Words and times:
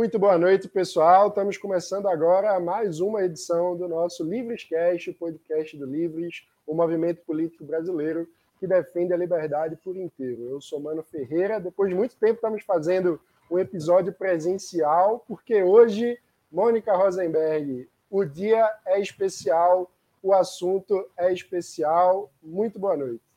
Muito 0.00 0.18
boa 0.18 0.38
noite, 0.38 0.66
pessoal. 0.66 1.28
Estamos 1.28 1.58
começando 1.58 2.08
agora 2.08 2.58
mais 2.58 3.00
uma 3.00 3.22
edição 3.22 3.76
do 3.76 3.86
nosso 3.86 4.24
Livrescast, 4.24 5.10
o 5.10 5.14
podcast 5.14 5.76
do 5.76 5.84
Livres, 5.84 6.48
o 6.66 6.74
movimento 6.74 7.20
político 7.26 7.64
brasileiro 7.64 8.26
que 8.58 8.66
defende 8.66 9.12
a 9.12 9.16
liberdade 9.18 9.76
por 9.76 9.94
inteiro. 9.98 10.48
Eu 10.48 10.58
sou 10.58 10.80
Mano 10.80 11.02
Ferreira. 11.02 11.60
Depois 11.60 11.90
de 11.90 11.94
muito 11.94 12.16
tempo, 12.16 12.36
estamos 12.36 12.62
fazendo 12.62 13.20
um 13.50 13.58
episódio 13.58 14.10
presencial, 14.10 15.22
porque 15.28 15.62
hoje, 15.62 16.18
Mônica 16.50 16.96
Rosenberg, 16.96 17.86
o 18.10 18.24
dia 18.24 18.70
é 18.86 18.98
especial, 18.98 19.90
o 20.22 20.32
assunto 20.32 21.10
é 21.14 21.30
especial. 21.30 22.30
Muito 22.42 22.78
boa 22.78 22.96
noite. 22.96 23.29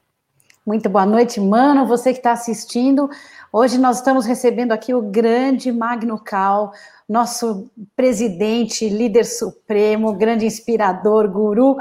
Muito 0.66 0.90
boa 0.90 1.06
noite, 1.06 1.42
mano. 1.42 1.86
Você 1.86 2.14
que 2.14 2.20
está 2.20 2.32
assistindo. 2.32 3.10
Hoje 3.52 3.78
nós 3.78 3.98
estamos 3.98 4.26
recebendo 4.26 4.72
aqui 4.72 4.94
o 4.94 5.02
grande 5.02 5.74
Magno 5.74 6.18
Cal, 6.18 6.72
nosso 7.08 7.70
presidente, 7.98 8.88
líder 8.88 9.26
supremo, 9.26 10.14
grande 10.14 10.46
inspirador, 10.46 11.30
guru. 11.30 11.76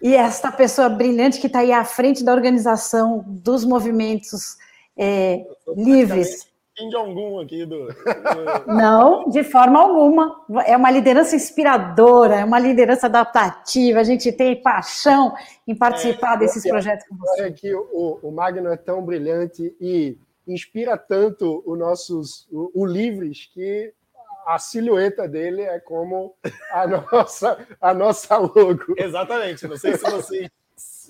E 0.00 0.14
esta 0.14 0.50
pessoa 0.50 0.88
brilhante 0.88 1.38
que 1.38 1.46
está 1.46 1.58
aí 1.58 1.72
à 1.72 1.84
frente 1.84 2.24
da 2.24 2.32
organização 2.32 3.22
dos 3.26 3.66
movimentos 3.66 4.56
é, 4.96 5.44
livres 5.76 6.46
Kim 6.74 6.88
Jong-un 6.88 7.40
aqui 7.40 7.64
do, 7.64 7.86
do, 7.86 8.66
Não, 8.66 9.28
de 9.28 9.44
forma 9.44 9.78
alguma. 9.78 10.44
É 10.66 10.76
uma 10.76 10.90
liderança 10.90 11.36
inspiradora, 11.36 12.36
é 12.36 12.44
uma 12.44 12.58
liderança 12.58 13.06
adaptativa. 13.06 14.00
A 14.00 14.04
gente 14.04 14.32
tem 14.32 14.60
paixão 14.60 15.34
em 15.66 15.74
participar 15.74 16.34
é, 16.34 16.38
desses 16.38 16.62
projetos 16.68 17.06
com 17.06 17.16
você. 17.16 17.42
É 17.42 17.52
que 17.52 17.72
o, 17.74 18.18
o 18.22 18.30
Magno 18.32 18.68
é 18.72 18.76
tão 18.76 19.04
brilhante 19.04 19.74
e 19.80 20.18
inspira 20.46 20.96
tanto 20.98 21.62
o 21.64 21.76
nossos 21.76 22.46
o, 22.50 22.70
o 22.74 22.84
Livres 22.84 23.48
que 23.52 23.92
a 24.46 24.58
silhueta 24.58 25.26
dele 25.26 25.62
é 25.62 25.78
como 25.78 26.34
a 26.70 26.86
nossa 27.12 27.66
a 27.80 27.94
nossa 27.94 28.36
logo. 28.36 28.94
Exatamente. 28.96 29.66
Não 29.68 29.76
sei 29.76 29.96
se 29.96 30.10
vocês 30.10 30.48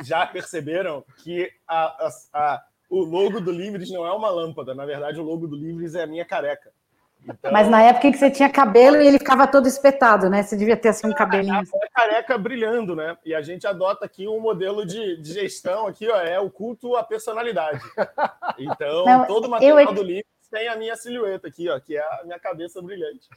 já 0.03 0.27
perceberam 0.27 1.05
que 1.23 1.51
a, 1.67 2.07
a, 2.07 2.09
a 2.35 2.63
o 2.95 3.05
logo 3.05 3.41
do 3.41 3.51
Livres 3.51 3.91
não 3.91 4.07
é 4.07 4.13
uma 4.13 4.31
lâmpada. 4.31 4.75
Na 4.75 4.87
verdade, 4.87 5.21
o 5.21 5.25
logo 5.25 5.47
do 5.47 5.57
Livres 5.57 5.95
é 5.95 6.03
a 6.03 6.07
minha 6.07 6.25
careca. 6.25 6.71
Então... 7.27 7.51
Mas 7.51 7.69
na 7.69 7.83
época 7.83 8.07
em 8.07 8.13
que 8.13 8.19
você 8.19 8.31
tinha 8.31 8.51
cabelo 8.51 9.01
e 9.01 9.07
ele 9.07 9.19
ficava 9.19 9.47
todo 9.47 9.67
espetado, 9.67 10.29
né? 10.29 10.43
Você 10.43 10.57
devia 10.57 10.77
ter 10.77 10.91
assim 10.91 11.07
um 11.07 11.13
é, 11.13 11.15
cabelinho. 11.15 11.63
É, 11.63 11.89
careca 11.89 12.37
brilhando, 12.37 12.95
né? 12.95 13.17
E 13.25 13.35
a 13.35 13.41
gente 13.41 13.67
adota 13.67 14.05
aqui 14.05 14.29
um 14.29 14.41
modelo 14.41 14.87
de, 14.87 15.17
de 15.17 15.33
gestão 15.33 15.87
aqui, 15.87 16.09
ó, 16.09 16.21
é 16.21 16.39
o 16.39 16.51
culto 16.51 16.95
à 16.97 17.03
personalidade. 17.03 17.83
Então, 18.59 19.05
não, 19.05 19.27
todo 19.27 19.47
o 19.47 19.51
material 19.51 19.81
eu... 19.81 19.95
do 19.95 20.03
Livres 20.03 20.27
tem 20.51 20.69
a 20.69 20.77
minha 20.77 20.95
silhueta 20.95 21.49
aqui, 21.49 21.69
ó, 21.69 21.81
que 21.81 21.97
é 21.97 22.01
a 22.01 22.21
minha 22.25 22.39
cabeça 22.39 22.81
brilhante, 22.81 23.29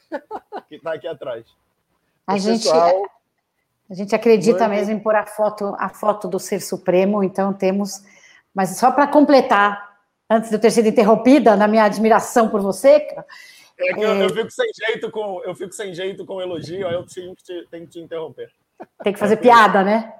que 0.68 0.76
está 0.76 0.94
aqui 0.94 1.08
atrás. 1.08 1.46
A 2.28 2.36
o 2.36 2.38
gente, 2.38 2.64
pessoal... 2.64 3.10
a 3.90 3.94
gente 3.94 4.14
acredita 4.14 4.68
mesmo 4.68 4.94
em 4.94 5.00
pôr 5.00 5.16
a 5.16 5.26
foto, 5.26 5.74
a 5.80 5.90
foto 5.90 6.28
do 6.28 6.40
Ser 6.40 6.60
Supremo, 6.60 7.24
então 7.24 7.54
temos 7.54 8.04
mas 8.58 8.76
só 8.76 8.90
para 8.90 9.06
completar, 9.06 10.00
antes 10.28 10.50
de 10.50 10.56
eu 10.56 10.60
ter 10.60 10.72
sido 10.72 10.88
interrompida 10.88 11.56
na 11.56 11.68
minha 11.68 11.84
admiração 11.84 12.50
por 12.50 12.60
você, 12.60 12.90
é 12.90 13.24
eu, 13.78 14.16
eu, 14.16 14.26
é. 14.26 14.30
fico 14.30 14.50
sem 14.50 14.72
jeito 14.74 15.12
com 15.12 15.44
eu 15.44 15.54
fico 15.54 15.72
sem 15.72 15.94
jeito 15.94 16.26
com 16.26 16.42
elogio, 16.42 16.88
aí 16.88 16.96
eu 16.96 17.06
tenho 17.06 17.36
que 17.36 17.44
te, 17.44 17.68
tenho 17.70 17.86
que 17.86 17.92
te 17.92 18.00
interromper. 18.00 18.50
Tem 19.04 19.14
que 19.14 19.20
fazer 19.20 19.36
é 19.36 19.38
piada, 19.38 19.84
né? 19.84 20.12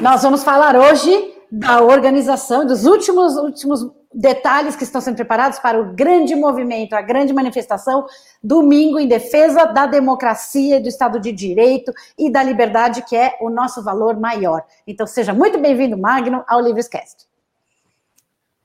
Nós 0.00 0.24
vamos 0.24 0.42
falar 0.42 0.74
hoje 0.74 1.36
da 1.52 1.80
organização, 1.80 2.66
dos 2.66 2.84
últimos 2.84 3.36
últimos 3.36 3.88
detalhes 4.12 4.74
que 4.74 4.82
estão 4.82 5.00
sendo 5.00 5.14
preparados 5.14 5.60
para 5.60 5.80
o 5.80 5.94
grande 5.94 6.34
movimento, 6.34 6.94
a 6.94 7.00
grande 7.00 7.32
manifestação, 7.32 8.06
domingo, 8.42 8.98
em 8.98 9.06
defesa 9.06 9.66
da 9.66 9.86
democracia, 9.86 10.80
do 10.80 10.88
Estado 10.88 11.20
de 11.20 11.30
Direito 11.30 11.92
e 12.18 12.28
da 12.28 12.42
liberdade, 12.42 13.02
que 13.02 13.14
é 13.14 13.36
o 13.40 13.48
nosso 13.48 13.84
valor 13.84 14.18
maior. 14.18 14.64
Então, 14.84 15.06
seja 15.06 15.32
muito 15.32 15.58
bem-vindo, 15.58 15.96
Magno, 15.96 16.42
ao 16.48 16.60
Livrescast. 16.60 17.27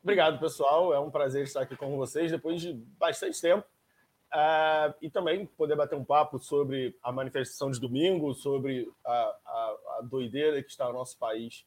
Obrigado, 0.03 0.37
pessoal. 0.37 0.93
É 0.93 0.99
um 0.99 1.09
prazer 1.09 1.43
estar 1.43 1.61
aqui 1.61 1.77
com 1.77 1.95
vocês 1.95 2.29
depois 2.29 2.59
de 2.59 2.73
bastante 2.73 3.39
tempo. 3.39 3.65
Uh, 4.33 4.93
e 5.01 5.09
também 5.09 5.45
poder 5.45 5.77
bater 5.77 5.95
um 5.95 6.03
papo 6.03 6.39
sobre 6.39 6.97
a 7.01 7.11
manifestação 7.11 7.71
de 7.71 7.79
domingo, 7.79 8.33
sobre 8.33 8.91
a, 9.05 9.13
a, 9.45 9.77
a 9.99 10.01
doideira 10.01 10.61
que 10.61 10.69
está 10.69 10.87
no 10.87 10.93
nosso 10.93 11.17
país 11.17 11.65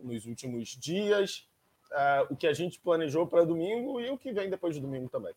nos 0.00 0.24
últimos 0.24 0.68
dias, 0.70 1.46
uh, 1.90 2.32
o 2.32 2.36
que 2.36 2.46
a 2.46 2.52
gente 2.54 2.78
planejou 2.78 3.26
para 3.26 3.44
domingo 3.44 4.00
e 4.00 4.08
o 4.10 4.16
que 4.16 4.32
vem 4.32 4.48
depois 4.48 4.76
de 4.76 4.80
domingo 4.80 5.08
também. 5.10 5.34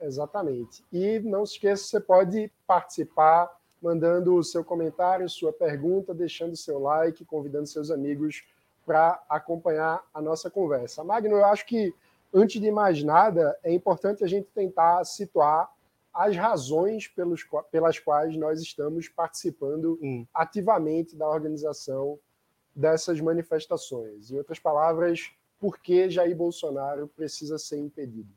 Exatamente. 0.00 0.84
E 0.92 1.20
não 1.20 1.46
se 1.46 1.54
esqueça, 1.54 1.84
você 1.84 2.00
pode 2.00 2.50
participar 2.66 3.50
mandando 3.80 4.34
o 4.34 4.42
seu 4.42 4.64
comentário, 4.64 5.28
sua 5.30 5.52
pergunta, 5.52 6.12
deixando 6.12 6.56
seu 6.56 6.78
like, 6.80 7.24
convidando 7.24 7.66
seus 7.66 7.90
amigos 7.90 8.42
para 8.86 9.20
acompanhar 9.28 10.02
a 10.14 10.22
nossa 10.22 10.48
conversa. 10.48 11.02
Magno, 11.02 11.34
eu 11.34 11.44
acho 11.44 11.66
que, 11.66 11.92
antes 12.32 12.60
de 12.60 12.70
mais 12.70 13.02
nada, 13.02 13.58
é 13.64 13.72
importante 13.72 14.22
a 14.22 14.28
gente 14.28 14.48
tentar 14.54 15.04
situar 15.04 15.68
as 16.14 16.34
razões 16.36 17.08
pelos, 17.08 17.44
pelas 17.70 17.98
quais 17.98 18.36
nós 18.36 18.62
estamos 18.62 19.08
participando 19.08 19.98
hum. 20.00 20.24
ativamente 20.32 21.16
da 21.16 21.28
organização 21.28 22.18
dessas 22.74 23.20
manifestações. 23.20 24.30
Em 24.30 24.38
outras 24.38 24.58
palavras, 24.58 25.32
por 25.58 25.78
que 25.78 26.08
Jair 26.08 26.36
Bolsonaro 26.36 27.08
precisa 27.08 27.58
ser 27.58 27.78
impedido? 27.78 28.30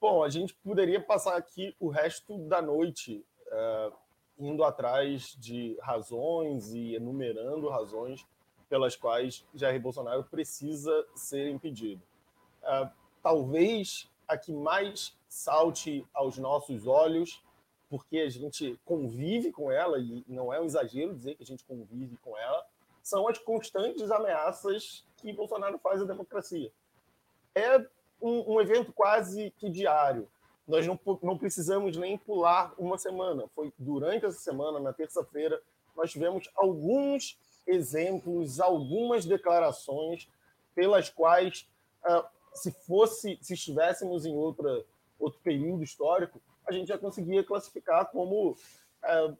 Bom, 0.00 0.22
a 0.22 0.28
gente 0.28 0.54
poderia 0.54 1.00
passar 1.00 1.36
aqui 1.36 1.74
o 1.80 1.88
resto 1.88 2.38
da 2.46 2.60
noite 2.60 3.24
uh, 3.48 3.92
indo 4.38 4.62
atrás 4.62 5.34
de 5.38 5.76
razões 5.80 6.72
e 6.74 6.94
enumerando 6.94 7.68
razões 7.68 8.26
pelas 8.68 8.96
quais 8.96 9.44
Jair 9.54 9.80
Bolsonaro 9.80 10.24
precisa 10.24 11.06
ser 11.14 11.48
impedido. 11.48 12.02
Uh, 12.62 12.90
talvez 13.22 14.10
a 14.26 14.36
que 14.36 14.52
mais 14.52 15.16
salte 15.28 16.06
aos 16.12 16.36
nossos 16.38 16.86
olhos, 16.86 17.42
porque 17.88 18.18
a 18.18 18.28
gente 18.28 18.78
convive 18.84 19.52
com 19.52 19.70
ela, 19.70 19.98
e 19.98 20.24
não 20.26 20.52
é 20.52 20.60
um 20.60 20.64
exagero 20.64 21.14
dizer 21.14 21.36
que 21.36 21.42
a 21.42 21.46
gente 21.46 21.64
convive 21.64 22.16
com 22.18 22.36
ela, 22.36 22.66
são 23.02 23.28
as 23.28 23.38
constantes 23.38 24.10
ameaças 24.10 25.04
que 25.16 25.32
Bolsonaro 25.32 25.78
faz 25.78 26.02
à 26.02 26.04
democracia. 26.04 26.72
É 27.54 27.78
um, 28.20 28.54
um 28.54 28.60
evento 28.60 28.92
quase 28.92 29.52
que 29.52 29.70
diário. 29.70 30.28
Nós 30.66 30.84
não, 30.84 30.98
não 31.22 31.38
precisamos 31.38 31.96
nem 31.96 32.18
pular 32.18 32.74
uma 32.76 32.98
semana. 32.98 33.46
Foi 33.54 33.72
durante 33.78 34.26
essa 34.26 34.40
semana, 34.40 34.80
na 34.80 34.92
terça-feira, 34.92 35.62
nós 35.94 36.10
tivemos 36.10 36.50
alguns 36.56 37.38
exemplos, 37.66 38.60
algumas 38.60 39.24
declarações 39.24 40.28
pelas 40.74 41.08
quais, 41.08 41.68
ah, 42.04 42.28
se 42.54 42.70
fosse, 42.70 43.38
se 43.40 43.54
estivéssemos 43.54 44.24
em 44.24 44.36
outra, 44.36 44.84
outro 45.18 45.40
período 45.42 45.82
histórico, 45.82 46.40
a 46.66 46.72
gente 46.72 46.88
já 46.88 46.98
conseguia 46.98 47.42
classificar 47.42 48.06
como 48.10 48.56
ah, 49.02 49.34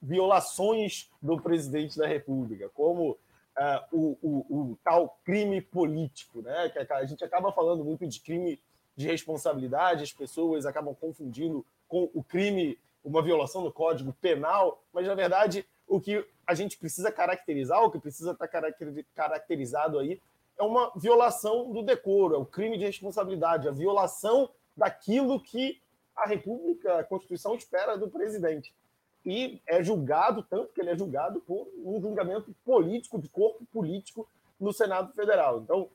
violações 0.00 1.10
do 1.22 1.40
presidente 1.40 1.96
da 1.98 2.06
República, 2.06 2.68
como 2.70 3.18
ah, 3.56 3.86
o, 3.90 4.18
o, 4.22 4.38
o, 4.50 4.78
tal 4.84 5.18
crime 5.24 5.60
político, 5.60 6.42
né? 6.42 6.68
Que 6.68 6.92
a 6.92 7.04
gente 7.06 7.24
acaba 7.24 7.52
falando 7.52 7.84
muito 7.84 8.06
de 8.06 8.20
crime 8.20 8.60
de 8.96 9.06
responsabilidade, 9.06 10.02
as 10.04 10.12
pessoas 10.12 10.66
acabam 10.66 10.94
confundindo 10.94 11.64
com 11.88 12.10
o 12.14 12.22
crime, 12.22 12.78
uma 13.04 13.22
violação 13.22 13.62
do 13.62 13.72
Código 13.72 14.12
Penal, 14.20 14.82
mas 14.92 15.06
na 15.06 15.14
verdade 15.14 15.66
o 15.86 16.00
que 16.00 16.26
a 16.46 16.54
gente 16.54 16.78
precisa 16.78 17.10
caracterizar, 17.10 17.82
o 17.82 17.90
que 17.90 17.98
precisa 17.98 18.32
estar 18.32 18.48
caracterizado 19.14 19.98
aí, 19.98 20.20
é 20.58 20.62
uma 20.62 20.92
violação 20.96 21.72
do 21.72 21.82
decoro, 21.82 22.34
é 22.34 22.38
o 22.38 22.46
crime 22.46 22.78
de 22.78 22.84
responsabilidade, 22.84 23.68
a 23.68 23.72
violação 23.72 24.50
daquilo 24.76 25.40
que 25.40 25.80
a 26.16 26.26
República, 26.26 27.00
a 27.00 27.04
Constituição 27.04 27.54
espera 27.54 27.98
do 27.98 28.08
presidente. 28.08 28.72
E 29.26 29.60
é 29.66 29.82
julgado, 29.82 30.42
tanto 30.42 30.72
que 30.72 30.80
ele 30.80 30.90
é 30.90 30.96
julgado 30.96 31.40
por 31.40 31.66
um 31.84 32.00
julgamento 32.00 32.54
político, 32.64 33.18
de 33.18 33.28
corpo 33.28 33.64
político 33.72 34.28
no 34.60 34.72
Senado 34.72 35.12
Federal. 35.12 35.60
Então, 35.60 35.88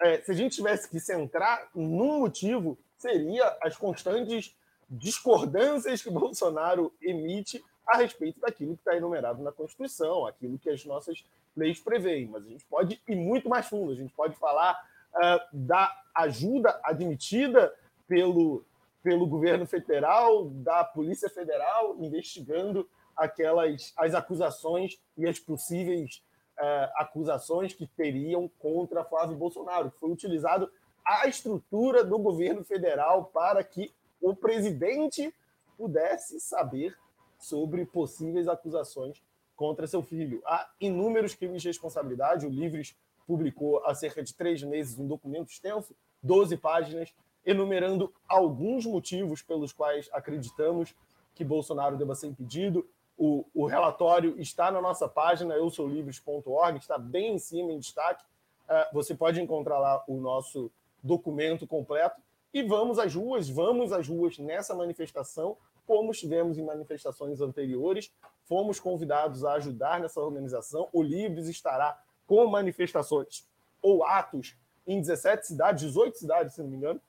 é, 0.00 0.20
se 0.20 0.30
a 0.30 0.34
gente 0.34 0.56
tivesse 0.56 0.88
que 0.88 1.00
centrar 1.00 1.68
num 1.74 2.20
motivo, 2.20 2.78
seria 2.96 3.56
as 3.60 3.76
constantes 3.76 4.54
discordâncias 4.88 6.02
que 6.02 6.10
Bolsonaro 6.10 6.92
emite 7.00 7.64
a 7.88 7.96
respeito 7.96 8.38
daquilo 8.40 8.74
que 8.74 8.80
está 8.80 8.96
enumerado 8.96 9.42
na 9.42 9.50
Constituição, 9.50 10.26
aquilo 10.26 10.58
que 10.58 10.68
as 10.68 10.84
nossas 10.84 11.24
leis 11.56 11.80
preveem. 11.80 12.28
Mas 12.28 12.44
a 12.44 12.48
gente 12.48 12.64
pode 12.66 13.00
ir 13.08 13.16
muito 13.16 13.48
mais 13.48 13.66
fundo, 13.66 13.92
a 13.92 13.94
gente 13.94 14.12
pode 14.14 14.36
falar 14.36 14.78
uh, 15.14 15.40
da 15.52 15.90
ajuda 16.14 16.78
admitida 16.84 17.74
pelo, 18.06 18.64
pelo 19.02 19.26
governo 19.26 19.66
federal, 19.66 20.50
da 20.50 20.84
Polícia 20.84 21.30
Federal, 21.30 21.96
investigando 21.98 22.88
aquelas 23.16 23.92
as 23.96 24.14
acusações 24.14 25.00
e 25.16 25.26
as 25.26 25.38
possíveis 25.38 26.22
uh, 26.58 26.92
acusações 26.96 27.72
que 27.72 27.86
teriam 27.86 28.50
contra 28.58 29.04
Flávio 29.04 29.36
Bolsonaro, 29.36 29.90
que 29.90 29.98
foi 29.98 30.10
utilizado 30.10 30.70
a 31.04 31.26
estrutura 31.26 32.04
do 32.04 32.18
governo 32.18 32.62
federal 32.62 33.24
para 33.24 33.64
que 33.64 33.90
o 34.20 34.36
presidente 34.36 35.34
pudesse 35.76 36.38
saber 36.38 36.94
sobre 37.38 37.86
possíveis 37.86 38.48
acusações 38.48 39.22
contra 39.56 39.86
seu 39.86 40.02
filho. 40.02 40.42
Há 40.46 40.70
inúmeros 40.80 41.34
crimes 41.34 41.62
de 41.62 41.68
responsabilidade. 41.68 42.46
O 42.46 42.50
Livres 42.50 42.96
publicou 43.26 43.84
há 43.84 43.94
cerca 43.94 44.22
de 44.22 44.34
três 44.34 44.62
meses 44.62 44.98
um 44.98 45.06
documento 45.06 45.50
extenso, 45.50 45.94
12 46.22 46.56
páginas, 46.56 47.14
enumerando 47.44 48.12
alguns 48.28 48.86
motivos 48.86 49.42
pelos 49.42 49.72
quais 49.72 50.08
acreditamos 50.12 50.94
que 51.34 51.44
Bolsonaro 51.44 51.96
deva 51.96 52.14
ser 52.14 52.28
impedido. 52.28 52.88
O, 53.16 53.44
o 53.54 53.66
relatório 53.66 54.40
está 54.40 54.70
na 54.70 54.80
nossa 54.80 55.08
página, 55.08 55.54
eusoulivres.org, 55.54 56.78
está 56.78 56.98
bem 56.98 57.34
em 57.34 57.38
cima, 57.38 57.72
em 57.72 57.78
destaque. 57.78 58.24
Uh, 58.68 58.94
você 58.94 59.14
pode 59.14 59.40
encontrar 59.40 59.78
lá 59.78 60.04
o 60.06 60.20
nosso 60.20 60.70
documento 61.02 61.66
completo. 61.66 62.20
E 62.52 62.62
vamos 62.62 62.98
às 62.98 63.14
ruas, 63.14 63.48
vamos 63.48 63.92
às 63.92 64.08
ruas 64.08 64.38
nessa 64.38 64.74
manifestação, 64.74 65.56
como 65.88 66.12
estivemos 66.12 66.58
em 66.58 66.62
manifestações 66.62 67.40
anteriores. 67.40 68.12
Fomos 68.44 68.78
convidados 68.78 69.42
a 69.42 69.54
ajudar 69.54 70.00
nessa 70.00 70.20
organização. 70.20 70.86
O 70.92 71.02
Livres 71.02 71.48
estará 71.48 71.98
com 72.26 72.46
manifestações 72.46 73.48
ou 73.80 74.04
atos 74.04 74.54
em 74.86 75.00
17 75.00 75.46
cidades, 75.46 75.86
18 75.86 76.18
cidades, 76.18 76.54
se 76.54 76.62
não 76.62 76.68
me 76.68 76.76
engano. 76.76 77.00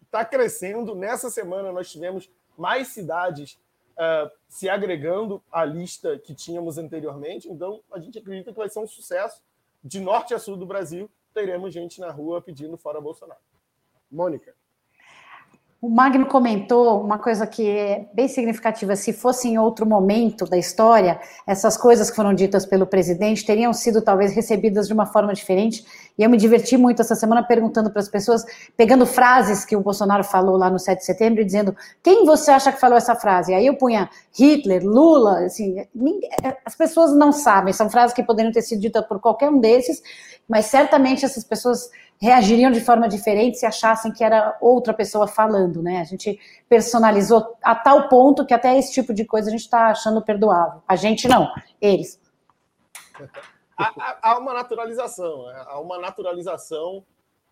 Está 0.00 0.24
crescendo. 0.24 0.94
Nessa 0.94 1.28
semana 1.28 1.72
nós 1.72 1.90
tivemos 1.90 2.30
mais 2.56 2.88
cidades 2.88 3.58
uh, 3.94 4.30
se 4.48 4.68
agregando 4.68 5.42
à 5.50 5.64
lista 5.64 6.16
que 6.18 6.34
tínhamos 6.34 6.78
anteriormente. 6.78 7.48
Então, 7.50 7.82
a 7.92 7.98
gente 7.98 8.16
acredita 8.18 8.52
que 8.52 8.58
vai 8.58 8.68
ser 8.68 8.78
um 8.78 8.86
sucesso. 8.86 9.42
De 9.82 10.00
norte 10.00 10.34
a 10.34 10.38
sul 10.38 10.56
do 10.56 10.66
Brasil, 10.66 11.10
teremos 11.34 11.72
gente 11.74 12.00
na 12.00 12.10
rua 12.10 12.40
pedindo 12.40 12.76
fora 12.76 13.00
Bolsonaro. 13.00 13.40
Mônica. 14.10 14.54
O 15.80 15.88
Magno 15.88 16.26
comentou 16.26 17.00
uma 17.00 17.20
coisa 17.20 17.46
que 17.46 17.64
é 17.70 18.08
bem 18.12 18.26
significativa. 18.26 18.96
Se 18.96 19.12
fosse 19.12 19.46
em 19.46 19.58
outro 19.58 19.86
momento 19.86 20.44
da 20.44 20.58
história, 20.58 21.20
essas 21.46 21.76
coisas 21.76 22.10
que 22.10 22.16
foram 22.16 22.34
ditas 22.34 22.66
pelo 22.66 22.84
presidente 22.84 23.46
teriam 23.46 23.72
sido 23.72 24.02
talvez 24.02 24.34
recebidas 24.34 24.88
de 24.88 24.92
uma 24.92 25.06
forma 25.06 25.32
diferente. 25.32 25.84
E 26.18 26.24
eu 26.24 26.28
me 26.28 26.36
diverti 26.36 26.76
muito 26.76 27.00
essa 27.00 27.14
semana 27.14 27.44
perguntando 27.44 27.92
para 27.92 28.02
as 28.02 28.08
pessoas, 28.08 28.44
pegando 28.76 29.06
frases 29.06 29.64
que 29.64 29.76
o 29.76 29.80
Bolsonaro 29.80 30.24
falou 30.24 30.56
lá 30.56 30.68
no 30.68 30.80
7 30.80 30.98
de 30.98 31.04
setembro 31.04 31.42
e 31.42 31.44
dizendo 31.44 31.76
quem 32.02 32.24
você 32.24 32.50
acha 32.50 32.72
que 32.72 32.80
falou 32.80 32.98
essa 32.98 33.14
frase? 33.14 33.54
Aí 33.54 33.64
eu 33.64 33.76
punha 33.76 34.10
Hitler, 34.36 34.84
Lula, 34.84 35.44
assim, 35.44 35.76
as 36.66 36.74
pessoas 36.74 37.14
não 37.14 37.30
sabem, 37.30 37.72
são 37.72 37.88
frases 37.88 38.12
que 38.12 38.24
poderiam 38.24 38.50
ter 38.50 38.62
sido 38.62 38.80
ditas 38.80 39.06
por 39.06 39.20
qualquer 39.20 39.48
um 39.48 39.60
desses, 39.60 40.02
mas 40.48 40.66
certamente 40.66 41.24
essas 41.24 41.44
pessoas 41.44 41.88
reagiriam 42.20 42.70
de 42.70 42.80
forma 42.80 43.08
diferente 43.08 43.58
se 43.58 43.66
achassem 43.66 44.12
que 44.12 44.24
era 44.24 44.56
outra 44.60 44.92
pessoa 44.92 45.26
falando, 45.26 45.82
né? 45.82 46.00
A 46.00 46.04
gente 46.04 46.38
personalizou 46.68 47.56
a 47.62 47.74
tal 47.74 48.08
ponto 48.08 48.44
que 48.44 48.52
até 48.52 48.76
esse 48.76 48.92
tipo 48.92 49.14
de 49.14 49.24
coisa 49.24 49.48
a 49.48 49.50
gente 49.50 49.62
está 49.62 49.86
achando 49.88 50.20
perdoável. 50.22 50.82
A 50.86 50.96
gente 50.96 51.28
não, 51.28 51.48
eles. 51.80 52.20
Há, 53.76 54.18
há 54.22 54.38
uma 54.38 54.52
naturalização, 54.52 55.46
há 55.48 55.80
uma 55.80 55.98
naturalização 55.98 57.04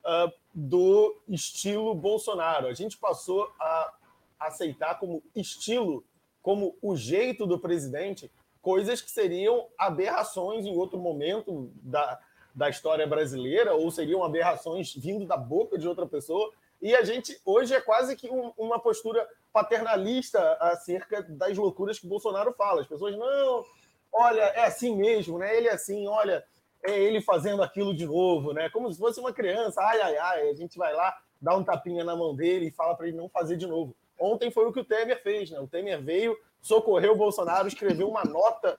uh, 0.05 0.33
do 0.53 1.17
estilo 1.29 1.95
Bolsonaro. 1.95 2.67
A 2.67 2.75
gente 2.75 2.99
passou 2.99 3.49
a 3.61 3.93
aceitar 4.41 4.99
como 4.99 5.23
estilo, 5.35 6.05
como 6.43 6.77
o 6.83 6.97
jeito 6.97 7.47
do 7.47 7.59
presidente, 7.59 8.31
coisas 8.61 9.01
que 9.01 9.11
seriam 9.11 9.69
aberrações 9.79 10.67
em 10.67 10.77
outro 10.77 10.99
momento 10.99 11.71
da, 11.83 12.19
da 12.57 12.71
história 12.71 13.07
brasileira, 13.07 13.75
ou 13.75 13.91
seriam 13.91 14.25
aberrações 14.25 14.95
vindo 14.95 15.27
da 15.27 15.37
boca 15.37 15.77
de 15.79 15.87
outra 15.87 16.07
pessoa. 16.07 16.51
E 16.81 16.95
a 16.95 17.05
gente 17.05 17.39
hoje 17.45 17.75
é 17.75 17.81
quase 17.83 18.17
que 18.17 18.31
um, 18.31 18.51
uma 18.57 18.79
postura 18.79 19.29
paternalista 19.53 20.55
acerca 20.55 21.23
das 21.23 21.57
loucuras 21.59 21.99
que 21.99 22.07
Bolsonaro 22.07 22.55
fala. 22.55 22.81
As 22.81 22.87
pessoas, 22.87 23.15
não, 23.15 23.63
olha, 24.11 24.41
é 24.41 24.65
assim 24.65 24.97
mesmo, 24.97 25.39
né? 25.39 25.55
Ele 25.55 25.69
é 25.69 25.73
assim, 25.73 26.09
olha, 26.09 26.43
é 26.83 26.99
ele 26.99 27.21
fazendo 27.21 27.63
aquilo 27.63 27.95
de 27.95 28.07
novo, 28.07 28.55
né? 28.55 28.71
Como 28.71 28.91
se 28.91 28.99
fosse 28.99 29.21
uma 29.21 29.35
criança, 29.35 29.83
ai, 29.83 30.01
ai, 30.01 30.17
ai, 30.17 30.49
a 30.49 30.55
gente 30.55 30.79
vai 30.79 30.95
lá, 30.95 31.15
dá 31.41 31.55
um 31.55 31.63
tapinha 31.63 32.05
na 32.05 32.17
mão 32.17 32.35
dele 32.35 32.69
e 32.69 32.71
fala 32.71 32.95
para 32.95 33.07
ele 33.07 33.17
não 33.19 33.29
fazer 33.29 33.59
de 33.59 33.67
novo. 33.67 33.95
Ontem 34.19 34.51
foi 34.51 34.65
o 34.65 34.73
que 34.73 34.81
o 34.81 34.85
Temer 34.85 35.23
fez, 35.23 35.51
né? 35.51 35.61
O 35.61 35.69
Temer 35.69 36.03
veio, 36.03 36.35
socorreu 36.63 37.13
o 37.13 37.17
Bolsonaro, 37.17 37.69
escreveu 37.69 38.09
uma 38.09 38.25
nota 38.25 38.79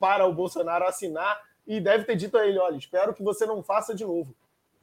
para 0.00 0.26
o 0.26 0.32
Bolsonaro 0.32 0.84
assinar 0.84 1.40
e 1.66 1.80
deve 1.80 2.04
ter 2.04 2.16
dito 2.16 2.36
a 2.36 2.46
ele: 2.46 2.58
olha, 2.58 2.76
espero 2.76 3.14
que 3.14 3.22
você 3.22 3.46
não 3.46 3.62
faça 3.62 3.94
de 3.94 4.04
novo. 4.04 4.34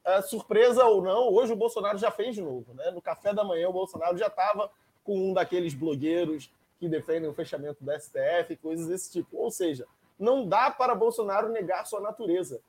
É, 0.04 0.22
surpresa 0.22 0.86
ou 0.86 1.02
não, 1.02 1.30
hoje 1.34 1.54
o 1.54 1.56
Bolsonaro 1.56 1.98
já 1.98 2.10
fez 2.10 2.36
de 2.36 2.42
novo. 2.42 2.74
Né? 2.74 2.90
No 2.92 3.02
café 3.02 3.34
da 3.34 3.44
manhã, 3.44 3.70
o 3.70 3.74
Bolsonaro 3.74 4.18
já 4.18 4.28
estava 4.28 4.72
com 5.04 5.30
um 5.30 5.34
daqueles 5.34 5.74
blogueiros 5.74 6.52
que 6.80 6.88
defendem 6.88 7.30
o 7.30 7.34
fechamento 7.34 7.84
da 7.84 8.00
STF, 8.00 8.56
coisas 8.62 8.88
desse 8.88 9.12
tipo. 9.12 9.38
Ou 9.38 9.52
seja, 9.52 9.86
não 10.18 10.48
dá 10.48 10.72
para 10.72 10.96
Bolsonaro 10.96 11.50
negar 11.50 11.86
sua 11.86 12.00
natureza. 12.00 12.62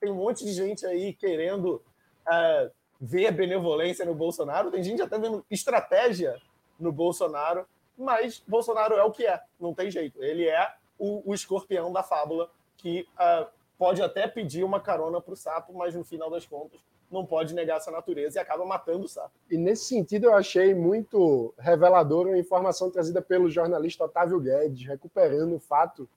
Tem 0.00 0.10
um 0.10 0.16
monte 0.16 0.44
de 0.44 0.52
gente 0.52 0.86
aí 0.86 1.12
querendo 1.12 1.82
é, 2.30 2.70
ver 3.00 3.30
benevolência 3.32 4.04
no 4.04 4.14
Bolsonaro, 4.14 4.70
tem 4.70 4.82
gente 4.82 5.02
até 5.02 5.18
vendo 5.18 5.44
estratégia 5.50 6.40
no 6.78 6.92
Bolsonaro, 6.92 7.66
mas 7.96 8.42
Bolsonaro 8.46 8.94
é 8.94 9.02
o 9.02 9.10
que 9.10 9.26
é, 9.26 9.40
não 9.58 9.74
tem 9.74 9.90
jeito. 9.90 10.22
Ele 10.22 10.46
é 10.46 10.74
o, 10.98 11.30
o 11.30 11.34
escorpião 11.34 11.92
da 11.92 12.02
fábula 12.02 12.50
que 12.76 13.06
uh, 13.14 13.46
pode 13.78 14.02
até 14.02 14.26
pedir 14.26 14.64
uma 14.64 14.80
carona 14.80 15.20
para 15.20 15.32
o 15.32 15.36
sapo, 15.36 15.72
mas 15.72 15.94
no 15.94 16.04
final 16.04 16.28
das 16.28 16.44
contas 16.44 16.80
não 17.10 17.24
pode 17.24 17.54
negar 17.54 17.78
essa 17.78 17.90
natureza 17.90 18.38
e 18.38 18.42
acaba 18.42 18.66
matando 18.66 19.04
o 19.04 19.08
sapo. 19.08 19.30
E 19.50 19.56
nesse 19.56 19.84
sentido 19.84 20.26
eu 20.26 20.34
achei 20.34 20.74
muito 20.74 21.54
revelador 21.56 22.26
a 22.26 22.38
informação 22.38 22.90
trazida 22.90 23.22
pelo 23.22 23.48
jornalista 23.48 24.04
Otávio 24.04 24.40
Guedes, 24.40 24.86
recuperando 24.86 25.54
o 25.54 25.60
fato 25.60 26.08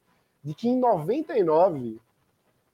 de 0.44 0.54
que 0.54 0.68
em 0.68 0.78
99 0.78 2.02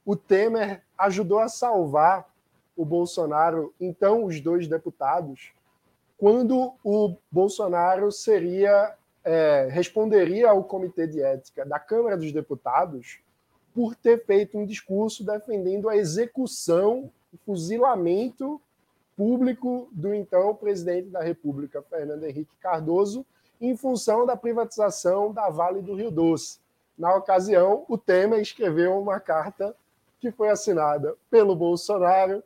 o 0.04 0.16
Temer 0.16 0.82
ajudou 0.96 1.38
a 1.38 1.48
salvar 1.48 2.28
o 2.74 2.84
Bolsonaro, 2.84 3.74
então 3.78 4.24
os 4.24 4.40
dois 4.40 4.66
deputados, 4.66 5.52
quando 6.16 6.74
o 6.82 7.16
Bolsonaro 7.30 8.10
seria 8.10 8.96
é, 9.24 9.68
responderia 9.70 10.48
ao 10.48 10.64
Comitê 10.64 11.06
de 11.06 11.20
Ética 11.20 11.66
da 11.66 11.78
Câmara 11.78 12.16
dos 12.16 12.32
Deputados 12.32 13.20
por 13.74 13.94
ter 13.94 14.24
feito 14.24 14.58
um 14.58 14.66
discurso 14.66 15.24
defendendo 15.24 15.88
a 15.88 15.96
execução, 15.96 17.10
o 17.32 17.36
fuzilamento 17.44 18.60
público 19.16 19.88
do 19.92 20.14
então 20.14 20.54
presidente 20.54 21.08
da 21.08 21.20
República, 21.20 21.82
Fernando 21.82 22.24
Henrique 22.24 22.54
Cardoso, 22.60 23.26
em 23.60 23.76
função 23.76 24.24
da 24.24 24.36
privatização 24.36 25.32
da 25.32 25.50
Vale 25.50 25.82
do 25.82 25.94
Rio 25.94 26.10
Doce. 26.10 26.58
Na 26.96 27.14
ocasião, 27.14 27.84
o 27.88 27.98
Temer 27.98 28.40
escreveu 28.40 28.98
uma 28.98 29.20
carta 29.20 29.74
que 30.20 30.30
foi 30.30 30.48
assinada 30.48 31.16
pelo 31.30 31.54
Bolsonaro, 31.54 32.42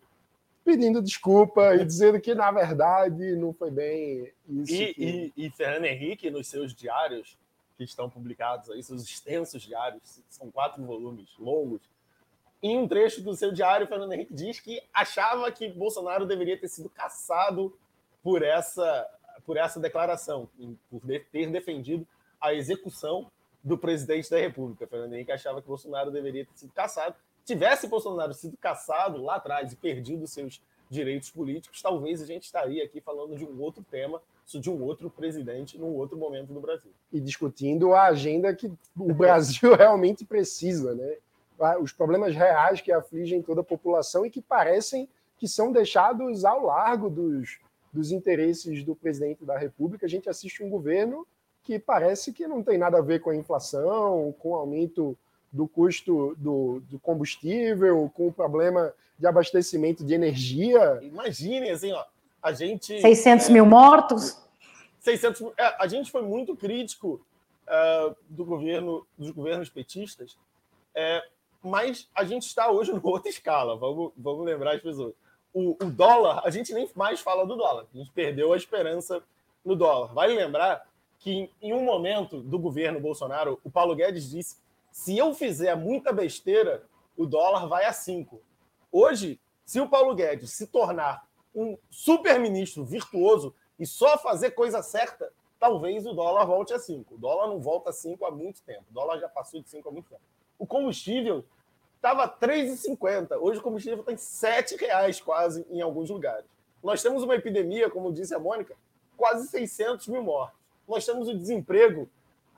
pedindo 0.65 1.03
desculpa 1.03 1.75
e 1.75 1.85
dizendo 1.85 2.21
que, 2.21 2.35
na 2.35 2.51
verdade, 2.51 3.35
não 3.37 3.53
foi 3.53 3.71
bem 3.71 4.31
isso. 4.49 4.75
E, 4.75 4.95
que... 4.95 5.33
e, 5.37 5.47
e 5.47 5.51
Fernando 5.51 5.87
Henrique, 5.87 6.31
nos 6.31 6.49
seus 6.49 6.75
diários, 6.75 7.37
que 7.77 7.85
estão 7.85 8.09
publicados 8.09 8.71
aí, 8.71 8.83
seus 8.83 9.03
extensos 9.03 9.63
diários, 9.63 10.23
são 10.29 10.51
quatro 10.51 10.85
volumes 10.85 11.29
longos. 11.39 11.81
Em 12.63 12.79
um 12.79 12.87
trecho 12.87 13.23
do 13.23 13.35
seu 13.35 13.53
diário, 13.53 13.87
Fernando 13.87 14.13
Henrique 14.13 14.33
diz 14.33 14.61
que 14.61 14.83
achava 14.95 15.51
que 15.51 15.69
Bolsonaro 15.69 16.25
deveria 16.25 16.57
ter 16.57 16.69
sido 16.69 16.89
caçado 16.89 17.77
por 18.23 18.43
essa, 18.43 19.09
por 19.45 19.57
essa 19.57 19.81
declaração, 19.81 20.49
por 20.89 21.01
ter 21.33 21.51
defendido 21.51 22.07
a 22.41 22.55
execução 22.55 23.31
do 23.65 23.77
presidente 23.77 24.31
da 24.31 24.39
República. 24.39 24.87
Fernando 24.87 25.15
Henrique 25.15 25.33
achava 25.33 25.61
que 25.61 25.69
Bolsonaro 25.69 26.11
deveria 26.11 26.45
ter 26.45 26.57
sido 26.57 26.73
caçado. 26.73 27.17
Tivesse 27.45 27.89
Bolsonaro 27.89 28.33
sido 28.33 28.57
caçado 28.57 29.23
lá 29.23 29.37
atrás 29.37 29.73
e 29.73 29.77
perdido 29.77 30.27
seus 30.27 30.63
direitos 30.89 31.31
políticos, 31.31 31.81
talvez 31.81 32.21
a 32.21 32.27
gente 32.27 32.45
estaria 32.45 32.85
aqui 32.85 33.01
falando 33.01 33.35
de 33.35 33.45
um 33.47 33.61
outro 33.61 33.83
tema 33.91 34.21
de 34.59 34.71
um 34.71 34.83
outro 34.83 35.11
presidente 35.11 35.79
num 35.79 35.95
outro 35.95 36.17
momento 36.17 36.53
do 36.53 36.61
Brasil. 36.61 36.91
E 37.13 37.21
discutindo 37.21 37.95
a 37.95 38.05
agenda 38.05 38.55
que 38.55 38.71
o 38.97 39.13
Brasil 39.15 39.75
realmente 39.75 40.25
precisa, 40.25 40.95
né? 40.95 41.17
Os 41.81 41.93
problemas 41.93 42.35
reais 42.35 42.81
que 42.81 42.91
afligem 42.91 43.41
toda 43.41 43.61
a 43.61 43.65
população 43.65 44.27
e 44.27 44.31
que 44.31 44.43
parecem 44.43 45.09
que 45.37 45.47
são 45.47 45.71
deixados 45.71 46.45
ao 46.45 46.65
largo 46.65 47.09
dos, 47.09 47.59
dos 47.93 48.11
interesses 48.11 48.83
do 48.83 48.97
presidente 48.97 49.45
da 49.45 49.57
República. 49.57 50.07
A 50.07 50.09
gente 50.09 50.29
assiste 50.29 50.63
um 50.63 50.71
governo 50.71 51.27
que 51.63 51.79
parece 51.79 52.33
que 52.33 52.47
não 52.47 52.63
tem 52.63 52.79
nada 52.79 52.99
a 52.99 53.03
ver 53.03 53.21
com 53.21 53.31
a 53.31 53.37
inflação, 53.37 54.35
com 54.39 54.51
o 54.51 54.55
aumento 54.55 55.17
do 55.53 55.69
custo 55.69 56.35
do, 56.39 56.81
do 56.89 56.99
combustível, 56.99 58.11
com 58.15 58.29
o 58.29 58.33
problema 58.33 58.93
de 59.19 59.27
abastecimento 59.27 60.05
de 60.05 60.15
energia. 60.15 60.99
Imagine, 61.03 61.71
assim, 61.71 61.93
ó, 61.93 62.05
a 62.43 62.53
gente. 62.53 63.01
600 63.01 63.49
é, 63.49 63.53
mil 63.53 63.67
mortos? 63.67 64.42
600 65.03 65.53
é, 65.59 65.77
A 65.79 65.87
gente 65.87 66.11
foi 66.11 66.23
muito 66.23 66.57
crítico 66.57 67.25
é, 67.67 68.15
do 68.29 68.45
governo, 68.45 69.07
dos 69.19 69.31
governos 69.31 69.69
petistas, 69.69 70.39
é, 70.95 71.23
mas 71.63 72.09
a 72.15 72.25
gente 72.25 72.47
está 72.47 72.71
hoje 72.71 72.91
numa 72.95 73.11
outra 73.11 73.29
escala. 73.29 73.77
Vamos, 73.77 74.13
vamos 74.17 74.47
lembrar 74.47 74.77
as 74.77 74.83
pessoas. 74.83 75.13
O, 75.53 75.77
o, 75.85 75.91
dólar, 75.91 76.41
a 76.45 76.51
gente 76.51 76.73
nem 76.73 76.89
mais 76.95 77.21
fala 77.21 77.47
do 77.47 77.57
dólar. 77.57 77.87
A 77.93 77.99
gente 77.99 78.11
perdeu 78.13 78.53
a 78.53 78.57
esperança 78.57 79.23
no 79.63 79.77
dólar. 79.77 80.15
Vale 80.15 80.35
lembrar 80.35 80.89
que 81.19 81.51
em 81.61 81.75
um 81.75 81.85
momento 81.85 82.41
do 82.41 82.59
governo 82.59 82.99
Bolsonaro, 82.99 83.61
o 83.63 83.71
Paulo 83.71 83.95
Guedes 83.95 84.31
disse: 84.31 84.57
se 84.91 85.19
eu 85.19 85.35
fizer 85.35 85.77
muita 85.77 86.11
besteira, 86.13 86.85
o 87.17 87.27
dólar 87.27 87.67
vai 87.67 87.85
a 87.85 87.93
5. 87.93 88.41
Hoje, 88.91 89.39
se 89.65 89.79
o 89.79 89.89
Paulo 89.89 90.15
Guedes 90.15 90.53
se 90.53 90.67
tornar 90.67 91.27
um 91.55 91.77
super-ministro 91.91 92.83
virtuoso 92.85 93.55
e 93.83 93.87
só 93.87 94.17
fazer 94.17 94.53
coisa 94.53 94.81
certa, 94.81 95.33
talvez 95.59 96.07
o 96.07 96.13
dólar 96.13 96.45
volte 96.45 96.73
a 96.73 96.79
5. 96.79 97.17
O 97.17 97.19
dólar 97.19 97.49
não 97.49 97.59
volta 97.59 97.91
a 97.91 97.93
5 97.93 98.25
há 98.25 98.31
muito 98.31 98.63
tempo. 98.63 98.85
O 98.89 98.95
dólar 98.95 99.19
já 99.19 99.29
passou 99.29 99.61
de 99.61 99.69
5 99.69 99.89
há 99.89 99.91
muito 99.91 100.09
tempo. 100.09 100.21
O 100.57 100.65
combustível 100.65 101.45
estava 101.97 102.29
3,50. 102.29 103.37
Hoje 103.41 103.59
o 103.59 103.63
combustível 103.63 103.99
está 103.99 104.13
em 104.13 104.17
7 104.17 104.77
reais 104.77 105.21
quase 105.21 105.67
em 105.69 105.81
alguns 105.81 106.11
lugares. 106.11 106.45
Nós 106.81 107.03
temos 107.03 107.25
uma 107.25 107.35
epidemia, 107.35 107.91
como 107.91 108.13
disse 108.13 108.33
a 108.33 108.39
Mônica, 108.39 108.77
quase 109.17 109.49
600 109.49 110.07
mil 110.07 110.23
mortos. 110.23 110.57
Nós 110.87 111.05
temos 111.05 111.27
o 111.27 111.37
desemprego 111.37 112.09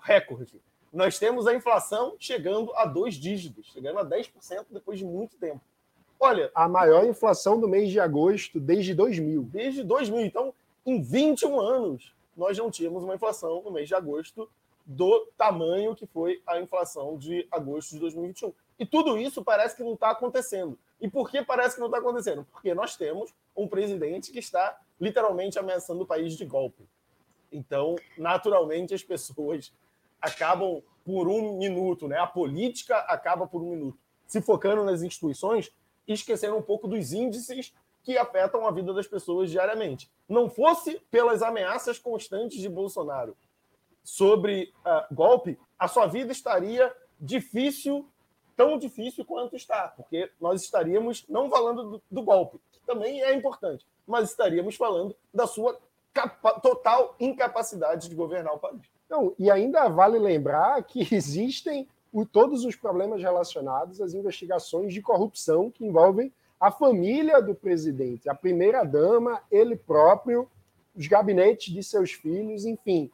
recorde. 0.02 0.60
Nós 0.92 1.18
temos 1.18 1.46
a 1.46 1.54
inflação 1.54 2.16
chegando 2.18 2.70
a 2.74 2.84
dois 2.84 3.14
dígitos, 3.14 3.72
chegando 3.72 3.98
a 3.98 4.04
10% 4.04 4.66
depois 4.70 4.98
de 4.98 5.06
muito 5.06 5.38
tempo. 5.38 5.62
Olha. 6.20 6.50
A 6.54 6.68
maior 6.68 7.06
inflação 7.06 7.58
do 7.58 7.66
mês 7.66 7.90
de 7.90 7.98
agosto 7.98 8.60
desde 8.60 8.92
2000. 8.92 9.42
Desde 9.44 9.82
2000. 9.82 10.26
Então, 10.26 10.52
em 10.86 11.00
21 11.00 11.60
anos, 11.60 12.14
nós 12.36 12.58
não 12.58 12.70
tínhamos 12.70 13.04
uma 13.04 13.14
inflação 13.14 13.62
no 13.62 13.70
mês 13.70 13.88
de 13.88 13.94
agosto 13.94 14.48
do 14.84 15.26
tamanho 15.36 15.94
que 15.94 16.06
foi 16.06 16.42
a 16.46 16.60
inflação 16.60 17.16
de 17.16 17.46
agosto 17.50 17.92
de 17.92 18.00
2021. 18.00 18.52
E 18.78 18.84
tudo 18.84 19.16
isso 19.16 19.42
parece 19.42 19.76
que 19.76 19.82
não 19.82 19.94
está 19.94 20.10
acontecendo. 20.10 20.78
E 21.00 21.08
por 21.08 21.30
que 21.30 21.42
parece 21.42 21.76
que 21.76 21.80
não 21.80 21.86
está 21.86 21.98
acontecendo? 21.98 22.46
Porque 22.50 22.74
nós 22.74 22.96
temos 22.96 23.32
um 23.56 23.66
presidente 23.66 24.30
que 24.30 24.38
está 24.38 24.78
literalmente 25.00 25.58
ameaçando 25.58 26.02
o 26.02 26.06
país 26.06 26.36
de 26.36 26.44
golpe. 26.44 26.86
Então, 27.50 27.96
naturalmente, 28.18 28.94
as 28.94 29.02
pessoas 29.02 29.72
acabam 30.20 30.82
por 31.04 31.28
um 31.28 31.56
minuto, 31.56 32.08
né? 32.08 32.18
A 32.18 32.26
política 32.26 32.96
acaba 32.98 33.46
por 33.46 33.62
um 33.62 33.70
minuto, 33.70 33.98
se 34.26 34.40
focando 34.40 34.82
nas 34.82 35.02
instituições 35.02 35.70
e 36.06 36.12
esquecendo 36.12 36.56
um 36.56 36.62
pouco 36.62 36.88
dos 36.88 37.12
índices 37.12 37.72
que 38.04 38.18
afetam 38.18 38.66
a 38.66 38.70
vida 38.70 38.92
das 38.92 39.08
pessoas 39.08 39.50
diariamente. 39.50 40.10
Não 40.28 40.48
fosse 40.48 41.00
pelas 41.10 41.42
ameaças 41.42 41.98
constantes 41.98 42.60
de 42.60 42.68
Bolsonaro 42.68 43.34
sobre 44.02 44.72
uh, 44.84 45.14
golpe, 45.14 45.58
a 45.78 45.88
sua 45.88 46.06
vida 46.06 46.30
estaria 46.30 46.94
difícil, 47.18 48.06
tão 48.54 48.78
difícil 48.78 49.24
quanto 49.24 49.56
está, 49.56 49.88
porque 49.88 50.30
nós 50.38 50.62
estaríamos 50.62 51.24
não 51.26 51.48
falando 51.48 51.90
do, 51.92 52.02
do 52.10 52.22
golpe, 52.22 52.60
que 52.70 52.80
também 52.80 53.22
é 53.22 53.34
importante, 53.34 53.86
mas 54.06 54.30
estaríamos 54.30 54.76
falando 54.76 55.16
da 55.32 55.46
sua 55.46 55.80
total 56.62 57.16
incapacidade 57.18 58.08
de 58.08 58.14
governar 58.14 58.54
o 58.54 58.58
país. 58.58 58.82
Não, 59.08 59.34
e 59.38 59.50
ainda 59.50 59.88
vale 59.88 60.18
lembrar 60.18 60.82
que 60.84 61.08
existem 61.14 61.88
todos 62.30 62.64
os 62.64 62.76
problemas 62.76 63.20
relacionados 63.20 64.00
às 64.00 64.14
investigações 64.14 64.92
de 64.92 65.02
corrupção 65.02 65.70
que 65.70 65.84
envolvem 65.84 66.32
a 66.64 66.70
família 66.70 67.42
do 67.42 67.54
presidente, 67.54 68.26
a 68.26 68.34
primeira-dama, 68.34 69.42
ele 69.50 69.76
próprio, 69.76 70.48
os 70.96 71.06
gabinetes 71.06 71.70
de 71.70 71.82
seus 71.82 72.12
filhos, 72.12 72.64
enfim. 72.64 73.10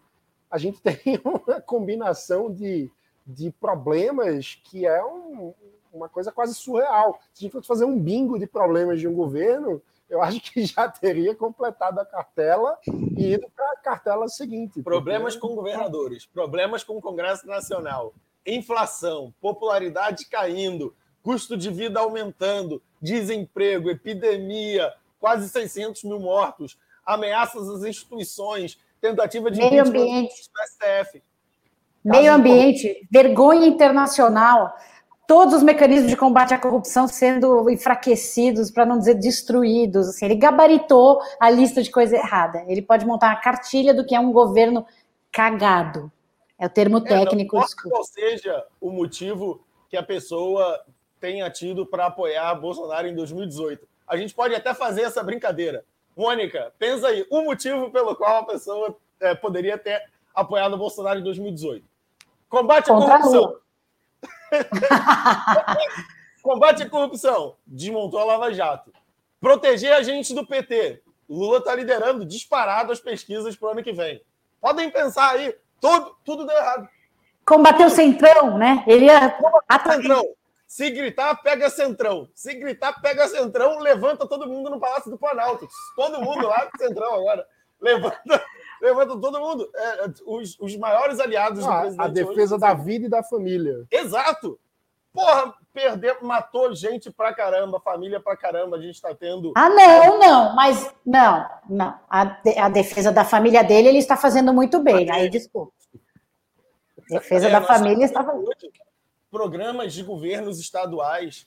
A 0.49 0.57
gente 0.57 0.79
tem 0.81 1.21
uma 1.25 1.61
combinação 1.61 2.49
de, 2.49 2.89
de 3.27 3.51
problemas 3.51 4.57
que 4.63 4.87
é 4.87 5.05
um, 5.05 5.53
uma 5.93 6.09
coisa 6.09 6.31
quase 6.31 6.55
surreal. 6.55 7.19
Se 7.35 7.43
a 7.43 7.43
gente 7.43 7.53
fosse 7.53 7.67
fazer 7.67 7.85
um 7.85 7.99
bingo 7.99 8.39
de 8.39 8.47
problemas 8.47 9.01
de 9.01 9.09
um 9.09 9.15
governo, 9.15 9.83
eu 10.09 10.23
acho 10.23 10.41
que 10.41 10.63
já 10.65 10.89
teria 10.89 11.35
completado 11.35 11.99
a 11.99 12.07
cartela 12.07 12.79
e 12.87 13.33
ido 13.33 13.51
para 13.51 13.73
a 13.73 13.77
cartela 13.79 14.29
seguinte. 14.29 14.81
Problemas 14.81 15.35
porque... 15.35 15.49
com 15.49 15.57
governadores, 15.57 16.25
problemas 16.25 16.85
com 16.85 16.99
o 16.99 17.03
Congresso 17.03 17.49
Nacional, 17.49 18.15
inflação, 18.47 19.35
popularidade 19.41 20.27
caindo, 20.27 20.95
custo 21.21 21.57
de 21.57 21.69
vida 21.69 21.99
aumentando, 21.99 22.81
desemprego, 23.01 23.91
epidemia, 23.91 24.93
quase 25.19 25.49
600 25.49 26.05
mil 26.05 26.21
mortos, 26.21 26.79
ameaças 27.05 27.69
às 27.69 27.85
instituições, 27.85 28.79
tentativa 29.01 29.51
de 29.51 29.59
meio 29.59 29.83
ambiente 29.83 30.35
do 30.35 30.63
STF. 30.67 31.23
Meio 32.05 32.33
ambiente, 32.33 33.07
vergonha 33.11 33.67
internacional, 33.67 34.75
todos 35.27 35.55
os 35.55 35.63
mecanismos 35.63 36.11
de 36.11 36.17
combate 36.17 36.55
à 36.55 36.59
corrupção 36.59 37.07
sendo 37.07 37.71
enfraquecidos, 37.71 38.71
para 38.71 38.87
não 38.87 38.99
dizer 38.99 39.15
destruídos. 39.15 40.09
Assim, 40.09 40.25
ele 40.25 40.35
gabaritou 40.35 41.21
a 41.39 41.51
lista 41.51 41.83
de 41.83 41.91
coisa 41.91 42.17
errada. 42.17 42.65
Ele 42.67 42.83
pode 42.83 43.07
montar 43.07 43.29
uma 43.29 43.41
cartilha 43.41 43.95
do 43.95 44.05
que 44.05 44.15
é 44.15 44.19
um 44.19 44.33
governo 44.33 44.85
cagado. 45.31 46.11
É 46.59 46.67
o 46.67 46.71
termo 46.71 47.01
técnico. 47.01 47.57
É, 47.57 47.61
não 47.61 47.91
qual 47.91 48.05
seja 48.05 48.67
o 48.81 48.91
motivo 48.91 49.65
que 49.89 49.97
a 49.97 50.03
pessoa 50.03 50.83
tenha 51.21 51.49
tido 51.51 51.85
para 51.87 52.07
apoiar 52.07 52.55
Bolsonaro 52.55 53.07
em 53.07 53.15
2018. 53.15 53.87
A 54.07 54.17
gente 54.17 54.35
pode 54.35 54.55
até 54.55 54.75
fazer 54.75 55.03
essa 55.03 55.23
brincadeira. 55.23 55.85
Mônica, 56.17 56.73
pensa 56.79 57.09
aí, 57.09 57.25
o 57.31 57.43
motivo 57.43 57.91
pelo 57.91 58.17
qual 58.17 58.39
a 58.39 58.47
pessoa 58.47 58.97
é, 59.21 59.35
poderia 59.35 59.79
ter 59.79 60.03
apoiado 60.35 60.77
Bolsonaro 60.77 61.21
em 61.21 61.23
2018. 61.23 61.85
Combate 62.49 62.91
à 62.91 62.95
corrupção. 62.95 63.57
Combate 66.43 66.83
à 66.83 66.91
corrupção. 66.91 67.57
Desmontou 67.67 68.19
a 68.19 68.25
Lava 68.25 68.53
Jato. 68.53 68.93
Proteger 69.41 69.93
a 69.93 70.03
gente 70.03 70.35
do 70.35 70.47
PT. 70.47 71.03
Lula 71.29 71.59
está 71.59 71.75
liderando 71.75 72.25
disparado 72.25 72.91
as 72.91 72.99
pesquisas 72.99 73.55
para 73.55 73.69
o 73.69 73.71
ano 73.73 73.83
que 73.83 73.93
vem. 73.93 74.21
Podem 74.61 74.91
pensar 74.91 75.31
aí, 75.31 75.55
tudo, 75.81 76.17
tudo 76.25 76.47
deu 76.47 76.57
errado. 76.57 76.89
Combater 77.47 77.87
o 77.87 77.91
Centrão, 77.91 78.59
né? 78.59 78.85
Ele 78.87 79.07
ia. 79.07 79.39
Centrão. 79.85 80.25
Se 80.71 80.89
gritar, 80.89 81.35
pega 81.43 81.69
centrão. 81.69 82.29
Se 82.33 82.55
gritar, 82.55 82.93
pega 83.03 83.27
centrão, 83.27 83.81
levanta 83.81 84.25
todo 84.25 84.47
mundo 84.47 84.71
no 84.71 84.79
Palácio 84.79 85.11
do 85.11 85.19
Planalto. 85.19 85.67
Todo 85.97 86.23
mundo 86.23 86.47
lá 86.47 86.71
centrão 86.79 87.13
agora. 87.13 87.45
Levanta, 87.81 88.17
levanta 88.81 89.21
todo 89.21 89.41
mundo. 89.41 89.69
É, 89.75 90.05
é 90.05 90.13
os, 90.25 90.57
os 90.61 90.77
maiores 90.77 91.19
aliados 91.19 91.67
ah, 91.67 91.73
do 91.73 91.81
presidente. 91.81 92.07
A 92.07 92.09
defesa 92.09 92.55
hoje, 92.55 92.61
da 92.61 92.73
vida 92.73 93.07
e 93.07 93.11
da 93.11 93.21
família. 93.21 93.85
Exato. 93.91 94.61
Porra, 95.13 95.53
perdeu, 95.75 96.19
matou 96.23 96.73
gente 96.73 97.11
pra 97.11 97.35
caramba, 97.35 97.81
família 97.81 98.21
pra 98.21 98.37
caramba. 98.37 98.77
A 98.77 98.81
gente 98.81 99.03
tá 99.03 99.13
tendo. 99.13 99.53
Ah, 99.57 99.69
não, 99.69 100.21
não, 100.21 100.55
mas 100.55 100.89
não, 101.05 101.51
não. 101.69 101.99
A, 102.09 102.25
de, 102.27 102.57
a 102.57 102.69
defesa 102.69 103.11
da 103.11 103.25
família 103.25 103.65
dele, 103.65 103.89
ele 103.89 103.99
está 103.99 104.17
fazendo 104.17 104.55
muito 104.55 104.79
bem. 104.79 105.11
Aí, 105.11 105.29
desculpa. 105.29 105.73
Defesa 107.09 107.49
é, 107.49 107.51
da 107.51 107.61
família 107.61 108.05
está 108.05 108.23
fazendo 108.23 108.49
programas 109.31 109.95
de 109.95 110.03
governos 110.03 110.59
estaduais 110.59 111.47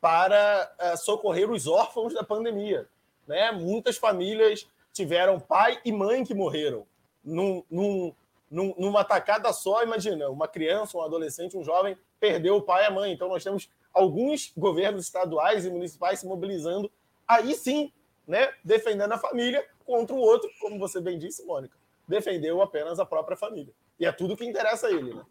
para 0.00 0.70
uh, 0.80 0.96
socorrer 0.96 1.50
os 1.50 1.66
órfãos 1.66 2.12
da 2.12 2.24
pandemia. 2.24 2.88
Né? 3.26 3.50
Muitas 3.52 3.96
famílias 3.96 4.66
tiveram 4.92 5.40
pai 5.40 5.80
e 5.84 5.92
mãe 5.92 6.24
que 6.24 6.34
morreram 6.34 6.86
num, 7.24 7.64
num, 7.70 8.14
num, 8.50 8.74
numa 8.76 9.04
tacada 9.04 9.52
só. 9.52 9.82
Imagina, 9.82 10.28
uma 10.28 10.48
criança, 10.48 10.98
um 10.98 11.02
adolescente, 11.02 11.56
um 11.56 11.64
jovem 11.64 11.96
perdeu 12.20 12.56
o 12.56 12.62
pai 12.62 12.84
e 12.84 12.86
a 12.86 12.90
mãe. 12.90 13.12
Então, 13.12 13.28
nós 13.28 13.42
temos 13.42 13.68
alguns 13.92 14.52
governos 14.56 15.04
estaduais 15.04 15.64
e 15.64 15.70
municipais 15.70 16.20
se 16.20 16.26
mobilizando, 16.26 16.90
aí 17.26 17.54
sim, 17.54 17.92
né, 18.26 18.52
defendendo 18.64 19.12
a 19.12 19.18
família 19.18 19.64
contra 19.84 20.14
o 20.14 20.18
outro, 20.18 20.50
como 20.60 20.78
você 20.78 21.00
bem 21.00 21.18
disse, 21.18 21.44
Mônica, 21.44 21.76
defendeu 22.06 22.62
apenas 22.62 22.98
a 22.98 23.04
própria 23.04 23.36
família. 23.36 23.72
E 23.98 24.06
é 24.06 24.12
tudo 24.12 24.36
que 24.36 24.44
interessa 24.44 24.86
a 24.86 24.90
ele, 24.90 25.14
né? 25.14 25.22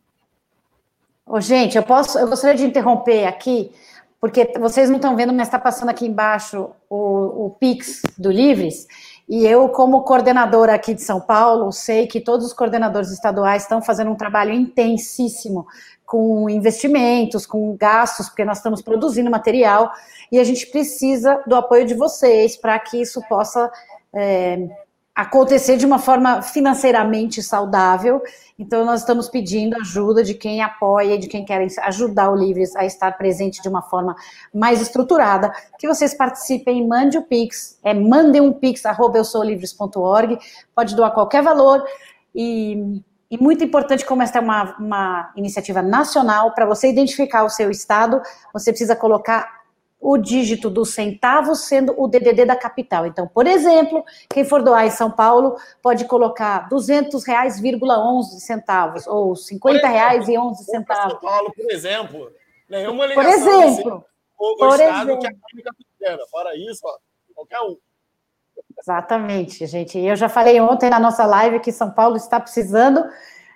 Ô, 1.34 1.40
gente, 1.40 1.78
eu 1.78 1.84
posso, 1.84 2.20
eu 2.20 2.28
gostaria 2.28 2.58
de 2.58 2.66
interromper 2.66 3.26
aqui, 3.26 3.72
porque 4.20 4.52
vocês 4.60 4.90
não 4.90 4.98
estão 4.98 5.16
vendo, 5.16 5.32
mas 5.32 5.48
está 5.48 5.58
passando 5.58 5.88
aqui 5.88 6.06
embaixo 6.06 6.72
o, 6.90 7.46
o 7.46 7.50
Pix 7.52 8.02
do 8.18 8.30
Livres, 8.30 8.86
e 9.30 9.48
eu, 9.48 9.70
como 9.70 10.02
coordenadora 10.02 10.74
aqui 10.74 10.94
de 10.94 11.02
São 11.02 11.22
Paulo, 11.22 11.72
sei 11.72 12.06
que 12.06 12.20
todos 12.20 12.46
os 12.48 12.52
coordenadores 12.52 13.12
estaduais 13.12 13.64
estão 13.64 13.82
fazendo 13.82 14.12
um 14.12 14.16
trabalho 14.16 14.52
intensíssimo 14.52 15.66
com 16.06 16.50
investimentos, 16.50 17.46
com 17.46 17.78
gastos, 17.78 18.28
porque 18.28 18.44
nós 18.44 18.58
estamos 18.58 18.82
produzindo 18.82 19.32
material 19.32 19.90
e 20.30 20.38
a 20.38 20.44
gente 20.44 20.68
precisa 20.68 21.42
do 21.48 21.56
apoio 21.56 21.86
de 21.86 21.94
vocês 21.94 22.58
para 22.58 22.78
que 22.78 23.02
isso 23.02 23.22
possa 23.30 23.72
é, 24.14 24.68
acontecer 25.22 25.78
de 25.78 25.86
uma 25.86 26.00
forma 26.00 26.42
financeiramente 26.42 27.44
saudável. 27.44 28.24
Então, 28.58 28.84
nós 28.84 29.02
estamos 29.02 29.30
pedindo 29.30 29.76
ajuda 29.80 30.24
de 30.24 30.34
quem 30.34 30.64
apoia, 30.64 31.16
de 31.16 31.28
quem 31.28 31.46
quer 31.46 31.68
ajudar 31.84 32.32
o 32.32 32.36
Livres 32.36 32.76
a 32.76 32.86
estar 32.86 33.16
presente 33.18 33.62
de 33.62 33.70
uma 33.70 33.84
forma 33.84 34.16
mais 34.52 34.82
estruturada, 34.82 35.54
que 35.78 35.88
vocês 35.88 36.16
participem, 36.16 36.88
mande 36.88 37.20
o 37.20 37.22
Pix, 37.22 37.78
é 37.84 37.94
mandem 37.94 38.42
um 38.42 38.52
Pix, 38.52 38.84
arroba 38.84 39.20
eu 39.20 39.24
sou 39.24 39.44
livres.org, 39.44 40.40
pode 40.76 40.96
doar 40.96 41.12
qualquer 41.12 41.44
valor, 41.44 41.84
e, 42.34 43.02
e 43.30 43.38
muito 43.38 43.64
importante, 43.64 44.04
como 44.04 44.24
esta 44.24 44.40
é 44.40 44.42
uma, 44.42 44.76
uma 44.80 45.32
iniciativa 45.36 45.84
nacional, 45.84 46.56
para 46.56 46.66
você 46.66 46.90
identificar 46.90 47.44
o 47.44 47.50
seu 47.50 47.70
estado, 47.70 48.20
você 48.52 48.72
precisa 48.72 48.96
colocar 48.96 49.61
o 50.02 50.18
dígito 50.18 50.68
dos 50.68 50.96
centavos 50.96 51.60
sendo 51.60 51.94
o 51.96 52.08
DDD 52.08 52.44
da 52.44 52.56
capital. 52.56 53.06
Então, 53.06 53.28
por 53.28 53.46
exemplo, 53.46 54.04
quem 54.28 54.44
for 54.44 54.64
doar 54.64 54.88
em 54.88 54.90
São 54.90 55.12
Paulo 55.12 55.56
pode 55.82 56.06
colocar 56.06 56.68
200 56.68 57.24
reais, 57.24 57.62
11 57.64 58.42
centavos 58.42 59.06
ou 59.06 59.36
50 59.36 59.88
reais 59.88 60.28
e 60.28 60.36
11 60.36 60.66
centavos. 60.66 61.12
São 61.12 61.22
Paulo, 61.22 61.54
por 61.56 61.72
exemplo, 61.72 62.32
nenhuma 62.68 63.06
ligação. 63.06 63.32
Por 63.32 63.64
exemplo, 63.64 64.06
o, 64.40 64.56
por 64.58 64.82
exemplo. 64.82 65.20
que 65.20 65.28
é 65.28 65.32
pequena. 66.00 66.24
Fora 66.32 66.56
isso, 66.56 66.82
ó, 66.84 66.98
qualquer 67.36 67.62
um. 67.62 67.78
Exatamente, 68.80 69.68
gente. 69.68 70.00
Eu 70.00 70.16
já 70.16 70.28
falei 70.28 70.60
ontem 70.60 70.90
na 70.90 71.00
nossa 71.00 71.26
live 71.28 71.60
que 71.60 71.72
São 71.72 71.92
Paulo 71.92 72.18
está 72.18 72.40
precisando. 72.40 73.04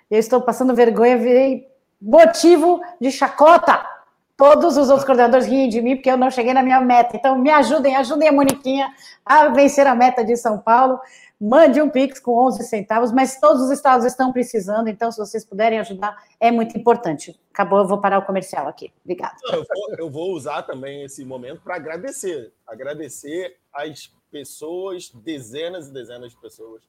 Eu 0.08 0.20
estou 0.20 0.40
passando 0.40 0.74
vergonha, 0.74 1.18
virei 1.18 1.66
motivo 2.00 2.80
de 3.00 3.10
chacota. 3.10 3.95
Todos 4.36 4.76
os 4.76 4.90
outros 4.90 5.04
coordenadores 5.04 5.46
riem 5.46 5.68
de 5.68 5.80
mim 5.80 5.96
porque 5.96 6.10
eu 6.10 6.16
não 6.16 6.30
cheguei 6.30 6.52
na 6.52 6.62
minha 6.62 6.80
meta. 6.80 7.16
Então, 7.16 7.38
me 7.38 7.50
ajudem, 7.50 7.96
ajudem 7.96 8.28
a 8.28 8.32
Moniquinha 8.32 8.92
a 9.24 9.48
vencer 9.48 9.86
a 9.86 9.94
meta 9.94 10.22
de 10.22 10.36
São 10.36 10.58
Paulo. 10.58 11.00
Mande 11.40 11.80
um 11.80 11.88
Pix 11.88 12.20
com 12.20 12.32
11 12.46 12.62
centavos, 12.64 13.12
mas 13.12 13.40
todos 13.40 13.62
os 13.62 13.70
estados 13.70 14.06
estão 14.06 14.32
precisando, 14.32 14.88
então, 14.88 15.10
se 15.12 15.18
vocês 15.18 15.44
puderem 15.44 15.78
ajudar, 15.78 16.16
é 16.40 16.50
muito 16.50 16.76
importante. 16.78 17.38
Acabou, 17.52 17.78
eu 17.78 17.86
vou 17.86 17.98
parar 17.98 18.18
o 18.18 18.26
comercial 18.26 18.66
aqui. 18.66 18.92
Obrigada. 19.02 19.36
Eu 19.52 19.64
vou, 19.64 19.94
eu 19.98 20.10
vou 20.10 20.32
usar 20.32 20.62
também 20.62 21.02
esse 21.02 21.24
momento 21.24 21.62
para 21.62 21.76
agradecer. 21.76 22.52
Agradecer 22.66 23.56
às 23.72 24.10
pessoas, 24.30 25.10
dezenas 25.14 25.88
e 25.88 25.92
dezenas 25.92 26.32
de 26.32 26.36
pessoas 26.38 26.82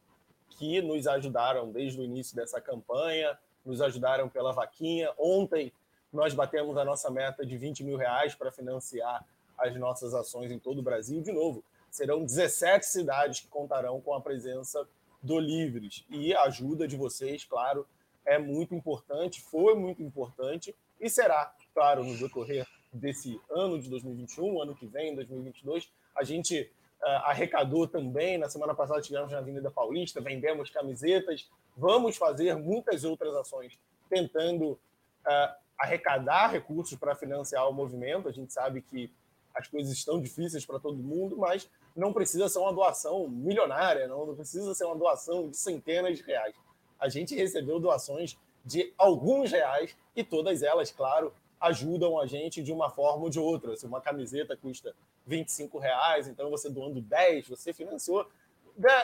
que 0.49 0.81
nos 0.81 1.07
ajudaram 1.07 1.71
desde 1.71 1.99
o 1.99 2.03
início 2.03 2.35
dessa 2.35 2.59
campanha, 2.59 3.37
nos 3.65 3.81
ajudaram 3.81 4.27
pela 4.27 4.51
vaquinha. 4.51 5.09
Ontem 5.17 5.71
nós 6.11 6.33
batemos 6.33 6.77
a 6.77 6.85
nossa 6.85 7.09
meta 7.09 7.45
de 7.45 7.57
20 7.57 7.83
mil 7.83 7.97
reais 7.97 8.33
para 8.35 8.51
financiar 8.51 9.25
as 9.57 9.75
nossas 9.75 10.13
ações 10.13 10.51
em 10.51 10.59
todo 10.59 10.79
o 10.79 10.83
Brasil. 10.83 11.21
De 11.21 11.31
novo, 11.31 11.63
serão 11.89 12.23
17 12.23 12.85
cidades 12.85 13.39
que 13.41 13.47
contarão 13.47 13.99
com 13.99 14.13
a 14.13 14.21
presença 14.21 14.87
do 15.21 15.39
Livres. 15.39 16.05
E 16.09 16.33
a 16.33 16.43
ajuda 16.43 16.87
de 16.87 16.95
vocês, 16.95 17.43
claro, 17.43 17.87
é 18.25 18.37
muito 18.37 18.75
importante, 18.75 19.41
foi 19.41 19.75
muito 19.75 20.03
importante 20.03 20.75
e 20.99 21.09
será, 21.09 21.53
claro, 21.73 22.03
no 22.03 22.17
decorrer 22.17 22.67
desse 22.91 23.39
ano 23.49 23.79
de 23.79 23.89
2021, 23.89 24.61
ano 24.61 24.75
que 24.75 24.85
vem, 24.85 25.15
2022. 25.15 25.91
A 26.15 26.23
gente 26.23 26.61
uh, 27.01 27.05
arrecadou 27.25 27.87
também, 27.87 28.37
na 28.37 28.49
semana 28.49 28.73
passada 28.73 29.01
tivemos 29.01 29.31
na 29.31 29.39
Avenida 29.39 29.71
Paulista, 29.71 30.21
vendemos 30.21 30.69
camisetas, 30.69 31.49
vamos 31.75 32.17
fazer 32.17 32.55
muitas 32.55 33.03
outras 33.03 33.33
ações 33.35 33.77
tentando 34.09 34.71
uh, 34.71 35.66
arrecadar 35.77 36.47
recursos 36.47 36.97
para 36.97 37.15
financiar 37.15 37.69
o 37.69 37.73
movimento. 37.73 38.27
A 38.27 38.31
gente 38.31 38.51
sabe 38.51 38.81
que 38.81 39.11
as 39.53 39.67
coisas 39.67 39.91
estão 39.91 40.21
difíceis 40.21 40.65
para 40.65 40.79
todo 40.79 40.97
mundo, 40.97 41.37
mas 41.37 41.69
não 41.95 42.13
precisa 42.13 42.47
ser 42.47 42.59
uma 42.59 42.73
doação 42.73 43.27
milionária, 43.27 44.07
não, 44.07 44.25
não 44.25 44.35
precisa 44.35 44.73
ser 44.73 44.85
uma 44.85 44.95
doação 44.95 45.49
de 45.49 45.57
centenas 45.57 46.17
de 46.17 46.23
reais. 46.23 46.55
A 46.99 47.09
gente 47.09 47.35
recebeu 47.35 47.79
doações 47.79 48.37
de 48.63 48.93
alguns 48.97 49.51
reais 49.51 49.95
e 50.15 50.23
todas 50.23 50.61
elas, 50.61 50.91
claro, 50.91 51.33
ajudam 51.59 52.19
a 52.19 52.27
gente 52.27 52.61
de 52.61 52.71
uma 52.71 52.89
forma 52.89 53.23
ou 53.23 53.29
de 53.29 53.39
outra. 53.39 53.75
Se 53.75 53.85
uma 53.85 54.01
camiseta 54.01 54.55
custa 54.55 54.95
25 55.25 55.79
reais, 55.79 56.27
então 56.27 56.49
você 56.49 56.69
doando 56.69 57.01
10, 57.01 57.47
você 57.47 57.73
financiou 57.73 58.27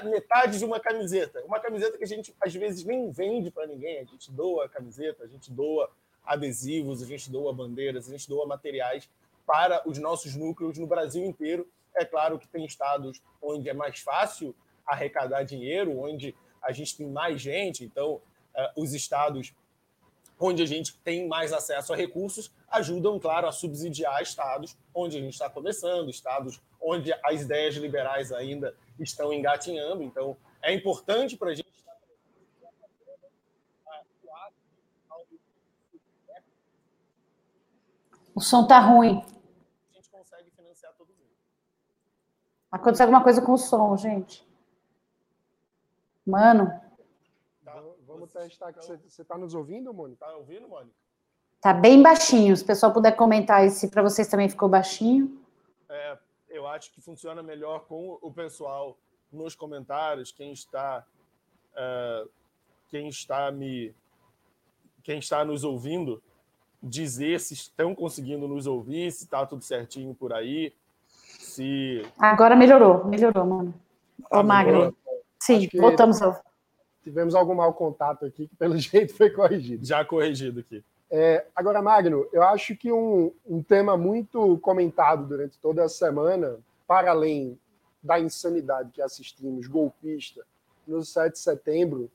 metade 0.04 0.60
de 0.60 0.66
uma 0.66 0.80
camiseta. 0.80 1.44
Uma 1.46 1.60
camiseta 1.60 1.98
que 1.98 2.04
a 2.04 2.08
gente 2.08 2.34
às 2.40 2.54
vezes 2.54 2.84
nem 2.84 3.10
vende 3.10 3.50
para 3.50 3.66
ninguém, 3.66 4.00
a 4.00 4.04
gente 4.04 4.32
doa 4.32 4.66
a 4.66 4.70
camiseta, 4.70 5.24
a 5.24 5.28
gente 5.28 5.52
doa 5.52 5.90
adesivos, 6.26 7.02
a 7.02 7.06
gente 7.06 7.30
doa 7.30 7.54
bandeiras, 7.54 8.08
a 8.08 8.12
gente 8.12 8.28
doa 8.28 8.46
materiais 8.46 9.10
para 9.46 9.82
os 9.88 9.98
nossos 9.98 10.36
núcleos 10.36 10.78
no 10.78 10.88
Brasil 10.88 11.24
inteiro. 11.24 11.68
É 11.96 12.06
claro 12.06 12.40
que 12.40 12.48
tem 12.48 12.66
estados 12.66 13.22
onde 13.42 13.70
é 13.70 13.74
mais 13.74 14.00
fácil 14.00 14.56
arrecadar 14.86 15.44
dinheiro, 15.44 16.00
onde 16.00 16.36
a 16.62 16.72
gente 16.72 16.98
tem 16.98 17.08
mais 17.08 17.42
gente, 17.42 17.84
então 17.84 18.16
uh, 18.16 18.82
os 18.82 18.94
estados 18.94 19.54
onde 20.40 20.64
a 20.64 20.66
gente 20.66 20.98
tem 21.00 21.28
mais 21.28 21.54
acesso 21.54 21.94
a 21.94 21.96
recursos 21.96 22.52
ajudam, 22.70 23.20
claro, 23.20 23.48
a 23.48 23.52
subsidiar 23.52 24.22
estados 24.22 24.76
onde 24.94 25.18
a 25.18 25.22
gente 25.22 25.34
está 25.34 25.50
começando, 25.50 26.10
estados 26.10 26.60
onde 26.82 27.14
as 27.24 27.42
ideias 27.42 27.76
liberais 27.76 28.32
ainda 28.32 28.76
estão 29.00 29.32
engatinhando. 29.32 30.04
Então, 30.04 30.36
é 30.62 30.74
importante 30.74 31.38
para 31.38 31.52
a 31.52 31.56
gente 31.56 31.63
O 38.36 38.42
som 38.42 38.66
tá 38.66 38.80
ruim. 38.80 39.24
A 39.92 39.96
gente 39.96 40.10
consegue 40.10 40.50
financiar 40.52 40.94
todo 40.94 41.08
mundo. 41.08 41.32
Aconteceu 42.72 43.06
alguma 43.06 43.24
coisa 43.24 43.42
com 43.42 43.54
o 43.54 43.58
som, 43.58 43.96
gente. 43.96 44.48
Mano. 46.26 46.68
Tá, 47.64 47.84
vamos 48.08 48.32
testar 48.32 48.70
aqui. 48.70 48.86
Você 48.86 49.22
está 49.22 49.38
nos 49.38 49.54
ouvindo, 49.54 49.94
Mônica? 49.94 50.26
Está 50.26 50.36
ouvindo, 50.38 50.68
Mônica? 50.68 50.96
Tá 51.62 51.74
bem 51.74 52.02
baixinho. 52.02 52.56
Se 52.58 52.64
o 52.64 52.68
pessoal 52.68 52.92
puder 52.92 53.16
comentar 53.16 53.62
aí 53.62 53.70
se 53.70 53.90
para 53.90 54.02
vocês 54.02 54.28
também 54.28 54.50
ficou 54.50 54.68
baixinho. 54.68 55.40
É, 55.90 56.18
eu 56.50 56.68
acho 56.68 56.92
que 56.92 57.02
funciona 57.02 57.44
melhor 57.44 57.86
com 57.86 58.18
o 58.22 58.32
pessoal 58.32 58.98
nos 59.32 59.56
comentários, 59.56 60.32
quem 60.32 60.54
está, 60.54 61.06
uh, 61.74 62.30
quem 62.90 63.08
está 63.10 63.52
me, 63.52 63.94
quem 65.04 65.20
está 65.20 65.44
nos 65.44 65.64
ouvindo 65.64 66.22
dizer 66.84 67.40
se 67.40 67.54
estão 67.54 67.96
conseguindo 67.96 68.48
nos 68.48 68.68
ouvir, 68.68 69.12
se 69.12 69.24
está 69.24 69.46
tudo 69.46 69.64
certinho 69.64 70.14
por 70.14 70.34
aí. 70.34 70.74
Se... 71.40 72.02
Agora 72.20 72.56
melhorou, 72.56 73.06
melhorou, 73.06 73.46
mano. 73.46 73.74
Ô, 74.30 74.38
ah, 74.38 74.44
Magno. 74.44 74.96
Sim, 75.40 75.68
voltamos 75.74 76.22
ao. 76.22 76.44
Tivemos 77.04 77.36
algum 77.36 77.56
mau 77.56 77.74
contato 77.74 78.26
aqui, 78.26 78.48
que 78.48 78.56
pelo 78.56 78.76
jeito 78.78 79.16
foi 79.16 79.30
corrigido. 79.30 79.86
Já 79.86 80.04
corrigido 80.04 80.60
aqui. 80.60 80.84
É, 81.10 81.46
agora, 81.56 81.82
Magno, 81.82 82.28
eu 82.34 82.42
acho 82.44 82.76
que 82.76 82.92
um, 82.92 83.32
um 83.46 83.62
tema 83.62 83.96
muito 83.96 84.58
comentado 84.60 85.28
durante 85.28 85.60
toda 85.60 85.84
a 85.84 85.90
semana, 85.90 86.58
para 86.88 87.12
além 87.12 87.60
da 88.02 88.20
insanidade 88.20 88.92
que 88.92 89.02
assistimos, 89.02 89.68
golpista, 89.68 90.44
no 90.88 91.04
7 91.04 91.34
de 91.34 91.40
setembro, 91.40 92.10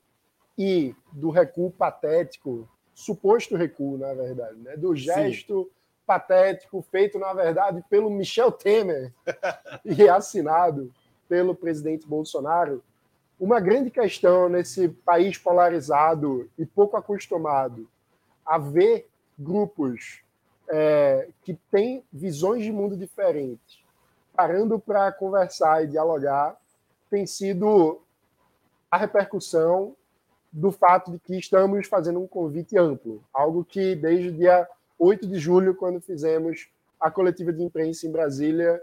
e 0.57 0.93
do 1.13 1.29
recuo 1.29 1.71
patético 1.71 2.67
suposto 2.99 3.55
recuo, 3.55 3.97
na 3.97 4.13
verdade, 4.13 4.59
né? 4.59 4.75
do 4.75 4.93
gesto 4.93 5.63
Sim. 5.63 5.69
patético 6.05 6.81
feito, 6.81 7.17
na 7.17 7.33
verdade, 7.33 7.81
pelo 7.89 8.09
Michel 8.09 8.51
Temer 8.51 9.13
e 9.85 10.09
assinado 10.09 10.93
pelo 11.29 11.55
presidente 11.55 12.05
Bolsonaro. 12.05 12.83
Uma 13.39 13.61
grande 13.61 13.89
questão 13.89 14.49
nesse 14.49 14.89
país 14.89 15.37
polarizado 15.37 16.49
e 16.57 16.65
pouco 16.65 16.97
acostumado 16.97 17.87
a 18.45 18.57
ver 18.57 19.07
grupos 19.37 20.21
é, 20.67 21.29
que 21.43 21.53
têm 21.71 22.03
visões 22.11 22.63
de 22.63 22.71
mundo 22.71 22.97
diferentes 22.97 23.81
parando 24.35 24.77
para 24.77 25.09
conversar 25.13 25.85
e 25.85 25.87
dialogar 25.87 26.57
tem 27.09 27.25
sido 27.25 28.01
a 28.91 28.97
repercussão 28.97 29.95
do 30.51 30.71
fato 30.71 31.11
de 31.11 31.19
que 31.19 31.37
estamos 31.37 31.87
fazendo 31.87 32.19
um 32.19 32.27
convite 32.27 32.77
amplo, 32.77 33.23
algo 33.33 33.63
que 33.63 33.95
desde 33.95 34.29
o 34.29 34.33
dia 34.33 34.67
8 34.97 35.27
de 35.27 35.37
julho, 35.37 35.75
quando 35.75 36.01
fizemos 36.01 36.69
a 36.99 37.09
coletiva 37.09 37.53
de 37.53 37.63
imprensa 37.63 38.07
em 38.07 38.11
Brasília, 38.11 38.81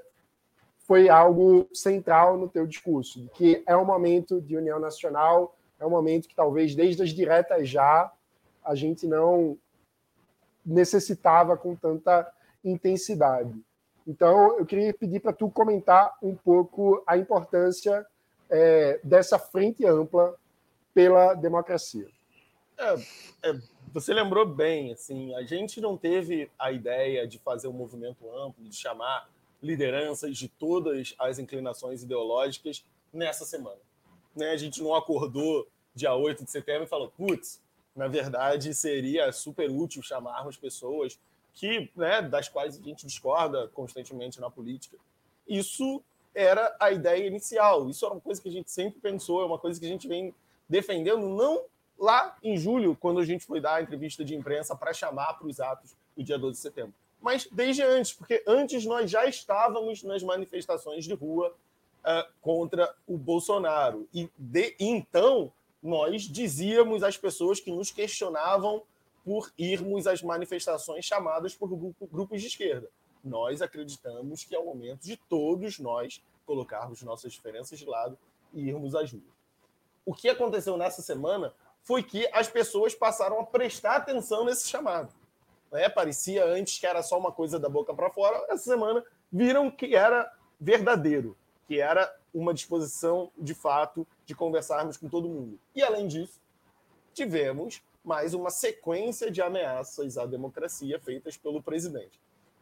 foi 0.78 1.08
algo 1.08 1.68
central 1.74 2.38
no 2.38 2.48
teu 2.48 2.66
discurso, 2.66 3.20
de 3.20 3.28
que 3.30 3.62
é 3.66 3.76
um 3.76 3.84
momento 3.84 4.40
de 4.40 4.56
união 4.56 4.78
nacional, 4.78 5.56
é 5.78 5.84
um 5.84 5.90
momento 5.90 6.28
que 6.28 6.34
talvez 6.34 6.74
desde 6.74 7.02
as 7.02 7.10
diretas 7.10 7.68
já 7.68 8.10
a 8.64 8.74
gente 8.74 9.06
não 9.06 9.58
necessitava 10.64 11.56
com 11.56 11.74
tanta 11.74 12.30
intensidade. 12.64 13.54
Então, 14.06 14.58
eu 14.58 14.64
queria 14.64 14.94
pedir 14.94 15.20
para 15.20 15.32
tu 15.32 15.50
comentar 15.50 16.16
um 16.22 16.34
pouco 16.34 17.02
a 17.06 17.16
importância 17.16 18.06
é, 18.48 19.00
dessa 19.02 19.38
frente 19.38 19.84
ampla 19.84 20.34
pela 20.96 21.34
democracia. 21.34 22.08
É, 22.78 22.94
é, 23.50 23.60
você 23.92 24.14
lembrou 24.14 24.46
bem, 24.46 24.94
assim, 24.94 25.34
a 25.34 25.42
gente 25.42 25.78
não 25.78 25.94
teve 25.94 26.50
a 26.58 26.72
ideia 26.72 27.28
de 27.28 27.38
fazer 27.38 27.68
um 27.68 27.72
movimento 27.74 28.26
amplo, 28.34 28.64
de 28.64 28.74
chamar 28.74 29.28
lideranças 29.62 30.38
de 30.38 30.48
todas 30.48 31.14
as 31.18 31.38
inclinações 31.38 32.02
ideológicas 32.02 32.82
nessa 33.12 33.44
semana. 33.44 33.76
Né? 34.34 34.52
A 34.52 34.56
gente 34.56 34.82
não 34.82 34.94
acordou 34.94 35.68
dia 35.94 36.14
8 36.14 36.44
de 36.44 36.50
setembro 36.50 36.84
e 36.84 36.88
falou, 36.88 37.12
putz, 37.14 37.60
na 37.94 38.08
verdade 38.08 38.72
seria 38.72 39.30
super 39.32 39.70
útil 39.70 40.00
chamarmos 40.00 40.56
pessoas 40.56 41.20
que, 41.52 41.90
né, 41.94 42.22
das 42.22 42.48
quais 42.48 42.78
a 42.78 42.82
gente 42.82 43.04
discorda 43.04 43.68
constantemente 43.68 44.40
na 44.40 44.48
política. 44.48 44.96
Isso 45.46 46.02
era 46.34 46.74
a 46.80 46.90
ideia 46.90 47.26
inicial, 47.26 47.86
isso 47.90 48.06
era 48.06 48.14
uma 48.14 48.20
coisa 48.22 48.40
que 48.40 48.48
a 48.48 48.52
gente 48.52 48.70
sempre 48.70 48.98
pensou, 48.98 49.42
é 49.42 49.44
uma 49.44 49.58
coisa 49.58 49.78
que 49.78 49.84
a 49.84 49.90
gente 49.90 50.08
vem 50.08 50.34
defendendo, 50.68 51.28
não 51.28 51.64
lá 51.98 52.36
em 52.42 52.56
julho, 52.56 52.96
quando 52.96 53.20
a 53.20 53.24
gente 53.24 53.44
foi 53.44 53.60
dar 53.60 53.76
a 53.76 53.82
entrevista 53.82 54.24
de 54.24 54.34
imprensa 54.34 54.74
para 54.76 54.92
chamar 54.92 55.34
para 55.34 55.46
os 55.46 55.60
atos 55.60 55.96
do 56.16 56.22
dia 56.22 56.38
12 56.38 56.52
de 56.52 56.62
setembro, 56.62 56.94
mas 57.20 57.48
desde 57.50 57.82
antes, 57.82 58.12
porque 58.12 58.42
antes 58.46 58.84
nós 58.84 59.10
já 59.10 59.26
estávamos 59.26 60.02
nas 60.02 60.22
manifestações 60.22 61.04
de 61.04 61.14
rua 61.14 61.54
uh, 62.04 62.32
contra 62.40 62.94
o 63.06 63.16
Bolsonaro. 63.16 64.08
E 64.12 64.30
de, 64.36 64.76
então 64.78 65.52
nós 65.82 66.22
dizíamos 66.22 67.02
às 67.02 67.16
pessoas 67.16 67.60
que 67.60 67.70
nos 67.70 67.90
questionavam 67.90 68.82
por 69.24 69.52
irmos 69.58 70.06
às 70.06 70.22
manifestações 70.22 71.04
chamadas 71.04 71.54
por 71.54 71.68
grupo, 71.68 72.06
grupos 72.06 72.40
de 72.40 72.46
esquerda. 72.46 72.88
Nós 73.24 73.60
acreditamos 73.60 74.44
que 74.44 74.54
é 74.54 74.58
o 74.58 74.64
momento 74.64 75.02
de 75.02 75.16
todos 75.16 75.80
nós 75.80 76.22
colocarmos 76.44 77.02
nossas 77.02 77.32
diferenças 77.32 77.76
de 77.78 77.86
lado 77.86 78.16
e 78.54 78.68
irmos 78.68 78.94
às 78.94 79.10
ruas. 79.10 79.35
O 80.06 80.14
que 80.14 80.28
aconteceu 80.28 80.76
nessa 80.76 81.02
semana 81.02 81.52
foi 81.82 82.02
que 82.02 82.28
as 82.32 82.48
pessoas 82.48 82.94
passaram 82.94 83.40
a 83.40 83.44
prestar 83.44 83.96
atenção 83.96 84.44
nesse 84.44 84.68
chamado. 84.68 85.12
Né? 85.70 85.88
Parecia 85.88 86.44
antes 86.46 86.78
que 86.78 86.86
era 86.86 87.02
só 87.02 87.18
uma 87.18 87.32
coisa 87.32 87.58
da 87.58 87.68
boca 87.68 87.92
para 87.92 88.08
fora, 88.08 88.46
essa 88.48 88.64
semana 88.64 89.04
viram 89.30 89.68
que 89.68 89.96
era 89.96 90.32
verdadeiro, 90.60 91.36
que 91.66 91.80
era 91.80 92.14
uma 92.32 92.54
disposição 92.54 93.30
de 93.36 93.52
fato 93.52 94.06
de 94.24 94.34
conversarmos 94.34 94.96
com 94.96 95.08
todo 95.08 95.28
mundo. 95.28 95.58
E 95.74 95.82
além 95.82 96.06
disso, 96.06 96.40
tivemos 97.12 97.82
mais 98.04 98.32
uma 98.32 98.50
sequência 98.50 99.30
de 99.30 99.42
ameaças 99.42 100.16
à 100.16 100.24
democracia 100.24 101.00
feitas 101.00 101.36
pelo 101.36 101.60
presidente. 101.60 102.20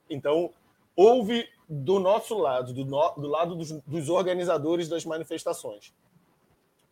Então, 0.09 0.51
houve 0.97 1.47
do 1.69 1.99
nosso 1.99 2.39
lado, 2.39 2.73
do, 2.73 2.85
no, 2.87 3.11
do 3.17 3.29
lado 3.29 3.55
dos, 3.55 3.71
dos 3.71 4.09
organizadores 4.09 4.89
das 4.89 5.05
manifestações, 5.05 5.93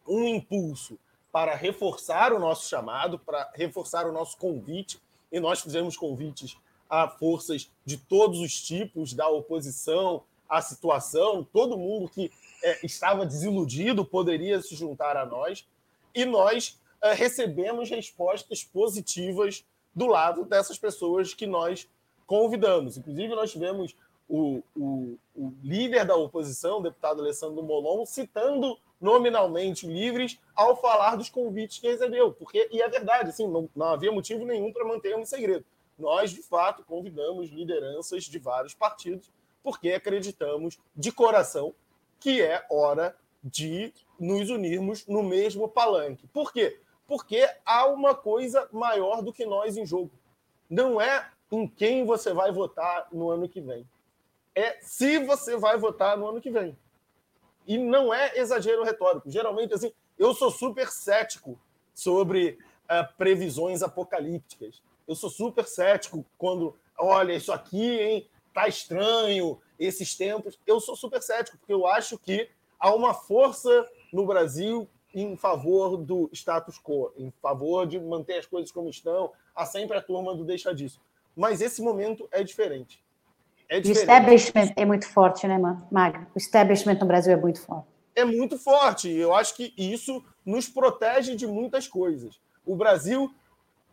um 0.06 0.26
impulso 0.26 0.98
para 1.30 1.54
reforçar 1.54 2.32
o 2.32 2.38
nosso 2.38 2.68
chamado, 2.68 3.18
para 3.18 3.50
reforçar 3.54 4.06
o 4.06 4.12
nosso 4.12 4.36
convite, 4.36 5.00
e 5.30 5.40
nós 5.40 5.60
fizemos 5.60 5.96
convites 5.96 6.56
a 6.88 7.08
forças 7.08 7.70
de 7.86 7.96
todos 7.96 8.38
os 8.38 8.60
tipos 8.60 9.14
da 9.14 9.28
oposição, 9.28 10.22
à 10.48 10.60
situação, 10.60 11.46
todo 11.50 11.78
mundo 11.78 12.08
que 12.08 12.30
é, 12.62 12.84
estava 12.84 13.24
desiludido 13.24 14.04
poderia 14.04 14.60
se 14.60 14.74
juntar 14.74 15.16
a 15.16 15.24
nós, 15.24 15.66
e 16.14 16.26
nós 16.26 16.78
é, 17.00 17.14
recebemos 17.14 17.88
respostas 17.88 18.62
positivas 18.62 19.64
do 19.94 20.06
lado 20.06 20.44
dessas 20.44 20.78
pessoas 20.78 21.32
que 21.32 21.46
nós 21.46 21.88
convidamos. 22.26 22.98
Inclusive, 22.98 23.34
nós 23.34 23.50
tivemos 23.50 23.96
o, 24.28 24.62
o, 24.76 25.18
o 25.34 25.54
líder 25.62 26.04
da 26.04 26.16
oposição, 26.16 26.78
o 26.78 26.82
deputado 26.82 27.20
Alessandro 27.20 27.62
Molon, 27.62 28.04
citando 28.04 28.78
nominalmente 29.02 29.86
livres 29.86 30.40
ao 30.54 30.80
falar 30.80 31.16
dos 31.16 31.28
convites 31.28 31.78
que 31.78 31.88
recebeu. 31.88 32.32
Porque, 32.32 32.68
e 32.70 32.80
é 32.80 32.88
verdade, 32.88 33.30
assim, 33.30 33.48
não, 33.48 33.68
não 33.74 33.86
havia 33.86 34.12
motivo 34.12 34.46
nenhum 34.46 34.72
para 34.72 34.86
manter 34.86 35.16
um 35.16 35.26
segredo. 35.26 35.64
Nós, 35.98 36.30
de 36.30 36.42
fato, 36.42 36.84
convidamos 36.84 37.50
lideranças 37.50 38.24
de 38.24 38.38
vários 38.38 38.74
partidos, 38.74 39.30
porque 39.62 39.92
acreditamos 39.92 40.78
de 40.96 41.10
coração 41.12 41.74
que 42.18 42.40
é 42.40 42.64
hora 42.70 43.16
de 43.42 43.92
nos 44.18 44.48
unirmos 44.48 45.06
no 45.06 45.22
mesmo 45.22 45.68
palanque. 45.68 46.28
Por 46.28 46.52
quê? 46.52 46.80
Porque 47.06 47.48
há 47.66 47.86
uma 47.86 48.14
coisa 48.14 48.68
maior 48.72 49.20
do 49.20 49.32
que 49.32 49.44
nós 49.44 49.76
em 49.76 49.84
jogo. 49.84 50.12
Não 50.70 51.00
é 51.00 51.28
em 51.50 51.66
quem 51.66 52.04
você 52.04 52.32
vai 52.32 52.52
votar 52.52 53.08
no 53.12 53.30
ano 53.30 53.48
que 53.48 53.60
vem. 53.60 53.86
É 54.54 54.78
se 54.80 55.18
você 55.18 55.56
vai 55.56 55.76
votar 55.76 56.16
no 56.16 56.28
ano 56.28 56.40
que 56.40 56.50
vem. 56.50 56.76
E 57.66 57.78
não 57.78 58.12
é 58.12 58.38
exagero 58.38 58.84
retórico. 58.84 59.30
Geralmente, 59.30 59.74
assim, 59.74 59.92
eu 60.18 60.34
sou 60.34 60.50
super 60.50 60.88
cético 60.88 61.58
sobre 61.94 62.58
uh, 62.84 63.16
previsões 63.16 63.82
apocalípticas. 63.82 64.82
Eu 65.06 65.14
sou 65.14 65.30
super 65.30 65.66
cético 65.66 66.24
quando, 66.38 66.76
olha, 66.98 67.34
isso 67.34 67.52
aqui, 67.52 68.00
hein, 68.00 68.28
tá 68.52 68.68
estranho, 68.68 69.60
esses 69.78 70.14
tempos. 70.16 70.58
Eu 70.66 70.80
sou 70.80 70.96
super 70.96 71.22
cético, 71.22 71.58
porque 71.58 71.72
eu 71.72 71.86
acho 71.86 72.18
que 72.18 72.48
há 72.78 72.94
uma 72.94 73.14
força 73.14 73.86
no 74.12 74.26
Brasil 74.26 74.88
em 75.14 75.36
favor 75.36 75.96
do 75.96 76.30
status 76.32 76.78
quo, 76.78 77.12
em 77.16 77.30
favor 77.42 77.86
de 77.86 78.00
manter 78.00 78.38
as 78.38 78.46
coisas 78.46 78.70
como 78.70 78.88
estão. 78.88 79.32
Há 79.54 79.66
sempre 79.66 79.96
a 79.96 80.02
turma 80.02 80.34
do 80.34 80.44
deixa 80.44 80.74
disso. 80.74 81.00
Mas 81.36 81.60
esse 81.60 81.82
momento 81.82 82.28
é 82.30 82.42
diferente. 82.42 83.01
É 83.72 83.78
o 83.78 83.90
establishment 83.90 84.70
é 84.76 84.84
muito 84.84 85.08
forte, 85.08 85.48
né, 85.48 85.56
Magno? 85.90 86.26
O 86.34 86.38
establishment 86.38 86.98
no 87.00 87.06
Brasil 87.06 87.32
é 87.32 87.36
muito 87.36 87.58
forte. 87.58 87.88
É 88.14 88.22
muito 88.22 88.58
forte. 88.58 89.10
Eu 89.10 89.34
acho 89.34 89.56
que 89.56 89.72
isso 89.78 90.22
nos 90.44 90.68
protege 90.68 91.34
de 91.34 91.46
muitas 91.46 91.88
coisas. 91.88 92.38
O 92.66 92.76
Brasil 92.76 93.34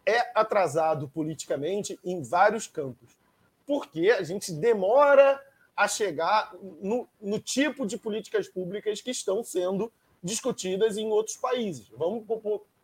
é 0.05 0.31
atrasado 0.35 1.07
politicamente 1.07 1.97
em 2.03 2.21
vários 2.21 2.67
campos, 2.67 3.17
porque 3.65 4.09
a 4.11 4.21
gente 4.21 4.51
demora 4.51 5.41
a 5.77 5.87
chegar 5.87 6.53
no, 6.81 7.07
no 7.21 7.39
tipo 7.39 7.87
de 7.87 7.97
políticas 7.97 8.49
públicas 8.49 8.99
que 8.99 9.11
estão 9.11 9.41
sendo 9.45 9.89
discutidas 10.21 10.97
em 10.97 11.07
outros 11.07 11.37
países. 11.37 11.87
Vamos 11.95 12.25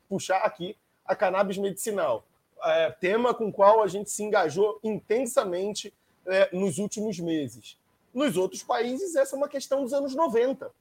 puxar 0.08 0.38
aqui 0.38 0.78
a 1.06 1.14
cannabis 1.14 1.58
medicinal, 1.58 2.24
é, 2.64 2.90
tema 2.92 3.34
com 3.34 3.50
o 3.50 3.52
qual 3.52 3.84
a 3.84 3.88
gente 3.88 4.10
se 4.10 4.24
engajou 4.24 4.80
intensamente 4.82 5.94
é, 6.26 6.50
nos 6.56 6.78
últimos 6.78 7.20
meses. 7.20 7.78
Nos 8.14 8.38
outros 8.38 8.64
países, 8.64 9.16
essa 9.16 9.36
é 9.36 9.38
uma 9.38 9.50
questão 9.50 9.84
dos 9.84 9.94
anos 9.94 10.16
90. 10.16 10.72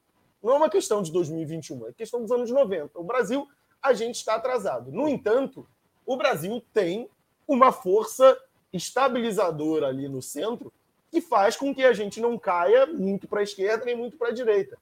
Não 0.42 0.52
é 0.52 0.56
uma 0.56 0.70
questão 0.70 1.02
de 1.02 1.10
2021, 1.10 1.88
é 1.88 1.92
questão 1.92 2.20
dos 2.20 2.30
anos 2.30 2.50
90. 2.50 2.98
O 2.98 3.04
Brasil, 3.04 3.48
a 3.82 3.92
gente 3.92 4.16
está 4.16 4.34
atrasado. 4.34 4.92
No 4.92 5.08
entanto, 5.08 5.66
o 6.06 6.16
Brasil 6.16 6.62
tem 6.72 7.08
uma 7.48 7.72
força 7.72 8.38
estabilizadora 8.72 9.88
ali 9.88 10.08
no 10.08 10.20
centro 10.20 10.72
que 11.10 11.20
faz 11.20 11.56
com 11.56 11.74
que 11.74 11.84
a 11.84 11.92
gente 11.92 12.20
não 12.20 12.38
caia 12.38 12.86
muito 12.86 13.28
para 13.28 13.40
a 13.40 13.42
esquerda 13.42 13.84
nem 13.84 13.96
muito 13.96 14.16
para 14.16 14.28
a 14.28 14.32
direita. 14.32 14.76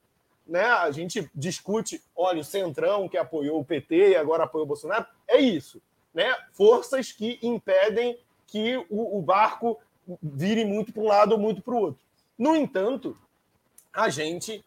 Né? 0.45 0.63
A 0.63 0.89
gente 0.91 1.29
discute, 1.33 2.01
olha, 2.15 2.41
o 2.41 2.43
Centrão 2.43 3.07
que 3.07 3.17
apoiou 3.17 3.59
o 3.59 3.65
PT 3.65 4.09
e 4.09 4.15
agora 4.15 4.43
apoiou 4.43 4.65
o 4.65 4.67
Bolsonaro, 4.67 5.05
é 5.27 5.39
isso. 5.39 5.81
Né? 6.13 6.35
Forças 6.51 7.11
que 7.11 7.39
impedem 7.41 8.19
que 8.47 8.77
o, 8.89 9.17
o 9.17 9.21
barco 9.21 9.79
vire 10.21 10.65
muito 10.65 10.91
para 10.91 11.01
um 11.01 11.07
lado 11.07 11.33
ou 11.33 11.39
muito 11.39 11.61
para 11.61 11.73
o 11.73 11.77
outro. 11.77 12.03
No 12.37 12.55
entanto, 12.55 13.17
a 13.93 14.09
gente 14.09 14.63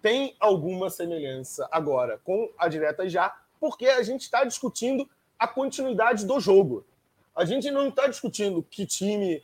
tem 0.00 0.34
alguma 0.38 0.88
semelhança 0.90 1.68
agora 1.70 2.18
com 2.22 2.50
a 2.56 2.68
direta 2.68 3.08
já, 3.08 3.36
porque 3.60 3.86
a 3.86 4.02
gente 4.02 4.22
está 4.22 4.44
discutindo 4.44 5.08
a 5.38 5.46
continuidade 5.48 6.24
do 6.24 6.38
jogo. 6.40 6.84
A 7.34 7.44
gente 7.44 7.70
não 7.70 7.88
está 7.88 8.06
discutindo 8.06 8.62
que 8.62 8.86
time 8.86 9.36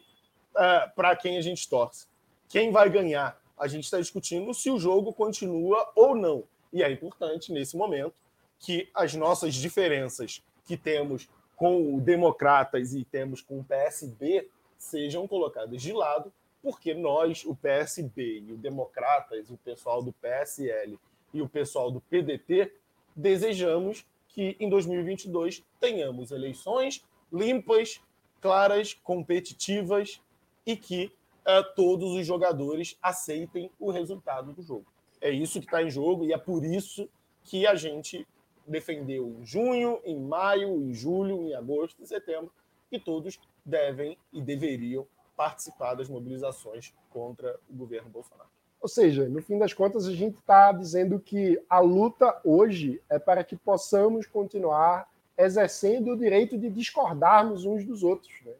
uh, 0.54 0.90
para 0.94 1.14
quem 1.16 1.36
a 1.36 1.40
gente 1.40 1.68
torce, 1.68 2.06
quem 2.48 2.70
vai 2.70 2.88
ganhar. 2.88 3.40
A 3.58 3.68
gente 3.68 3.84
está 3.84 3.98
discutindo 3.98 4.52
se 4.52 4.70
o 4.70 4.78
jogo 4.78 5.12
continua 5.12 5.90
ou 5.94 6.14
não. 6.14 6.44
E 6.72 6.82
é 6.82 6.90
importante, 6.90 7.52
nesse 7.52 7.76
momento, 7.76 8.14
que 8.58 8.88
as 8.94 9.14
nossas 9.14 9.54
diferenças 9.54 10.42
que 10.66 10.76
temos 10.76 11.28
com 11.54 11.94
o 11.94 12.00
Democratas 12.00 12.94
e 12.94 13.04
temos 13.04 13.40
com 13.40 13.60
o 13.60 13.64
PSB 13.64 14.48
sejam 14.78 15.26
colocadas 15.26 15.80
de 15.80 15.92
lado, 15.92 16.32
porque 16.62 16.94
nós, 16.94 17.44
o 17.44 17.54
PSB 17.54 18.40
e 18.46 18.52
o 18.52 18.56
Democratas, 18.56 19.50
o 19.50 19.56
pessoal 19.58 20.02
do 20.02 20.12
PSL 20.12 20.98
e 21.32 21.42
o 21.42 21.48
pessoal 21.48 21.90
do 21.90 22.00
PDT, 22.00 22.72
desejamos 23.14 24.06
que 24.28 24.56
em 24.58 24.68
2022 24.68 25.62
tenhamos 25.78 26.30
eleições 26.30 27.04
limpas, 27.32 28.00
claras, 28.40 28.94
competitivas 28.94 30.20
e 30.66 30.76
que 30.76 31.12
uh, 31.42 31.74
todos 31.76 32.12
os 32.12 32.26
jogadores 32.26 32.96
aceitem 33.02 33.70
o 33.78 33.90
resultado 33.90 34.52
do 34.52 34.62
jogo. 34.62 34.86
É 35.20 35.30
isso 35.30 35.60
que 35.60 35.66
está 35.66 35.82
em 35.82 35.90
jogo 35.90 36.24
e 36.24 36.32
é 36.32 36.38
por 36.38 36.64
isso 36.64 37.08
que 37.44 37.66
a 37.66 37.74
gente 37.74 38.26
defendeu 38.66 39.36
em 39.38 39.44
junho, 39.44 40.00
em 40.04 40.18
maio, 40.18 40.80
em 40.82 40.94
julho, 40.94 41.44
em 41.44 41.54
agosto 41.54 42.02
e 42.02 42.06
setembro 42.06 42.52
que 42.90 42.98
todos 42.98 43.38
devem 43.64 44.18
e 44.32 44.40
deveriam 44.40 45.06
participar 45.36 45.94
das 45.94 46.08
mobilizações 46.08 46.92
contra 47.10 47.58
o 47.68 47.74
governo 47.74 48.08
Bolsonaro. 48.08 48.48
Ou 48.80 48.88
seja, 48.88 49.28
no 49.28 49.40
fim 49.40 49.58
das 49.58 49.72
contas, 49.72 50.06
a 50.06 50.12
gente 50.12 50.36
está 50.36 50.70
dizendo 50.70 51.18
que 51.18 51.60
a 51.70 51.78
luta 51.78 52.38
hoje 52.44 53.00
é 53.08 53.18
para 53.18 53.42
que 53.42 53.56
possamos 53.56 54.26
continuar 54.26 55.08
exercendo 55.38 56.12
o 56.12 56.16
direito 56.16 56.58
de 56.58 56.68
discordarmos 56.68 57.64
uns 57.64 57.84
dos 57.84 58.02
outros. 58.02 58.32
Né? 58.44 58.52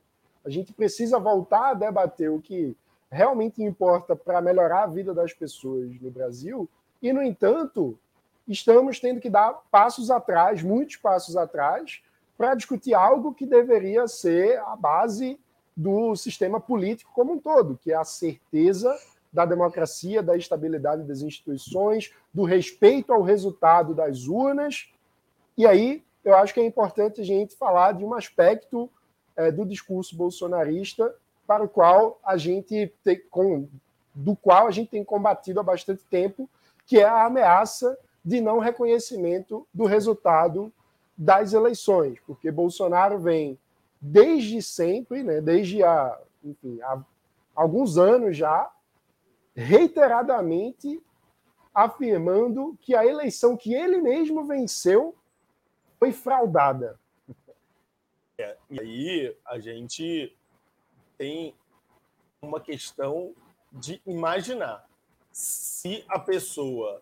A 0.44 0.48
gente 0.48 0.72
precisa 0.72 1.18
voltar 1.18 1.70
a 1.70 1.74
debater 1.74 2.30
o 2.30 2.40
que 2.40 2.76
realmente 3.10 3.62
importa 3.62 4.16
para 4.16 4.40
melhorar 4.40 4.84
a 4.84 4.86
vida 4.86 5.14
das 5.14 5.32
pessoas 5.32 6.00
no 6.00 6.10
Brasil, 6.10 6.68
e, 7.00 7.12
no 7.12 7.22
entanto, 7.22 7.98
estamos 8.48 8.98
tendo 8.98 9.20
que 9.20 9.28
dar 9.28 9.52
passos 9.70 10.10
atrás, 10.10 10.62
muitos 10.62 10.96
passos 10.96 11.36
atrás, 11.36 12.02
para 12.36 12.54
discutir 12.54 12.94
algo 12.94 13.34
que 13.34 13.46
deveria 13.46 14.06
ser 14.08 14.58
a 14.60 14.76
base 14.76 15.38
do 15.76 16.14
sistema 16.14 16.60
político 16.60 17.10
como 17.14 17.32
um 17.32 17.38
todo, 17.38 17.78
que 17.82 17.92
é 17.92 17.96
a 17.96 18.04
certeza 18.04 18.96
da 19.32 19.44
democracia, 19.44 20.22
da 20.22 20.36
estabilidade 20.36 21.02
das 21.02 21.20
instituições, 21.20 22.12
do 22.32 22.44
respeito 22.44 23.12
ao 23.12 23.22
resultado 23.22 23.92
das 23.92 24.26
urnas. 24.28 24.88
E 25.56 25.66
aí, 25.66 26.04
eu 26.24 26.36
acho 26.36 26.54
que 26.54 26.60
é 26.60 26.64
importante 26.64 27.20
a 27.20 27.24
gente 27.24 27.56
falar 27.56 27.92
de 27.92 28.04
um 28.04 28.14
aspecto 28.14 28.88
é, 29.36 29.50
do 29.50 29.64
discurso 29.64 30.16
bolsonarista 30.16 31.12
para 31.46 31.64
o 31.64 31.68
qual 31.68 32.20
a 32.24 32.36
gente 32.36 32.92
tem, 33.02 33.20
com, 33.28 33.68
do 34.14 34.36
qual 34.36 34.68
a 34.68 34.70
gente 34.70 34.90
tem 34.90 35.04
combatido 35.04 35.58
há 35.58 35.62
bastante 35.62 36.04
tempo, 36.04 36.48
que 36.86 37.00
é 37.00 37.04
a 37.04 37.26
ameaça 37.26 37.98
de 38.24 38.40
não 38.40 38.58
reconhecimento 38.58 39.66
do 39.74 39.84
resultado 39.84 40.72
das 41.16 41.52
eleições, 41.52 42.18
porque 42.26 42.50
Bolsonaro 42.50 43.18
vem 43.18 43.58
desde 44.00 44.60
sempre, 44.60 45.22
né, 45.22 45.40
desde 45.40 45.82
há, 45.82 46.20
enfim, 46.42 46.80
há 46.82 47.02
alguns 47.54 47.96
anos 47.96 48.36
já, 48.36 48.70
reiteradamente 49.54 51.00
afirmando 51.72 52.76
que 52.80 52.94
a 52.94 53.06
eleição 53.06 53.56
que 53.56 53.74
ele 53.74 54.00
mesmo 54.00 54.44
venceu 54.44 55.16
foi 55.98 56.12
fraudada. 56.12 56.98
É, 58.36 58.56
e 58.68 58.80
aí 58.80 59.36
a 59.46 59.60
gente 59.60 60.36
tem 61.16 61.54
uma 62.42 62.58
questão 62.58 63.32
de 63.72 64.02
imaginar 64.04 64.84
se 65.30 66.04
a 66.08 66.18
pessoa 66.18 67.00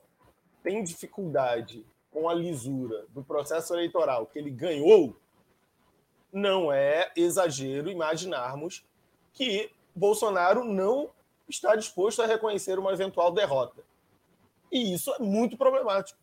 tem 0.63 0.85
dificuldade 0.85 1.87
com 2.13 2.29
a 2.29 2.35
lisura 2.35 3.07
do 3.09 3.25
processo 3.25 3.75
eleitoral 3.75 4.27
que 4.27 4.39
ele 4.39 4.51
ganhou, 4.51 5.17
não 6.33 6.73
é 6.73 7.11
exagero 7.17 7.91
imaginarmos 7.91 8.85
que 9.33 9.71
Bolsonaro 9.95 10.65
não 10.65 11.11
está 11.49 11.75
disposto 11.75 12.23
a 12.23 12.27
reconhecer 12.27 12.79
uma 12.79 12.93
eventual 12.93 13.33
derrota. 13.33 13.83
E 14.71 14.95
isso 14.95 15.13
é 15.15 15.19
muito 15.19 15.57
problemático. 15.57 16.19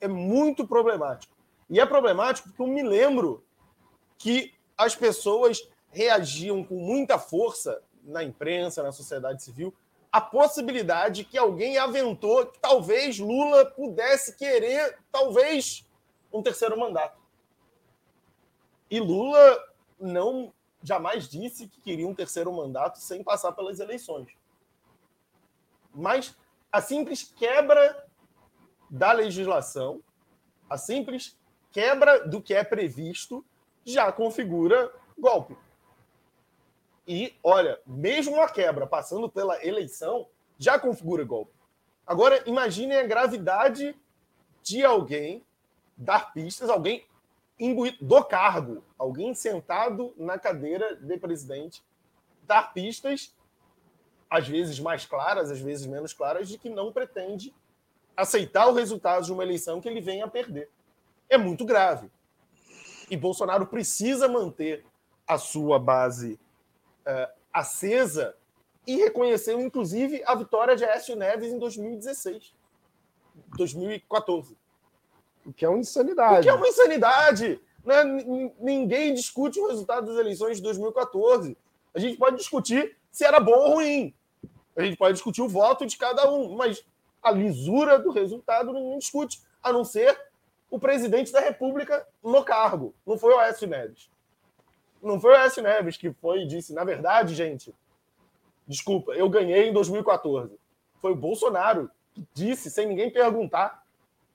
É 0.00 0.06
muito 0.06 0.66
problemático. 0.66 1.34
E 1.68 1.80
é 1.80 1.86
problemático 1.86 2.48
porque 2.48 2.62
eu 2.62 2.66
me 2.66 2.82
lembro 2.82 3.44
que 4.16 4.54
as 4.76 4.94
pessoas 4.94 5.68
reagiam 5.90 6.62
com 6.62 6.76
muita 6.76 7.18
força 7.18 7.82
na 8.04 8.22
imprensa, 8.22 8.82
na 8.82 8.92
sociedade 8.92 9.42
civil, 9.42 9.74
a 10.10 10.20
possibilidade 10.20 11.24
que 11.24 11.36
alguém 11.36 11.78
aventou 11.78 12.46
que 12.46 12.58
talvez 12.58 13.18
Lula 13.18 13.66
pudesse 13.66 14.36
querer, 14.36 14.98
talvez, 15.12 15.86
um 16.32 16.42
terceiro 16.42 16.78
mandato. 16.78 17.18
E 18.90 18.98
Lula 19.00 19.62
não 20.00 20.52
jamais 20.82 21.28
disse 21.28 21.68
que 21.68 21.80
queria 21.80 22.08
um 22.08 22.14
terceiro 22.14 22.52
mandato 22.52 22.98
sem 22.98 23.22
passar 23.22 23.52
pelas 23.52 23.80
eleições. 23.80 24.28
Mas 25.94 26.36
a 26.72 26.80
simples 26.80 27.22
quebra 27.22 28.06
da 28.88 29.12
legislação, 29.12 30.02
a 30.70 30.78
simples 30.78 31.36
quebra 31.70 32.26
do 32.26 32.40
que 32.40 32.54
é 32.54 32.64
previsto, 32.64 33.44
já 33.84 34.10
configura 34.12 34.92
golpe. 35.18 35.56
E, 37.08 37.34
olha, 37.42 37.80
mesmo 37.86 38.38
a 38.38 38.50
quebra 38.50 38.86
passando 38.86 39.30
pela 39.30 39.64
eleição, 39.64 40.28
já 40.58 40.78
configura 40.78 41.24
golpe. 41.24 41.52
Agora, 42.06 42.42
imaginem 42.46 42.98
a 42.98 43.06
gravidade 43.06 43.96
de 44.62 44.84
alguém 44.84 45.42
dar 45.96 46.34
pistas, 46.34 46.68
alguém 46.68 47.06
imbuído 47.58 48.04
do 48.04 48.22
cargo, 48.22 48.84
alguém 48.98 49.34
sentado 49.34 50.12
na 50.18 50.38
cadeira 50.38 50.96
de 50.96 51.16
presidente, 51.16 51.82
dar 52.42 52.74
pistas, 52.74 53.34
às 54.28 54.46
vezes 54.46 54.78
mais 54.78 55.06
claras, 55.06 55.50
às 55.50 55.60
vezes 55.60 55.86
menos 55.86 56.12
claras, 56.12 56.46
de 56.46 56.58
que 56.58 56.68
não 56.68 56.92
pretende 56.92 57.54
aceitar 58.14 58.68
o 58.68 58.74
resultado 58.74 59.24
de 59.24 59.32
uma 59.32 59.42
eleição 59.42 59.80
que 59.80 59.88
ele 59.88 60.02
venha 60.02 60.26
a 60.26 60.28
perder. 60.28 60.68
É 61.26 61.38
muito 61.38 61.64
grave. 61.64 62.10
E 63.10 63.16
Bolsonaro 63.16 63.66
precisa 63.66 64.28
manter 64.28 64.84
a 65.26 65.38
sua 65.38 65.78
base 65.78 66.38
uh, 67.08 67.32
acesa 67.52 68.36
e 68.86 68.96
reconheceu, 68.96 69.60
inclusive, 69.60 70.22
a 70.24 70.34
vitória 70.34 70.76
de 70.76 70.84
Aécio 70.84 71.16
Neves 71.16 71.52
em 71.52 71.58
2016, 71.58 72.54
2014. 73.56 74.56
O 75.44 75.52
que 75.52 75.64
é 75.64 75.68
uma 75.68 75.78
insanidade. 75.78 76.40
O 76.40 76.42
que 76.42 76.48
é 76.48 76.54
uma 76.54 76.68
insanidade. 76.68 77.60
Né? 77.84 78.04
Ninguém 78.58 79.14
discute 79.14 79.58
o 79.58 79.66
resultado 79.66 80.06
das 80.06 80.16
eleições 80.16 80.58
de 80.58 80.62
2014. 80.62 81.56
A 81.94 81.98
gente 81.98 82.18
pode 82.18 82.36
discutir 82.36 82.96
se 83.10 83.24
era 83.24 83.40
bom 83.40 83.52
ou 83.52 83.74
ruim. 83.74 84.14
A 84.76 84.82
gente 84.82 84.96
pode 84.96 85.14
discutir 85.14 85.42
o 85.42 85.48
voto 85.48 85.84
de 85.84 85.96
cada 85.96 86.30
um, 86.30 86.54
mas 86.54 86.84
a 87.22 87.30
lisura 87.30 87.98
do 87.98 88.10
resultado 88.10 88.72
ninguém 88.72 88.98
discute, 88.98 89.42
a 89.62 89.72
não 89.72 89.84
ser 89.84 90.18
o 90.70 90.78
presidente 90.78 91.32
da 91.32 91.40
República 91.40 92.06
no 92.22 92.44
cargo. 92.44 92.94
Não 93.06 93.18
foi 93.18 93.34
o 93.34 93.38
Aécio 93.38 93.66
Neves. 93.66 94.08
Não 95.02 95.20
foi 95.20 95.32
o 95.32 95.36
Aécio 95.36 95.62
Neves 95.62 95.96
que 95.96 96.12
foi 96.12 96.42
e 96.42 96.46
disse, 96.46 96.72
na 96.72 96.84
verdade, 96.84 97.34
gente, 97.34 97.74
desculpa, 98.66 99.12
eu 99.12 99.28
ganhei 99.28 99.68
em 99.68 99.72
2014. 99.72 100.58
Foi 101.00 101.12
o 101.12 101.16
Bolsonaro 101.16 101.90
que 102.14 102.26
disse, 102.34 102.70
sem 102.70 102.86
ninguém 102.86 103.10
perguntar, 103.10 103.82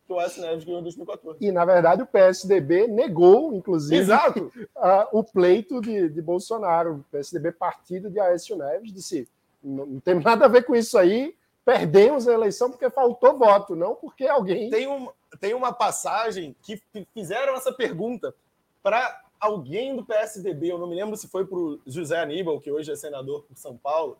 que 0.05 0.13
o 0.13 0.19
Aécio 0.19 0.41
Neves 0.41 0.63
ganhou 0.63 0.79
em 0.79 0.83
2014. 0.83 1.37
E, 1.41 1.51
na 1.51 1.65
verdade, 1.65 2.01
o 2.01 2.07
PSDB 2.07 2.87
negou, 2.87 3.53
inclusive, 3.53 4.01
Exato. 4.01 4.51
A, 4.75 5.07
o 5.11 5.23
pleito 5.23 5.81
de, 5.81 6.09
de 6.09 6.21
Bolsonaro. 6.21 6.95
O 6.95 7.03
PSDB, 7.11 7.51
partido 7.51 8.09
de 8.09 8.19
Aécio 8.19 8.57
Neves, 8.57 8.93
disse: 8.93 9.27
não, 9.63 9.85
não 9.85 9.99
tem 9.99 10.15
nada 10.15 10.45
a 10.45 10.49
ver 10.49 10.63
com 10.63 10.75
isso 10.75 10.97
aí, 10.97 11.35
perdemos 11.63 12.27
a 12.27 12.33
eleição 12.33 12.69
porque 12.69 12.89
faltou 12.89 13.37
voto, 13.37 13.75
não 13.75 13.95
porque 13.95 14.27
alguém. 14.27 14.69
Tem, 14.69 14.87
um, 14.87 15.09
tem 15.39 15.53
uma 15.53 15.71
passagem 15.71 16.55
que 16.61 16.81
fizeram 17.13 17.55
essa 17.55 17.71
pergunta 17.71 18.35
para 18.81 19.22
alguém 19.43 19.95
do 19.95 20.05
PSDB, 20.05 20.71
eu 20.71 20.77
não 20.77 20.87
me 20.87 20.95
lembro 20.95 21.17
se 21.17 21.27
foi 21.27 21.45
para 21.45 21.57
o 21.57 21.79
José 21.85 22.19
Aníbal, 22.19 22.59
que 22.61 22.71
hoje 22.71 22.91
é 22.91 22.95
senador 22.95 23.43
por 23.43 23.57
São 23.57 23.75
Paulo, 23.75 24.17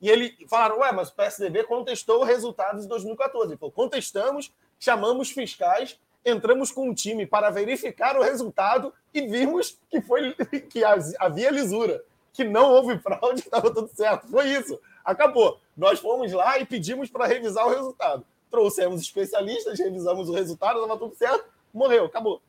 e 0.00 0.10
ele 0.10 0.36
falaram: 0.48 0.80
Ué, 0.80 0.90
mas 0.92 1.08
o 1.08 1.14
PSDB 1.14 1.64
contestou 1.64 2.20
o 2.20 2.24
resultado 2.24 2.80
de 2.80 2.88
2014. 2.88 3.52
Ele 3.52 3.58
falou: 3.58 3.72
contestamos, 3.72 4.52
chamamos 4.78 5.30
fiscais, 5.30 5.98
entramos 6.24 6.72
com 6.72 6.88
um 6.88 6.94
time 6.94 7.24
para 7.24 7.50
verificar 7.50 8.16
o 8.16 8.22
resultado 8.22 8.92
e 9.12 9.22
vimos 9.22 9.78
que, 9.88 10.02
foi, 10.02 10.34
que 10.68 10.82
havia 10.84 11.50
lisura, 11.50 12.02
que 12.32 12.42
não 12.42 12.72
houve 12.72 12.98
fraude, 12.98 13.40
estava 13.46 13.72
tudo 13.72 13.88
certo. 13.94 14.26
Foi 14.26 14.48
isso. 14.48 14.78
Acabou. 15.04 15.60
Nós 15.76 16.00
fomos 16.00 16.32
lá 16.32 16.58
e 16.58 16.66
pedimos 16.66 17.08
para 17.08 17.26
revisar 17.26 17.64
o 17.66 17.70
resultado. 17.70 18.26
Trouxemos 18.50 19.00
especialistas, 19.00 19.78
revisamos 19.78 20.28
o 20.28 20.32
resultado, 20.32 20.80
estava 20.80 20.98
tudo 20.98 21.14
certo, 21.14 21.44
morreu, 21.72 22.06
acabou. 22.06 22.40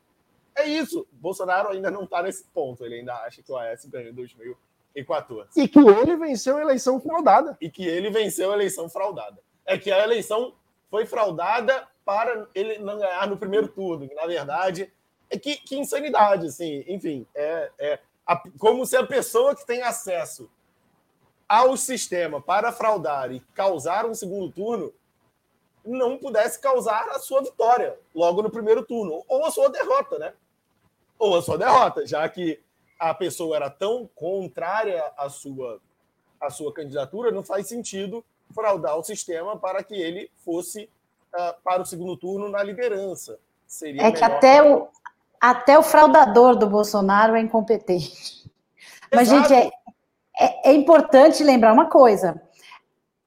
É 0.55 0.65
isso. 0.65 1.07
Bolsonaro 1.11 1.69
ainda 1.69 1.91
não 1.91 2.03
está 2.03 2.23
nesse 2.23 2.45
ponto. 2.45 2.85
Ele 2.85 2.95
ainda 2.95 3.13
acha 3.15 3.43
que 3.43 3.51
o 3.51 3.57
AS 3.57 3.85
ganhou 3.85 4.09
em 4.09 4.13
2014. 4.13 5.49
E 5.59 5.67
que 5.67 5.79
ele 5.79 6.15
venceu 6.15 6.57
a 6.57 6.61
eleição 6.61 6.99
fraudada. 6.99 7.57
E 7.59 7.69
que 7.69 7.85
ele 7.85 8.09
venceu 8.09 8.51
a 8.51 8.55
eleição 8.55 8.89
fraudada. 8.89 9.37
É 9.65 9.77
que 9.77 9.91
a 9.91 10.03
eleição 10.03 10.53
foi 10.89 11.05
fraudada 11.05 11.87
para 12.05 12.47
ele 12.55 12.77
não 12.77 12.97
ganhar 12.97 13.27
no 13.27 13.37
primeiro 13.37 13.67
turno. 13.67 14.07
Na 14.15 14.25
verdade, 14.25 14.91
é 15.29 15.37
que, 15.37 15.57
que 15.57 15.77
insanidade, 15.77 16.47
assim. 16.47 16.83
Enfim, 16.87 17.27
é, 17.35 17.71
é 17.77 17.99
a, 18.25 18.41
como 18.57 18.85
se 18.85 18.95
a 18.95 19.05
pessoa 19.05 19.55
que 19.55 19.65
tem 19.65 19.81
acesso 19.81 20.49
ao 21.47 21.75
sistema 21.77 22.41
para 22.41 22.71
fraudar 22.71 23.31
e 23.31 23.39
causar 23.53 24.05
um 24.05 24.13
segundo 24.13 24.51
turno 24.51 24.93
não 25.83 26.17
pudesse 26.17 26.59
causar 26.59 27.07
a 27.09 27.19
sua 27.19 27.43
vitória 27.43 27.99
logo 28.13 28.41
no 28.41 28.49
primeiro 28.49 28.83
turno, 28.83 29.23
ou 29.27 29.45
a 29.45 29.51
sua 29.51 29.69
derrota, 29.69 30.17
né? 30.17 30.33
Ou 31.17 31.37
a 31.37 31.41
sua 31.41 31.57
derrota, 31.57 32.05
já 32.05 32.27
que 32.27 32.59
a 32.99 33.13
pessoa 33.13 33.55
era 33.55 33.69
tão 33.69 34.09
contrária 34.15 35.03
à 35.17 35.29
sua, 35.29 35.79
à 36.39 36.49
sua 36.49 36.73
candidatura, 36.73 37.31
não 37.31 37.43
faz 37.43 37.67
sentido 37.67 38.23
fraudar 38.53 38.97
o 38.97 39.03
sistema 39.03 39.57
para 39.57 39.83
que 39.83 39.95
ele 39.95 40.29
fosse 40.37 40.89
uh, 41.33 41.61
para 41.63 41.81
o 41.81 41.85
segundo 41.85 42.15
turno 42.15 42.49
na 42.49 42.63
liderança. 42.63 43.37
Seria 43.67 44.03
é 44.03 44.11
que 44.11 44.23
até 44.23 44.61
o, 44.61 44.87
até 45.39 45.77
o 45.77 45.83
fraudador 45.83 46.55
do 46.55 46.67
Bolsonaro 46.67 47.35
é 47.35 47.41
incompetente. 47.41 48.49
Mas, 49.13 49.29
gente, 49.29 49.53
é, 49.53 49.69
é, 50.39 50.69
é 50.69 50.73
importante 50.73 51.43
lembrar 51.43 51.73
uma 51.73 51.89
coisa. 51.89 52.41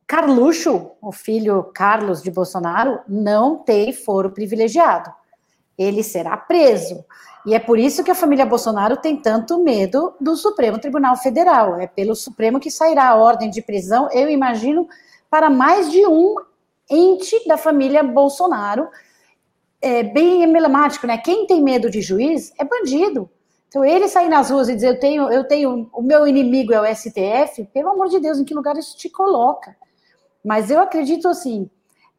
Carluxo, 0.07 0.92
o 1.03 1.12
filho 1.12 1.64
Carlos 1.74 2.22
de 2.22 2.31
Bolsonaro, 2.31 3.01
não 3.07 3.59
tem 3.59 3.92
foro 3.92 4.31
privilegiado. 4.31 5.12
Ele 5.79 6.03
será 6.03 6.37
preso. 6.37 7.05
E 7.47 7.55
é 7.55 7.59
por 7.59 7.79
isso 7.79 8.03
que 8.03 8.11
a 8.11 8.14
família 8.14 8.45
Bolsonaro 8.45 8.97
tem 8.97 9.17
tanto 9.17 9.62
medo 9.62 10.14
do 10.21 10.37
Supremo 10.37 10.79
Tribunal 10.79 11.17
Federal. 11.17 11.81
É 11.81 11.87
pelo 11.87 12.14
Supremo 12.14 12.61
que 12.61 12.71
sairá 12.71 13.09
a 13.09 13.17
ordem 13.17 13.49
de 13.49 13.62
prisão, 13.62 14.09
eu 14.12 14.29
imagino, 14.29 14.88
para 15.31 15.49
mais 15.49 15.91
de 15.91 16.07
um 16.07 16.35
ente 16.91 17.47
da 17.47 17.57
família 17.57 18.03
Bolsonaro. 18.03 18.88
É 19.81 20.03
bem 20.03 20.43
emblemático, 20.43 21.07
né? 21.07 21.17
Quem 21.19 21.47
tem 21.47 21.62
medo 21.62 21.88
de 21.88 22.01
juiz 22.01 22.53
é 22.59 22.64
bandido. 22.64 23.31
Então, 23.69 23.85
ele 23.85 24.09
sair 24.09 24.29
nas 24.29 24.51
ruas 24.51 24.69
e 24.69 24.75
dizer 24.75 24.88
eu 24.88 24.99
tenho, 24.99 25.31
eu 25.31 25.45
tenho, 25.45 25.91
o 25.93 26.03
meu 26.03 26.27
inimigo 26.27 26.73
é 26.73 26.81
o 26.81 26.95
STF, 26.95 27.64
pelo 27.73 27.91
amor 27.91 28.09
de 28.09 28.19
Deus, 28.19 28.38
em 28.38 28.45
que 28.45 28.55
lugar 28.55 28.77
isso 28.77 28.97
te 28.97 29.11
coloca? 29.11 29.77
Mas 30.45 30.71
eu 30.71 30.81
acredito 30.81 31.29
assim, 31.29 31.71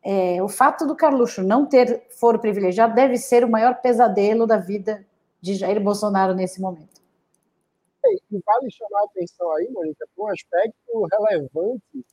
é, 0.04 0.42
o 0.42 0.48
fato 0.48 0.86
do 0.88 0.96
Carluxo 0.96 1.44
não 1.44 1.66
ter 1.66 2.08
foro 2.10 2.40
privilegiado 2.40 2.96
deve 2.96 3.18
ser 3.18 3.44
o 3.44 3.50
maior 3.50 3.82
pesadelo 3.82 4.48
da 4.48 4.58
vida 4.58 5.06
de 5.42 5.56
Jair 5.56 5.82
Bolsonaro 5.82 6.34
nesse 6.34 6.62
momento. 6.62 7.00
E 8.32 8.40
vale 8.46 8.72
chamar 8.72 9.02
a 9.02 9.06
atenção 9.06 9.52
aí, 9.54 9.70
Mônica, 9.70 10.08
para 10.16 10.26
um 10.26 10.28
aspecto 10.30 11.08
relevante 11.12 12.06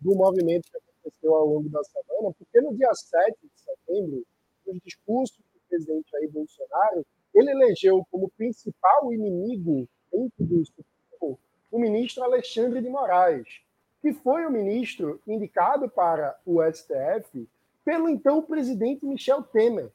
do 0.00 0.14
movimento 0.14 0.70
que 0.70 0.76
aconteceu 0.76 1.34
ao 1.34 1.46
longo 1.46 1.68
da 1.68 1.82
semana, 1.84 2.34
porque 2.36 2.60
no 2.60 2.76
dia 2.76 2.92
7 2.92 3.36
de 3.42 3.60
setembro, 3.60 4.22
nos 4.66 4.78
discursos 4.84 5.38
do 5.38 5.60
presidente 5.68 6.14
aí 6.16 6.28
Bolsonaro, 6.28 7.06
ele 7.34 7.50
elegeu 7.50 8.04
como 8.10 8.30
principal 8.30 9.12
inimigo 9.12 9.88
dentro 10.12 10.44
do 10.44 10.64
Supremo 10.64 11.38
o 11.70 11.78
ministro 11.78 12.24
Alexandre 12.24 12.80
de 12.80 12.88
Moraes, 12.88 13.60
que 14.00 14.12
foi 14.12 14.46
o 14.46 14.50
ministro 14.50 15.20
indicado 15.26 15.88
para 15.88 16.36
o 16.46 16.60
STF 16.62 17.48
pelo 17.84 18.08
então 18.08 18.42
presidente 18.42 19.06
Michel 19.06 19.42
Temer, 19.42 19.90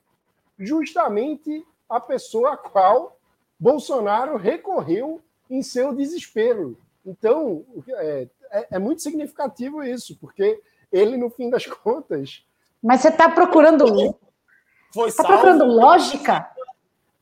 justamente 0.58 1.66
a 1.88 2.00
pessoa 2.00 2.54
a 2.54 2.58
qual 2.58 3.20
Bolsonaro 3.60 4.36
recorreu 4.36 5.22
em 5.50 5.62
seu 5.62 5.94
desespero. 5.94 6.78
Então, 7.06 7.63
é, 7.88 8.28
é, 8.52 8.68
é 8.72 8.80
muito 8.80 9.02
significativo 9.02 9.84
isso, 9.84 10.18
porque 10.20 10.60
ele, 10.92 11.18
no 11.18 11.30
fim 11.30 11.50
das 11.50 11.66
contas. 11.66 12.44
Mas 12.82 13.02
você 13.02 13.10
está 13.10 13.30
procurando. 13.30 13.86
Está 15.08 15.24
procurando 15.24 15.66
lógica? 15.66 16.50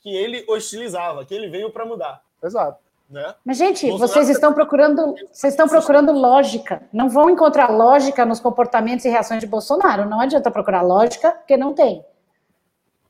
Que 0.02 0.15
ele 0.15 0.46
hostilizava, 0.48 1.26
que 1.26 1.34
ele 1.34 1.50
veio 1.50 1.72
para 1.72 1.86
mudar. 1.86 2.24
Exato. 2.44 2.80
Né? 3.12 3.36
Mas, 3.43 3.58
gente, 3.58 3.86
Bolsonaro 3.88 4.13
vocês 4.13 4.30
estão 4.30 4.54
procurando, 4.54 5.15
vocês 5.34 5.54
estão 5.54 5.67
procurando 5.67 6.13
lógica. 6.13 6.88
Não 6.93 7.10
vão 7.10 7.30
encontrar 7.30 7.69
lógica 7.69 8.26
nos 8.26 8.39
comportamentos 8.39 9.04
e 9.04 9.10
reações 9.10 9.41
de 9.41 9.47
Bolsonaro. 9.47 10.10
Não 10.10 10.21
adianta 10.21 10.50
procurar 10.50 10.82
lógica, 10.82 11.32
porque 11.32 11.58
não 11.58 11.74
tem. 11.74 12.06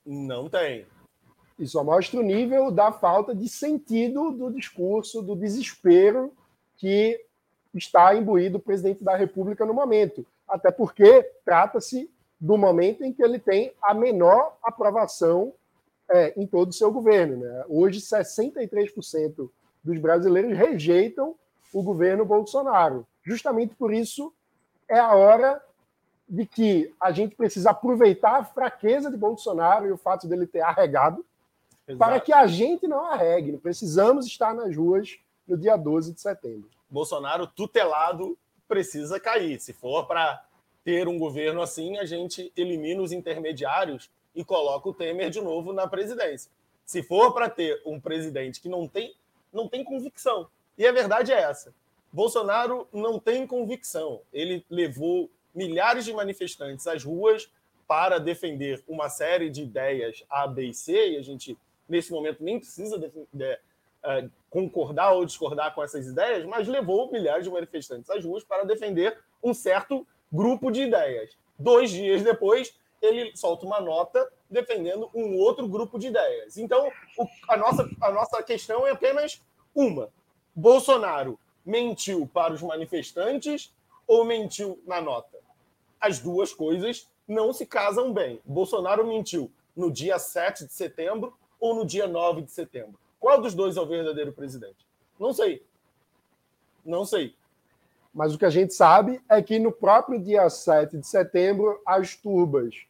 Não 0.03 0.49
tem. 0.49 0.87
Isso 1.59 1.73
só 1.73 1.83
mostra 1.83 2.19
o 2.19 2.23
nível 2.23 2.71
da 2.71 2.91
falta 2.91 3.35
de 3.35 3.47
sentido 3.47 4.31
do 4.31 4.51
discurso, 4.51 5.21
do 5.21 5.35
desespero 5.35 6.33
que 6.77 7.23
está 7.71 8.15
imbuído 8.15 8.57
o 8.57 8.61
presidente 8.61 9.03
da 9.03 9.15
República 9.15 9.63
no 9.67 9.73
momento. 9.73 10.25
Até 10.47 10.71
porque 10.71 11.21
trata-se 11.45 12.09
do 12.39 12.57
momento 12.57 13.03
em 13.03 13.13
que 13.13 13.21
ele 13.21 13.37
tem 13.37 13.71
a 13.83 13.93
menor 13.93 14.57
aprovação 14.63 15.53
é, 16.09 16.33
em 16.35 16.47
todo 16.47 16.69
o 16.69 16.73
seu 16.73 16.91
governo. 16.91 17.37
Né? 17.37 17.65
Hoje, 17.69 17.99
63% 18.01 19.47
dos 19.83 19.97
brasileiros 19.99 20.57
rejeitam 20.57 21.35
o 21.73 21.81
governo 21.81 22.25
Bolsonaro. 22.25 23.05
Justamente 23.23 23.75
por 23.75 23.93
isso 23.93 24.33
é 24.87 24.99
a 24.99 25.13
hora 25.13 25.61
de 26.27 26.45
que 26.45 26.93
a 26.99 27.11
gente 27.11 27.35
precisa 27.35 27.71
aproveitar 27.71 28.39
a 28.39 28.43
fraqueza 28.43 29.11
de 29.11 29.17
Bolsonaro 29.17 29.85
e 29.87 29.91
o 29.91 29.97
fato 29.97 30.27
dele 30.27 30.47
ter 30.47 30.61
arregado 30.61 31.25
Exato. 31.87 31.97
para 31.97 32.19
que 32.19 32.33
a 32.33 32.47
gente 32.47 32.87
não 32.87 33.05
arregue. 33.05 33.57
Precisamos 33.57 34.25
estar 34.25 34.53
nas 34.53 34.75
ruas 34.75 35.17
no 35.47 35.57
dia 35.57 35.75
12 35.75 36.13
de 36.13 36.21
setembro. 36.21 36.69
Bolsonaro 36.89 37.47
tutelado 37.47 38.37
precisa 38.67 39.19
cair. 39.19 39.59
Se 39.59 39.73
for 39.73 40.05
para 40.05 40.43
ter 40.83 41.07
um 41.07 41.19
governo 41.19 41.61
assim, 41.61 41.97
a 41.97 42.05
gente 42.05 42.51
elimina 42.55 43.01
os 43.01 43.11
intermediários 43.11 44.09
e 44.33 44.43
coloca 44.43 44.89
o 44.89 44.93
Temer 44.93 45.29
de 45.29 45.41
novo 45.41 45.73
na 45.73 45.87
presidência. 45.87 46.49
Se 46.85 47.03
for 47.03 47.33
para 47.33 47.49
ter 47.49 47.81
um 47.85 47.99
presidente 47.99 48.61
que 48.61 48.69
não 48.69 48.87
tem 48.87 49.13
não 49.51 49.67
tem 49.67 49.83
convicção. 49.83 50.47
E 50.77 50.87
a 50.87 50.91
verdade 50.91 51.31
é 51.31 51.41
essa. 51.41 51.73
Bolsonaro 52.11 52.87
não 52.91 53.19
tem 53.19 53.47
convicção. 53.47 54.21
Ele 54.33 54.65
levou 54.69 55.29
milhares 55.53 56.05
de 56.05 56.13
manifestantes 56.13 56.87
às 56.87 57.03
ruas 57.03 57.49
para 57.87 58.19
defender 58.19 58.83
uma 58.87 59.09
série 59.09 59.49
de 59.49 59.63
ideias 59.63 60.23
A, 60.29 60.47
B 60.47 60.67
e 60.67 60.73
C, 60.73 61.11
e 61.11 61.17
a 61.17 61.21
gente, 61.21 61.57
nesse 61.87 62.11
momento, 62.11 62.43
nem 62.43 62.57
precisa 62.57 62.97
de, 62.97 63.11
de, 63.33 63.53
uh, 63.53 64.31
concordar 64.49 65.11
ou 65.11 65.25
discordar 65.25 65.73
com 65.75 65.83
essas 65.83 66.07
ideias, 66.07 66.45
mas 66.45 66.67
levou 66.67 67.11
milhares 67.11 67.43
de 67.43 67.51
manifestantes 67.51 68.09
às 68.09 68.23
ruas 68.23 68.43
para 68.43 68.63
defender 68.63 69.17
um 69.43 69.53
certo 69.53 70.07
grupo 70.31 70.71
de 70.71 70.83
ideias. 70.83 71.37
Dois 71.59 71.91
dias 71.91 72.23
depois, 72.23 72.73
ele 73.01 73.35
solta 73.35 73.65
uma 73.65 73.81
nota 73.81 74.31
defendendo 74.49 75.09
um 75.13 75.37
outro 75.37 75.67
grupo 75.67 75.97
de 75.97 76.07
ideias. 76.07 76.57
Então, 76.57 76.91
o, 77.17 77.27
a, 77.47 77.57
nossa, 77.57 77.89
a 78.01 78.11
nossa 78.11 78.43
questão 78.43 78.85
é 78.85 78.91
apenas 78.91 79.41
uma: 79.73 80.09
Bolsonaro 80.55 81.39
mentiu 81.65 82.29
para 82.31 82.53
os 82.53 82.61
manifestantes 82.61 83.73
ou 84.07 84.23
mentiu 84.25 84.81
na 84.85 85.01
nota? 85.01 85.39
As 85.99 86.19
duas 86.19 86.53
coisas 86.53 87.07
não 87.27 87.53
se 87.53 87.65
casam 87.65 88.13
bem. 88.13 88.41
Bolsonaro 88.45 89.05
mentiu 89.05 89.51
no 89.75 89.91
dia 89.91 90.19
7 90.19 90.65
de 90.65 90.73
setembro 90.73 91.33
ou 91.59 91.75
no 91.75 91.85
dia 91.85 92.07
9 92.07 92.41
de 92.41 92.51
setembro? 92.51 92.99
Qual 93.19 93.39
dos 93.39 93.53
dois 93.53 93.77
é 93.77 93.81
o 93.81 93.85
verdadeiro 93.85 94.33
presidente? 94.33 94.85
Não 95.19 95.31
sei. 95.31 95.63
Não 96.83 97.05
sei. 97.05 97.35
Mas 98.13 98.33
o 98.33 98.37
que 98.37 98.45
a 98.45 98.49
gente 98.49 98.73
sabe 98.73 99.21
é 99.29 99.41
que 99.41 99.59
no 99.59 99.71
próprio 99.71 100.19
dia 100.19 100.49
7 100.49 100.97
de 100.97 101.07
setembro, 101.07 101.79
as 101.85 102.15
turbas 102.15 102.85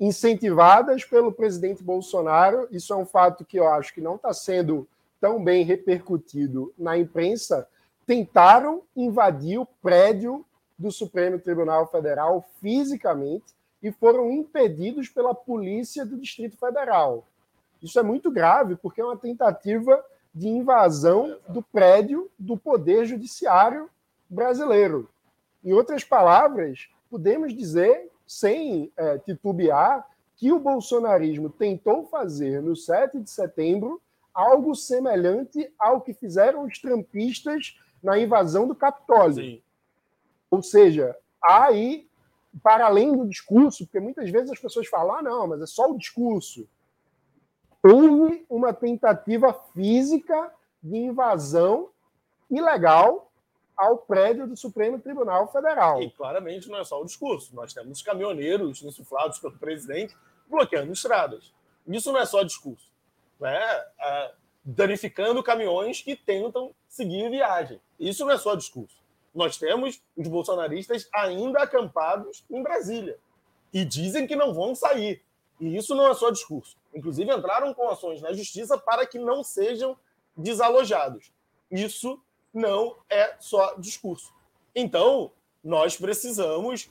incentivadas 0.00 1.04
pelo 1.04 1.30
presidente 1.30 1.84
Bolsonaro. 1.84 2.66
Isso 2.70 2.92
é 2.92 2.96
um 2.96 3.04
fato 3.04 3.44
que 3.44 3.58
eu 3.58 3.68
acho 3.68 3.92
que 3.92 4.00
não 4.00 4.16
está 4.16 4.32
sendo 4.32 4.88
tão 5.20 5.44
bem 5.44 5.62
repercutido 5.62 6.72
na 6.78 6.96
imprensa. 6.96 7.68
Tentaram 8.06 8.82
invadir 8.96 9.60
o 9.60 9.66
prédio 9.82 10.44
do 10.78 10.90
Supremo 10.90 11.38
Tribunal 11.38 11.86
Federal 11.86 12.48
fisicamente 12.60 13.54
e 13.82 13.92
foram 13.92 14.30
impedidos 14.30 15.08
pela 15.08 15.34
polícia 15.34 16.06
do 16.06 16.16
Distrito 16.16 16.56
Federal. 16.56 17.26
Isso 17.82 17.98
é 17.98 18.02
muito 18.02 18.30
grave, 18.30 18.76
porque 18.76 19.00
é 19.00 19.04
uma 19.04 19.16
tentativa 19.16 20.02
de 20.34 20.48
invasão 20.48 21.36
do 21.48 21.62
prédio 21.62 22.30
do 22.38 22.56
Poder 22.56 23.04
Judiciário 23.04 23.90
brasileiro. 24.28 25.08
Em 25.62 25.72
outras 25.72 26.04
palavras, 26.04 26.88
podemos 27.10 27.54
dizer 27.54 28.10
sem 28.30 28.92
é, 28.96 29.18
titubear, 29.18 30.08
que 30.36 30.52
o 30.52 30.60
bolsonarismo 30.60 31.50
tentou 31.50 32.06
fazer 32.06 32.62
no 32.62 32.76
7 32.76 33.18
de 33.18 33.28
setembro 33.28 34.00
algo 34.32 34.72
semelhante 34.72 35.68
ao 35.76 36.00
que 36.00 36.14
fizeram 36.14 36.64
os 36.64 36.78
trampistas 36.78 37.76
na 38.00 38.16
invasão 38.20 38.68
do 38.68 38.74
Capitólio. 38.74 39.34
Sim. 39.34 39.62
Ou 40.48 40.62
seja, 40.62 41.16
aí, 41.42 42.08
para 42.62 42.86
além 42.86 43.16
do 43.16 43.26
discurso, 43.26 43.84
porque 43.84 43.98
muitas 43.98 44.30
vezes 44.30 44.52
as 44.52 44.60
pessoas 44.60 44.86
falam, 44.86 45.16
ah, 45.16 45.22
não, 45.22 45.48
mas 45.48 45.60
é 45.60 45.66
só 45.66 45.90
o 45.90 45.98
discurso. 45.98 46.68
Houve 47.82 48.46
uma 48.48 48.72
tentativa 48.72 49.52
física 49.74 50.54
de 50.80 50.98
invasão 50.98 51.88
ilegal 52.48 53.29
ao 53.80 53.96
prédio 53.96 54.46
do 54.46 54.56
Supremo 54.56 54.98
Tribunal 54.98 55.50
Federal. 55.50 56.02
E 56.02 56.10
claramente 56.10 56.68
não 56.68 56.78
é 56.78 56.84
só 56.84 57.00
o 57.00 57.04
discurso. 57.04 57.54
Nós 57.54 57.72
temos 57.72 58.02
caminhoneiros 58.02 58.82
insuflados 58.82 59.38
pelo 59.38 59.56
presidente 59.56 60.14
bloqueando 60.46 60.92
estradas. 60.92 61.50
Isso 61.88 62.12
não 62.12 62.20
é 62.20 62.26
só 62.26 62.42
discurso. 62.42 62.90
Né? 63.40 63.58
É, 63.98 64.34
danificando 64.62 65.42
caminhões 65.42 66.02
que 66.02 66.14
tentam 66.14 66.74
seguir 66.86 67.30
viagem. 67.30 67.80
Isso 67.98 68.22
não 68.26 68.32
é 68.32 68.38
só 68.38 68.54
discurso. 68.54 69.00
Nós 69.34 69.56
temos 69.56 70.02
os 70.14 70.28
bolsonaristas 70.28 71.08
ainda 71.14 71.62
acampados 71.62 72.44
em 72.50 72.62
Brasília 72.62 73.18
e 73.72 73.82
dizem 73.82 74.26
que 74.26 74.36
não 74.36 74.52
vão 74.52 74.74
sair. 74.74 75.22
E 75.58 75.74
isso 75.74 75.94
não 75.94 76.06
é 76.06 76.12
só 76.12 76.30
discurso. 76.30 76.76
Inclusive, 76.94 77.32
entraram 77.32 77.72
com 77.72 77.88
ações 77.88 78.20
na 78.20 78.34
justiça 78.34 78.76
para 78.76 79.06
que 79.06 79.18
não 79.18 79.42
sejam 79.42 79.96
desalojados. 80.36 81.32
Isso 81.70 82.20
não 82.52 82.96
é 83.08 83.36
só 83.38 83.74
discurso. 83.76 84.32
Então, 84.74 85.32
nós 85.62 85.96
precisamos 85.96 86.90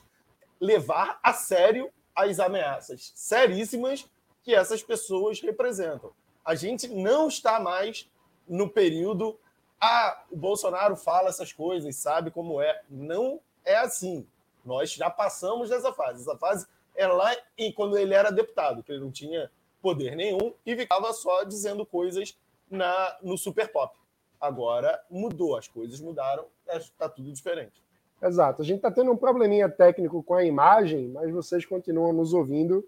levar 0.60 1.18
a 1.22 1.32
sério 1.32 1.90
as 2.14 2.38
ameaças 2.38 3.12
seríssimas 3.14 4.08
que 4.42 4.54
essas 4.54 4.82
pessoas 4.82 5.40
representam. 5.40 6.12
A 6.44 6.54
gente 6.54 6.88
não 6.88 7.28
está 7.28 7.60
mais 7.60 8.10
no 8.48 8.68
período 8.68 9.38
ah, 9.80 10.22
o 10.30 10.36
Bolsonaro 10.36 10.94
fala 10.94 11.30
essas 11.30 11.52
coisas, 11.52 11.96
sabe 11.96 12.30
como 12.30 12.60
é. 12.60 12.82
Não 12.90 13.40
é 13.64 13.76
assim. 13.76 14.26
Nós 14.62 14.92
já 14.92 15.08
passamos 15.08 15.70
dessa 15.70 15.90
fase. 15.92 16.20
Essa 16.20 16.36
fase 16.36 16.66
é 16.94 17.06
lá 17.06 17.34
e 17.56 17.72
quando 17.72 17.96
ele 17.96 18.12
era 18.12 18.30
deputado, 18.30 18.82
que 18.82 18.92
ele 18.92 19.00
não 19.00 19.10
tinha 19.10 19.50
poder 19.80 20.14
nenhum 20.14 20.52
e 20.66 20.76
ficava 20.76 21.10
só 21.14 21.44
dizendo 21.44 21.86
coisas 21.86 22.36
na 22.70 23.16
no 23.22 23.38
Super 23.38 23.72
Pop. 23.72 23.96
Agora 24.40 24.98
mudou, 25.10 25.56
as 25.56 25.68
coisas 25.68 26.00
mudaram, 26.00 26.46
está 26.66 27.08
tudo 27.08 27.32
diferente. 27.32 27.82
Exato. 28.22 28.62
A 28.62 28.64
gente 28.64 28.76
está 28.76 28.90
tendo 28.90 29.10
um 29.12 29.16
probleminha 29.16 29.68
técnico 29.68 30.22
com 30.22 30.34
a 30.34 30.44
imagem, 30.44 31.08
mas 31.08 31.30
vocês 31.30 31.64
continuam 31.64 32.12
nos 32.12 32.32
ouvindo. 32.32 32.86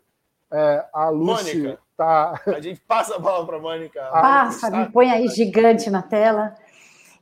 É, 0.51 0.85
a 0.93 1.09
Lúcia 1.09 1.79
está. 1.91 2.41
A 2.47 2.61
gente 2.61 2.81
passa 2.81 3.17
a 3.17 3.19
bola 3.19 3.47
para 3.47 3.57
a 3.57 3.61
Mônica. 3.61 4.01
Passa, 4.13 4.71
me 4.71 4.91
põe 4.91 5.11
aí 5.11 5.27
gigante 5.29 5.89
na 5.89 6.03
tela. 6.03 6.55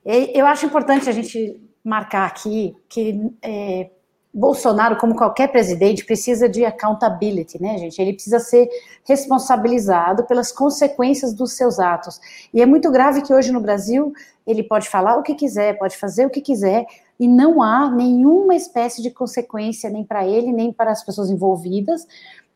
Eu 0.04 0.46
acho 0.46 0.66
importante 0.66 1.08
a 1.08 1.12
gente 1.12 1.60
marcar 1.84 2.26
aqui 2.26 2.76
que 2.88 3.32
é, 3.42 3.90
Bolsonaro, 4.32 4.96
como 4.96 5.16
qualquer 5.16 5.48
presidente, 5.48 6.04
precisa 6.04 6.48
de 6.48 6.64
accountability, 6.64 7.60
né, 7.60 7.76
gente? 7.78 8.00
Ele 8.00 8.12
precisa 8.12 8.38
ser 8.38 8.68
responsabilizado 9.04 10.24
pelas 10.24 10.52
consequências 10.52 11.34
dos 11.34 11.54
seus 11.54 11.80
atos. 11.80 12.20
E 12.54 12.62
é 12.62 12.66
muito 12.66 12.90
grave 12.92 13.22
que 13.22 13.34
hoje 13.34 13.50
no 13.50 13.60
Brasil 13.60 14.12
ele 14.46 14.62
pode 14.62 14.88
falar 14.88 15.16
o 15.16 15.22
que 15.22 15.34
quiser, 15.34 15.78
pode 15.78 15.96
fazer 15.96 16.26
o 16.26 16.30
que 16.30 16.40
quiser, 16.40 16.86
e 17.18 17.26
não 17.26 17.60
há 17.60 17.90
nenhuma 17.90 18.54
espécie 18.54 19.02
de 19.02 19.10
consequência 19.10 19.90
nem 19.90 20.04
para 20.04 20.24
ele, 20.24 20.52
nem 20.52 20.72
para 20.72 20.92
as 20.92 21.04
pessoas 21.04 21.28
envolvidas, 21.28 22.06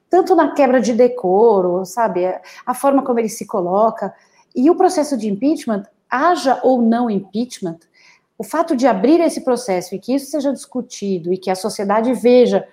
tanto 0.09 0.37
na 0.37 0.55
quebra 0.55 0.81
de 0.81 0.93
decoro, 0.93 1.85
sabe? 1.85 2.25
A 2.65 2.73
forma 2.73 3.03
como 3.03 3.19
ele 3.19 3.29
se 3.29 3.47
coloca. 3.47 4.15
E 4.55 4.71
o 4.71 4.77
processo 4.77 5.17
de 5.17 5.29
impeachment, 5.29 5.83
haja 6.09 6.61
ou 6.63 6.81
não 6.81 7.11
impeachment, 7.11 7.79
o 8.37 8.45
fato 8.45 8.75
de 8.75 8.87
abrir 8.87 9.21
esse 9.21 9.43
processo 9.43 9.95
e 9.95 9.99
que 9.99 10.15
isso 10.15 10.31
seja 10.31 10.53
discutido 10.53 11.33
e 11.33 11.39
que 11.39 11.51
a 11.51 11.55
sociedade 11.55 12.13
veja 12.15 12.67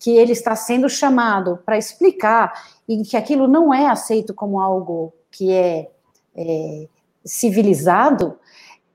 que 0.00 0.16
ele 0.16 0.32
está 0.32 0.54
sendo 0.54 0.88
chamado 0.88 1.58
para 1.64 1.76
explicar 1.76 2.52
e 2.88 3.02
que 3.02 3.16
aquilo 3.16 3.48
não 3.48 3.74
é 3.74 3.88
aceito 3.88 4.32
como 4.32 4.60
algo 4.60 5.12
que 5.30 5.52
é, 5.52 5.90
é 6.36 6.88
civilizado, 7.24 8.38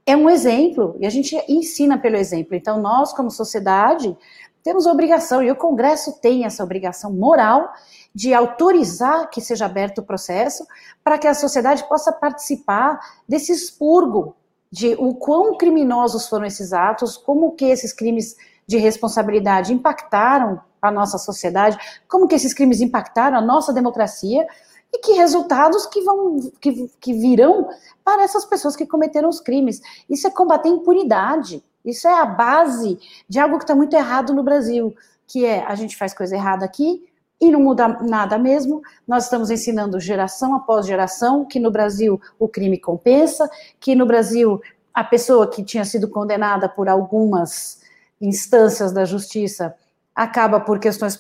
é 0.05 0.15
um 0.15 0.29
exemplo 0.29 0.95
e 0.99 1.05
a 1.05 1.09
gente 1.09 1.35
ensina 1.47 1.97
pelo 1.97 2.15
exemplo. 2.15 2.55
Então, 2.55 2.81
nós, 2.81 3.13
como 3.13 3.29
sociedade, 3.29 4.17
temos 4.63 4.87
a 4.87 4.91
obrigação, 4.91 5.43
e 5.43 5.51
o 5.51 5.55
Congresso 5.55 6.19
tem 6.21 6.45
essa 6.45 6.63
obrigação 6.63 7.11
moral 7.11 7.73
de 8.15 8.33
autorizar 8.33 9.29
que 9.29 9.41
seja 9.41 9.65
aberto 9.65 9.99
o 9.99 10.03
processo 10.03 10.65
para 11.03 11.17
que 11.17 11.27
a 11.27 11.33
sociedade 11.33 11.87
possa 11.89 12.13
participar 12.13 12.97
desse 13.27 13.51
expurgo 13.51 14.35
de 14.73 14.95
o 14.97 15.13
quão 15.13 15.55
criminosos 15.55 16.27
foram 16.27 16.47
esses 16.47 16.73
atos, 16.73 17.15
como 17.15 17.51
que 17.51 17.65
esses 17.65 17.93
crimes 17.93 18.35
de 18.65 18.77
responsabilidade 18.77 19.71
impactaram 19.71 20.59
a 20.81 20.89
nossa 20.89 21.19
sociedade, 21.19 21.77
como 22.07 22.27
que 22.27 22.33
esses 22.33 22.55
crimes 22.55 22.81
impactaram 22.81 23.37
a 23.37 23.41
nossa 23.41 23.71
democracia 23.71 24.47
e 24.91 24.97
que 24.97 25.11
resultados 25.11 25.85
que 25.85 26.01
vão 26.01 26.51
que, 26.59 26.89
que 26.99 27.13
virão 27.13 27.69
para 28.03 28.23
essas 28.23 28.45
pessoas 28.45 28.75
que 28.75 28.87
cometeram 28.87 29.29
os 29.29 29.39
crimes. 29.39 29.79
Isso 30.09 30.25
é 30.25 30.31
combater 30.31 30.69
impunidade. 30.69 31.63
Isso 31.85 32.07
é 32.07 32.13
a 32.19 32.25
base 32.25 32.97
de 33.29 33.39
algo 33.39 33.59
que 33.59 33.65
está 33.65 33.75
muito 33.75 33.95
errado 33.95 34.33
no 34.33 34.41
Brasil, 34.41 34.91
que 35.27 35.45
é 35.45 35.63
a 35.67 35.75
gente 35.75 35.95
faz 35.95 36.15
coisa 36.15 36.35
errada 36.35 36.65
aqui, 36.65 37.07
e 37.39 37.51
não 37.51 37.59
muda 37.59 37.87
nada 37.87 38.37
mesmo. 38.37 38.81
Nós 39.07 39.25
estamos 39.25 39.51
ensinando 39.51 39.99
geração 39.99 40.55
após 40.55 40.85
geração 40.85 41.45
que 41.45 41.59
no 41.59 41.71
Brasil 41.71 42.19
o 42.39 42.47
crime 42.47 42.77
compensa, 42.77 43.49
que 43.79 43.95
no 43.95 44.05
Brasil 44.05 44.61
a 44.93 45.03
pessoa 45.03 45.47
que 45.49 45.63
tinha 45.63 45.83
sido 45.83 46.07
condenada 46.07 46.69
por 46.69 46.87
algumas 46.87 47.81
instâncias 48.21 48.91
da 48.91 49.03
justiça 49.05 49.75
acaba 50.15 50.59
por 50.59 50.79
questões 50.79 51.19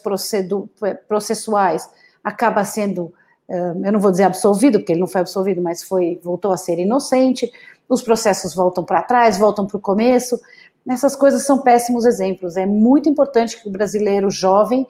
processuais, 1.07 1.89
acaba 2.23 2.63
sendo, 2.63 3.11
eu 3.49 3.91
não 3.91 3.99
vou 3.99 4.11
dizer 4.11 4.23
absolvido, 4.23 4.79
porque 4.79 4.93
ele 4.93 5.01
não 5.01 5.07
foi 5.07 5.21
absolvido, 5.21 5.61
mas 5.61 5.83
foi 5.83 6.19
voltou 6.23 6.51
a 6.51 6.57
ser 6.57 6.77
inocente. 6.77 7.51
Os 7.89 8.01
processos 8.01 8.53
voltam 8.53 8.83
para 8.83 9.01
trás, 9.01 9.37
voltam 9.37 9.65
para 9.65 9.77
o 9.77 9.81
começo. 9.81 10.39
Essas 10.87 11.15
coisas 11.15 11.43
são 11.45 11.61
péssimos 11.61 12.05
exemplos. 12.05 12.55
É 12.55 12.65
muito 12.65 13.09
importante 13.09 13.61
que 13.61 13.67
o 13.67 13.71
brasileiro 13.71 14.29
jovem 14.29 14.87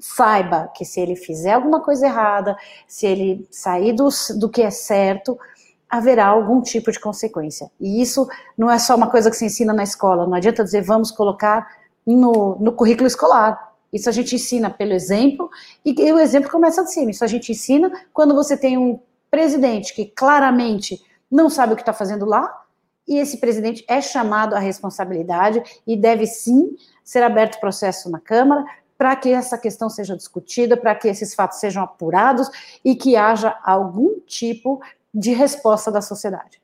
saiba 0.00 0.70
que 0.74 0.84
se 0.84 1.00
ele 1.00 1.14
fizer 1.14 1.52
alguma 1.52 1.80
coisa 1.80 2.06
errada, 2.06 2.56
se 2.88 3.06
ele 3.06 3.46
sair 3.50 3.92
do, 3.92 4.08
do 4.38 4.48
que 4.48 4.62
é 4.62 4.70
certo, 4.70 5.38
haverá 5.88 6.26
algum 6.26 6.60
tipo 6.62 6.90
de 6.90 7.00
consequência. 7.00 7.70
E 7.80 8.00
isso 8.00 8.28
não 8.56 8.70
é 8.70 8.78
só 8.78 8.94
uma 8.94 9.10
coisa 9.10 9.30
que 9.30 9.36
se 9.36 9.44
ensina 9.44 9.72
na 9.72 9.82
escola, 9.82 10.26
não 10.26 10.34
adianta 10.34 10.64
dizer 10.64 10.82
vamos 10.82 11.10
colocar 11.10 11.68
no, 12.06 12.56
no 12.60 12.72
currículo 12.72 13.06
escolar. 13.06 13.70
Isso 13.92 14.08
a 14.08 14.12
gente 14.12 14.36
ensina 14.36 14.70
pelo 14.70 14.92
exemplo, 14.92 15.50
e, 15.84 15.92
e 16.00 16.12
o 16.12 16.18
exemplo 16.18 16.50
começa 16.50 16.84
de 16.84 16.92
cima. 16.92 17.10
Isso 17.10 17.24
a 17.24 17.28
gente 17.28 17.50
ensina 17.50 17.90
quando 18.12 18.34
você 18.34 18.56
tem 18.56 18.78
um 18.78 19.00
presidente 19.30 19.94
que 19.94 20.06
claramente 20.06 21.00
não 21.30 21.50
sabe 21.50 21.72
o 21.72 21.76
que 21.76 21.82
está 21.82 21.92
fazendo 21.92 22.24
lá, 22.24 22.60
e 23.06 23.16
esse 23.18 23.38
presidente 23.38 23.84
é 23.88 24.00
chamado 24.00 24.54
à 24.54 24.60
responsabilidade 24.60 25.60
e 25.84 25.96
deve 25.96 26.26
sim 26.26 26.76
ser 27.02 27.24
aberto 27.24 27.58
processo 27.58 28.08
na 28.08 28.20
Câmara 28.20 28.64
para 29.00 29.16
que 29.16 29.30
essa 29.30 29.56
questão 29.56 29.88
seja 29.88 30.14
discutida, 30.14 30.76
para 30.76 30.94
que 30.94 31.08
esses 31.08 31.34
fatos 31.34 31.58
sejam 31.58 31.82
apurados 31.82 32.50
e 32.84 32.94
que 32.94 33.16
haja 33.16 33.58
algum 33.64 34.20
tipo 34.20 34.78
de 35.12 35.32
resposta 35.32 35.90
da 35.90 36.02
sociedade. 36.02 36.60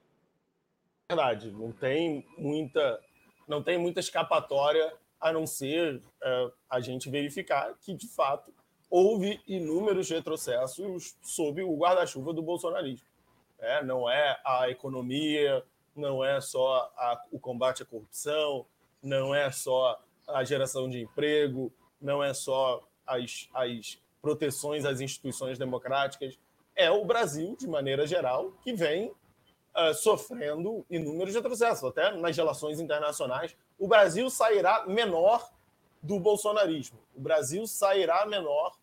Verdade, 1.10 1.50
não 1.50 1.72
tem 1.72 2.26
muita, 2.36 3.00
não 3.48 3.62
tem 3.62 3.78
muita 3.78 4.00
escapatória 4.00 4.92
a 5.18 5.32
não 5.32 5.46
ser 5.46 6.02
é, 6.22 6.50
a 6.68 6.78
gente 6.78 7.08
verificar 7.08 7.72
que 7.80 7.94
de 7.94 8.06
fato 8.06 8.52
houve 8.90 9.40
inúmeros 9.48 10.10
retrocessos 10.10 11.16
sob 11.22 11.62
o 11.62 11.74
guarda-chuva 11.74 12.34
do 12.34 12.42
bolsonarismo. 12.42 13.06
É, 13.58 13.82
não 13.82 14.10
é 14.10 14.38
a 14.44 14.68
economia, 14.68 15.64
não 15.94 16.22
é 16.22 16.38
só 16.42 16.92
a, 16.98 17.18
o 17.32 17.38
combate 17.38 17.82
à 17.82 17.86
corrupção, 17.86 18.66
não 19.02 19.34
é 19.34 19.50
só 19.50 19.98
a 20.28 20.44
geração 20.44 20.90
de 20.90 21.00
emprego, 21.00 21.72
não 22.06 22.22
é 22.22 22.32
só 22.32 22.86
as, 23.04 23.48
as 23.52 23.98
proteções 24.22 24.84
às 24.84 25.00
instituições 25.00 25.58
democráticas, 25.58 26.38
é 26.76 26.88
o 26.88 27.04
Brasil, 27.04 27.56
de 27.58 27.66
maneira 27.66 28.06
geral, 28.06 28.52
que 28.62 28.72
vem 28.72 29.08
uh, 29.08 29.92
sofrendo 29.92 30.86
inúmeros 30.88 31.34
retrocessos, 31.34 31.82
até 31.82 32.16
nas 32.16 32.36
relações 32.36 32.78
internacionais. 32.78 33.56
O 33.76 33.88
Brasil 33.88 34.30
sairá 34.30 34.86
menor 34.86 35.50
do 36.00 36.20
bolsonarismo, 36.20 36.98
o 37.16 37.20
Brasil 37.20 37.66
sairá 37.66 38.24
menor 38.24 38.76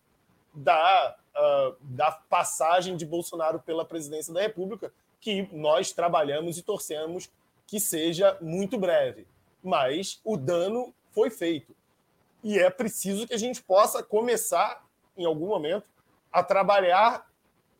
da, 0.52 1.16
uh, 1.34 1.76
da 1.80 2.12
passagem 2.12 2.94
de 2.94 3.06
Bolsonaro 3.06 3.58
pela 3.58 3.86
presidência 3.86 4.34
da 4.34 4.42
República, 4.42 4.92
que 5.18 5.48
nós 5.50 5.92
trabalhamos 5.92 6.58
e 6.58 6.62
torcemos 6.62 7.30
que 7.66 7.80
seja 7.80 8.36
muito 8.42 8.76
breve. 8.76 9.26
Mas 9.62 10.20
o 10.22 10.36
dano 10.36 10.92
foi 11.12 11.30
feito. 11.30 11.74
E 12.44 12.58
é 12.58 12.68
preciso 12.68 13.26
que 13.26 13.32
a 13.32 13.38
gente 13.38 13.62
possa 13.62 14.02
começar, 14.02 14.84
em 15.16 15.24
algum 15.24 15.46
momento, 15.46 15.88
a 16.30 16.42
trabalhar 16.42 17.26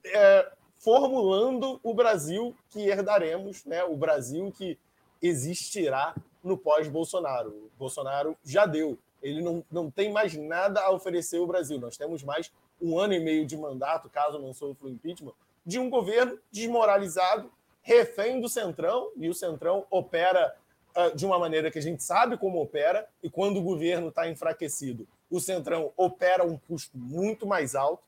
é, 0.02 0.50
formulando 0.78 1.78
o 1.82 1.92
Brasil 1.92 2.56
que 2.70 2.80
herdaremos, 2.80 3.62
né? 3.66 3.84
o 3.84 3.94
Brasil 3.94 4.50
que 4.56 4.78
existirá 5.20 6.14
no 6.42 6.56
pós-Bolsonaro. 6.56 7.50
O 7.50 7.70
Bolsonaro 7.78 8.34
já 8.42 8.64
deu. 8.64 8.98
Ele 9.22 9.42
não, 9.42 9.62
não 9.70 9.90
tem 9.90 10.10
mais 10.10 10.34
nada 10.34 10.80
a 10.80 10.90
oferecer 10.90 11.36
ao 11.36 11.46
Brasil. 11.46 11.78
Nós 11.78 11.98
temos 11.98 12.22
mais 12.22 12.50
um 12.80 12.98
ano 12.98 13.12
e 13.12 13.20
meio 13.20 13.46
de 13.46 13.58
mandato, 13.58 14.08
caso 14.08 14.38
não 14.38 14.54
sofra 14.54 14.86
o 14.86 14.90
impeachment, 14.90 15.32
de 15.64 15.78
um 15.78 15.90
governo 15.90 16.38
desmoralizado, 16.50 17.50
refém 17.82 18.40
do 18.40 18.48
Centrão, 18.48 19.10
e 19.16 19.28
o 19.28 19.34
Centrão 19.34 19.86
opera 19.90 20.56
de 21.14 21.26
uma 21.26 21.38
maneira 21.38 21.70
que 21.70 21.78
a 21.78 21.82
gente 21.82 22.02
sabe 22.02 22.36
como 22.36 22.60
opera, 22.60 23.08
e 23.22 23.28
quando 23.28 23.58
o 23.58 23.62
governo 23.62 24.08
está 24.08 24.28
enfraquecido, 24.28 25.08
o 25.30 25.40
Centrão 25.40 25.92
opera 25.96 26.44
um 26.44 26.56
custo 26.56 26.96
muito 26.96 27.46
mais 27.46 27.74
alto, 27.74 28.02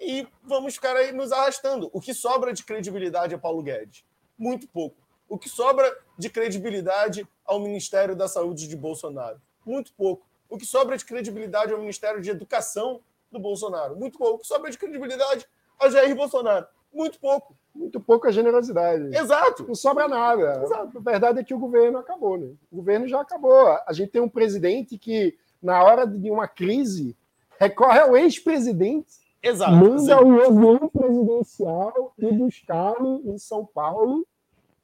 e 0.00 0.26
vamos 0.44 0.74
ficar 0.74 0.96
aí 0.96 1.12
nos 1.12 1.32
arrastando. 1.32 1.90
O 1.92 2.00
que 2.00 2.14
sobra 2.14 2.52
de 2.52 2.62
credibilidade 2.62 3.34
a 3.34 3.38
Paulo 3.38 3.62
Guedes? 3.62 4.04
Muito 4.38 4.68
pouco. 4.68 4.96
O 5.28 5.36
que 5.36 5.48
sobra 5.48 5.92
de 6.16 6.30
credibilidade 6.30 7.26
ao 7.44 7.58
Ministério 7.58 8.14
da 8.14 8.28
Saúde 8.28 8.68
de 8.68 8.76
Bolsonaro? 8.76 9.40
Muito 9.66 9.92
pouco. 9.92 10.24
O 10.48 10.56
que 10.56 10.64
sobra 10.64 10.96
de 10.96 11.04
credibilidade 11.04 11.72
ao 11.72 11.80
Ministério 11.80 12.20
de 12.22 12.30
Educação 12.30 13.00
do 13.30 13.38
Bolsonaro? 13.38 13.96
Muito 13.96 14.16
pouco. 14.16 14.36
O 14.36 14.38
que 14.38 14.46
sobra 14.46 14.70
de 14.70 14.78
credibilidade 14.78 15.44
a 15.78 15.90
Jair 15.90 16.14
Bolsonaro? 16.14 16.66
Muito 16.92 17.18
pouco 17.18 17.54
muito 17.78 18.00
pouca 18.00 18.32
generosidade. 18.32 19.16
Exato. 19.16 19.64
Não 19.66 19.74
sobra 19.74 20.08
nada. 20.08 20.62
Exato. 20.64 20.98
A 20.98 21.00
verdade 21.00 21.40
é 21.40 21.44
que 21.44 21.54
o 21.54 21.58
governo 21.58 21.98
acabou, 21.98 22.36
né? 22.36 22.48
O 22.70 22.76
governo 22.76 23.06
já 23.06 23.20
acabou. 23.20 23.68
A 23.86 23.92
gente 23.92 24.10
tem 24.10 24.20
um 24.20 24.28
presidente 24.28 24.98
que, 24.98 25.36
na 25.62 25.82
hora 25.82 26.06
de 26.06 26.30
uma 26.30 26.48
crise, 26.48 27.16
recorre 27.58 28.00
ao 28.00 28.16
ex-presidente. 28.16 29.28
Exato. 29.40 29.72
Manda 29.72 30.24
o 30.24 30.42
avião 30.42 30.88
presidencial 30.88 32.12
e 32.18 32.32
buscá-lo 32.32 33.22
em 33.24 33.38
São 33.38 33.64
Paulo, 33.64 34.26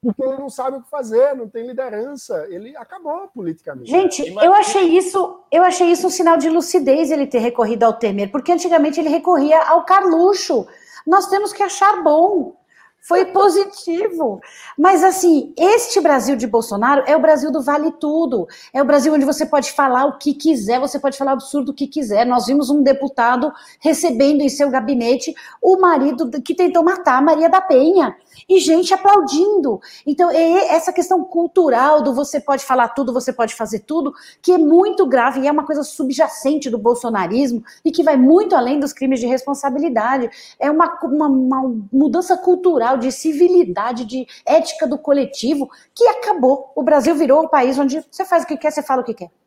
porque 0.00 0.22
ele 0.22 0.38
não 0.38 0.48
sabe 0.48 0.76
o 0.76 0.82
que 0.82 0.88
fazer, 0.88 1.34
não 1.34 1.48
tem 1.48 1.66
liderança. 1.66 2.46
Ele 2.48 2.76
acabou 2.76 3.28
politicamente. 3.34 3.90
Gente, 3.90 4.28
eu 4.28 4.54
achei 4.54 4.96
isso, 4.96 5.40
eu 5.50 5.64
achei 5.64 5.90
isso 5.90 6.06
um 6.06 6.10
sinal 6.10 6.36
de 6.36 6.48
lucidez 6.48 7.10
ele 7.10 7.26
ter 7.26 7.38
recorrido 7.38 7.82
ao 7.82 7.94
Temer, 7.94 8.30
porque 8.30 8.52
antigamente 8.52 9.00
ele 9.00 9.08
recorria 9.08 9.60
ao 9.62 9.84
Carluxo. 9.84 10.66
Nós 11.04 11.26
temos 11.26 11.52
que 11.52 11.62
achar 11.62 12.02
bom 12.02 12.54
Foi 13.06 13.26
positivo. 13.26 14.40
Mas, 14.78 15.04
assim, 15.04 15.52
este 15.58 16.00
Brasil 16.00 16.36
de 16.36 16.46
Bolsonaro 16.46 17.04
é 17.06 17.14
o 17.14 17.20
Brasil 17.20 17.52
do 17.52 17.62
vale 17.62 17.92
tudo. 18.00 18.48
É 18.72 18.80
o 18.80 18.84
Brasil 18.84 19.12
onde 19.12 19.26
você 19.26 19.44
pode 19.44 19.72
falar 19.72 20.06
o 20.06 20.16
que 20.16 20.32
quiser, 20.32 20.80
você 20.80 20.98
pode 20.98 21.18
falar 21.18 21.32
o 21.32 21.34
absurdo 21.34 21.74
que 21.74 21.86
quiser. 21.86 22.24
Nós 22.24 22.46
vimos 22.46 22.70
um 22.70 22.82
deputado 22.82 23.52
recebendo 23.78 24.40
em 24.40 24.48
seu 24.48 24.70
gabinete 24.70 25.34
o 25.60 25.78
marido 25.78 26.30
que 26.40 26.54
tentou 26.54 26.82
matar 26.82 27.18
a 27.18 27.22
Maria 27.22 27.50
da 27.50 27.60
Penha. 27.60 28.16
E 28.48 28.58
gente 28.58 28.92
aplaudindo. 28.92 29.80
Então, 30.06 30.30
é 30.30 30.74
essa 30.74 30.92
questão 30.92 31.24
cultural 31.24 32.02
do 32.02 32.14
você 32.14 32.40
pode 32.40 32.64
falar 32.64 32.88
tudo, 32.88 33.12
você 33.12 33.32
pode 33.32 33.54
fazer 33.54 33.80
tudo, 33.80 34.12
que 34.42 34.52
é 34.52 34.58
muito 34.58 35.06
grave 35.06 35.40
e 35.40 35.48
é 35.48 35.52
uma 35.52 35.64
coisa 35.64 35.82
subjacente 35.82 36.70
do 36.70 36.78
bolsonarismo 36.78 37.62
e 37.84 37.90
que 37.90 38.02
vai 38.02 38.16
muito 38.16 38.54
além 38.54 38.80
dos 38.80 38.92
crimes 38.92 39.20
de 39.20 39.26
responsabilidade. 39.26 40.30
É 40.58 40.70
uma, 40.70 40.98
uma, 41.02 41.28
uma 41.28 41.74
mudança 41.92 42.36
cultural 42.36 42.96
de 42.96 43.10
civilidade, 43.10 44.04
de 44.04 44.26
ética 44.46 44.86
do 44.86 44.98
coletivo, 44.98 45.70
que 45.94 46.06
acabou. 46.08 46.72
O 46.74 46.82
Brasil 46.82 47.14
virou 47.14 47.44
um 47.44 47.48
país 47.48 47.78
onde 47.78 48.04
você 48.10 48.24
faz 48.24 48.44
o 48.44 48.46
que 48.46 48.56
quer, 48.56 48.70
você 48.70 48.82
fala 48.82 49.02
o 49.02 49.04
que 49.04 49.14
quer. 49.14 49.43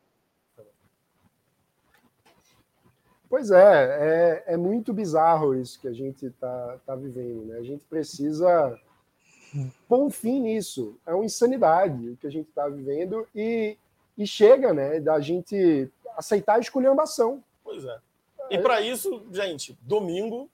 Pois 3.28 3.50
é, 3.50 4.44
é, 4.46 4.54
é 4.54 4.56
muito 4.56 4.92
bizarro 4.92 5.54
isso 5.54 5.78
que 5.80 5.86
a 5.86 5.92
gente 5.92 6.26
está 6.26 6.78
tá 6.86 6.94
vivendo. 6.94 7.44
Né? 7.44 7.58
A 7.58 7.62
gente 7.62 7.84
precisa 7.84 8.78
pôr 9.86 10.10
fim 10.10 10.40
nisso. 10.40 10.98
É 11.06 11.14
uma 11.14 11.24
insanidade 11.24 12.10
o 12.10 12.16
que 12.16 12.26
a 12.26 12.30
gente 12.30 12.48
está 12.48 12.68
vivendo 12.68 13.26
e, 13.34 13.76
e 14.16 14.26
chega 14.26 14.72
né, 14.72 14.98
da 14.98 15.20
gente 15.20 15.90
aceitar 16.16 16.56
a 16.56 16.60
esculhambação. 16.60 17.42
Pois 17.62 17.84
é. 17.84 17.98
E 18.50 18.58
para 18.58 18.80
isso, 18.80 19.26
gente, 19.30 19.78
domingo, 19.82 20.48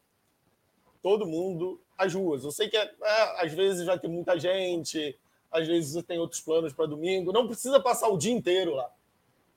todo 1.00 1.26
mundo 1.26 1.80
às 1.96 2.12
ruas. 2.12 2.42
Eu 2.42 2.50
sei 2.50 2.68
que 2.68 2.76
é, 2.76 2.92
é, 3.02 3.44
às 3.44 3.52
vezes 3.52 3.86
vai 3.86 3.98
ter 3.98 4.08
muita 4.08 4.38
gente, 4.38 5.16
às 5.50 5.66
vezes 5.66 6.02
tem 6.02 6.18
outros 6.18 6.40
planos 6.40 6.72
para 6.72 6.86
domingo. 6.86 7.32
Não 7.32 7.46
precisa 7.46 7.78
passar 7.78 8.08
o 8.08 8.18
dia 8.18 8.32
inteiro 8.32 8.74
lá. 8.74 8.90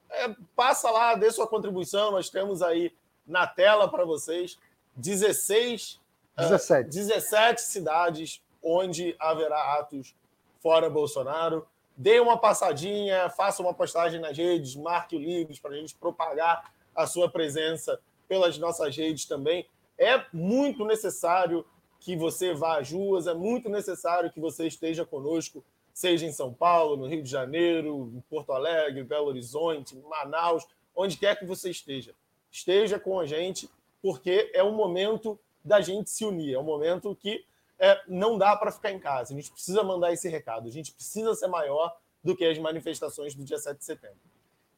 É, 0.09 0.35
passa 0.55 0.91
lá, 0.91 1.15
dê 1.15 1.31
sua 1.31 1.47
contribuição. 1.47 2.11
Nós 2.11 2.29
temos 2.29 2.61
aí 2.61 2.93
na 3.27 3.45
tela 3.45 3.87
para 3.89 4.05
vocês 4.05 4.57
16, 4.95 5.99
17. 6.37 6.87
Uh, 6.87 6.91
17 6.91 7.61
cidades 7.61 8.41
onde 8.63 9.15
haverá 9.19 9.79
atos 9.79 10.15
fora 10.61 10.89
Bolsonaro. 10.89 11.67
Dê 11.95 12.19
uma 12.19 12.37
passadinha, 12.37 13.29
faça 13.29 13.61
uma 13.61 13.73
postagem 13.73 14.19
nas 14.19 14.37
redes, 14.37 14.75
marque 14.75 15.15
o 15.15 15.19
Livres 15.19 15.59
para 15.59 15.71
a 15.71 15.77
gente 15.77 15.95
propagar 15.95 16.71
a 16.95 17.07
sua 17.07 17.29
presença 17.29 17.99
pelas 18.27 18.57
nossas 18.57 18.95
redes 18.95 19.25
também. 19.25 19.67
É 19.97 20.23
muito 20.31 20.85
necessário 20.85 21.65
que 21.99 22.15
você 22.15 22.53
vá 22.53 22.79
às 22.79 22.91
ruas, 22.91 23.25
é 23.25 23.33
muito 23.33 23.69
necessário 23.69 24.31
que 24.31 24.39
você 24.39 24.67
esteja 24.67 25.05
conosco, 25.05 25.63
seja 25.93 26.25
em 26.25 26.31
São 26.31 26.53
Paulo, 26.53 26.95
no 26.95 27.07
Rio 27.07 27.23
de 27.23 27.29
Janeiro, 27.29 28.11
em 28.15 28.21
Porto 28.29 28.51
Alegre, 28.51 29.03
Belo 29.03 29.27
Horizonte, 29.27 29.95
Manaus, 29.95 30.67
onde 30.95 31.17
quer 31.17 31.37
que 31.37 31.45
você 31.45 31.71
esteja. 31.71 32.13
Esteja 32.51 32.99
com 32.99 33.19
a 33.19 33.25
gente, 33.25 33.69
porque 34.01 34.51
é 34.53 34.63
um 34.63 34.73
momento 34.73 35.39
da 35.63 35.81
gente 35.81 36.09
se 36.09 36.25
unir, 36.25 36.53
é 36.53 36.59
um 36.59 36.63
momento 36.63 37.15
que 37.15 37.45
é, 37.79 38.01
não 38.07 38.37
dá 38.37 38.55
para 38.55 38.71
ficar 38.71 38.91
em 38.91 38.99
casa. 38.99 39.33
A 39.33 39.35
gente 39.35 39.51
precisa 39.51 39.83
mandar 39.83 40.11
esse 40.13 40.27
recado, 40.29 40.67
a 40.67 40.71
gente 40.71 40.91
precisa 40.93 41.35
ser 41.35 41.47
maior 41.47 41.95
do 42.23 42.35
que 42.35 42.45
as 42.45 42.57
manifestações 42.57 43.35
do 43.35 43.43
dia 43.43 43.57
7 43.57 43.77
de 43.77 43.85
setembro. 43.85 44.17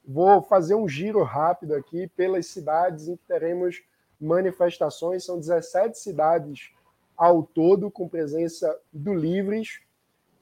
Vou 0.06 0.42
fazer 0.42 0.76
um 0.76 0.88
giro 0.88 1.24
rápido 1.24 1.76
aqui 1.76 2.08
pelas 2.08 2.48
cidades 2.48 3.08
em 3.08 3.16
que 3.16 3.24
teremos 3.26 3.84
manifestações. 4.20 5.24
São 5.24 5.40
17 5.40 5.98
cidades 5.98 6.72
ao 7.16 7.44
todo, 7.44 7.92
com 7.92 8.08
presença 8.08 8.78
do 8.92 9.14
Livres. 9.14 9.82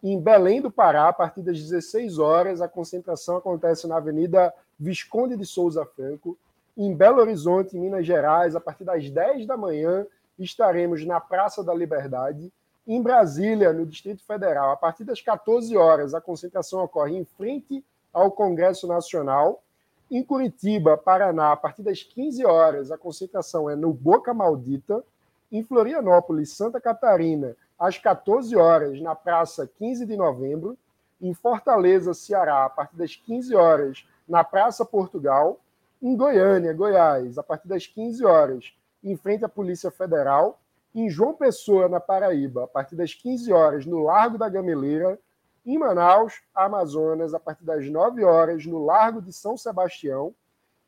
Em 0.01 0.19
Belém 0.19 0.61
do 0.61 0.71
Pará, 0.71 1.09
a 1.09 1.13
partir 1.13 1.41
das 1.41 1.59
16 1.59 2.17
horas, 2.19 2.61
a 2.61 2.67
concentração 2.67 3.37
acontece 3.37 3.87
na 3.87 3.97
Avenida 3.97 4.53
Visconde 4.79 5.35
de 5.35 5.45
Souza 5.45 5.85
Franco. 5.85 6.37
Em 6.77 6.93
Belo 6.93 7.19
Horizonte, 7.19 7.75
Minas 7.75 8.05
Gerais, 8.05 8.55
a 8.55 8.61
partir 8.61 8.83
das 8.83 9.09
10 9.09 9.47
da 9.47 9.57
manhã, 9.57 10.05
estaremos 10.37 11.03
na 11.03 11.19
Praça 11.19 11.63
da 11.63 11.73
Liberdade. 11.73 12.53
Em 12.87 13.01
Brasília, 13.01 13.73
no 13.73 13.83
Distrito 13.83 14.23
Federal, 14.23 14.71
a 14.71 14.77
partir 14.77 15.03
das 15.03 15.19
14 15.19 15.75
horas, 15.75 16.13
a 16.13 16.21
concentração 16.21 16.83
ocorre 16.83 17.17
em 17.17 17.25
frente 17.25 17.83
ao 18.13 18.29
Congresso 18.29 18.85
Nacional. 18.85 19.63
Em 20.11 20.23
Curitiba, 20.23 20.95
Paraná, 20.95 21.51
a 21.51 21.57
partir 21.57 21.81
das 21.81 22.03
15 22.03 22.45
horas, 22.45 22.91
a 22.91 22.97
concentração 22.97 23.67
é 23.67 23.75
no 23.75 23.91
Boca 23.91 24.31
Maldita. 24.31 25.03
Em 25.51 25.63
Florianópolis, 25.63 26.51
Santa 26.51 26.79
Catarina, 26.79 27.57
às 27.79 27.97
14 27.97 28.55
horas, 28.55 29.01
na 29.01 29.15
Praça 29.15 29.67
15 29.79 30.05
de 30.05 30.15
Novembro. 30.15 30.77
Em 31.19 31.33
Fortaleza, 31.33 32.13
Ceará, 32.13 32.65
a 32.65 32.69
partir 32.69 32.97
das 32.97 33.15
15 33.15 33.55
horas, 33.55 34.07
na 34.27 34.43
Praça 34.43 34.85
Portugal. 34.85 35.59
Em 36.01 36.15
Goiânia, 36.15 36.73
Goiás, 36.73 37.37
a 37.37 37.43
partir 37.43 37.67
das 37.67 37.87
15 37.87 38.23
horas, 38.23 38.73
em 39.03 39.15
frente 39.17 39.43
à 39.43 39.49
Polícia 39.49 39.89
Federal. 39.89 40.61
Em 40.93 41.09
João 41.09 41.33
Pessoa, 41.33 41.89
na 41.89 41.99
Paraíba, 41.99 42.63
a 42.63 42.67
partir 42.67 42.95
das 42.95 43.13
15 43.13 43.51
horas, 43.51 43.85
no 43.85 44.03
Largo 44.03 44.37
da 44.37 44.47
Gameleira. 44.47 45.19
Em 45.65 45.77
Manaus, 45.77 46.41
Amazonas, 46.55 47.33
a 47.33 47.39
partir 47.39 47.63
das 47.63 47.89
9 47.89 48.23
horas, 48.23 48.65
no 48.65 48.85
Largo 48.85 49.21
de 49.21 49.33
São 49.33 49.57
Sebastião. 49.57 50.33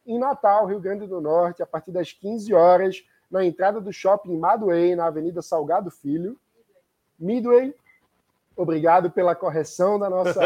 Em 0.05 0.17
Natal, 0.17 0.65
Rio 0.67 0.79
Grande 0.79 1.05
do 1.05 1.19
Norte, 1.19 1.61
a 1.61 1.67
partir 1.67 1.91
das 1.91 2.13
15 2.13 2.53
horas, 2.53 3.03
na 3.29 3.43
entrada 3.43 3.81
do 3.81 3.91
shopping 3.91 4.37
Madway, 4.37 4.95
na 4.95 5.07
Avenida 5.07 5.41
Salgado 5.41 5.91
Filho. 5.91 6.39
Midway, 7.17 7.75
obrigado 8.55 9.09
pela 9.09 9.35
correção 9.35 9.97
da 9.97 10.09
nossa 10.09 10.41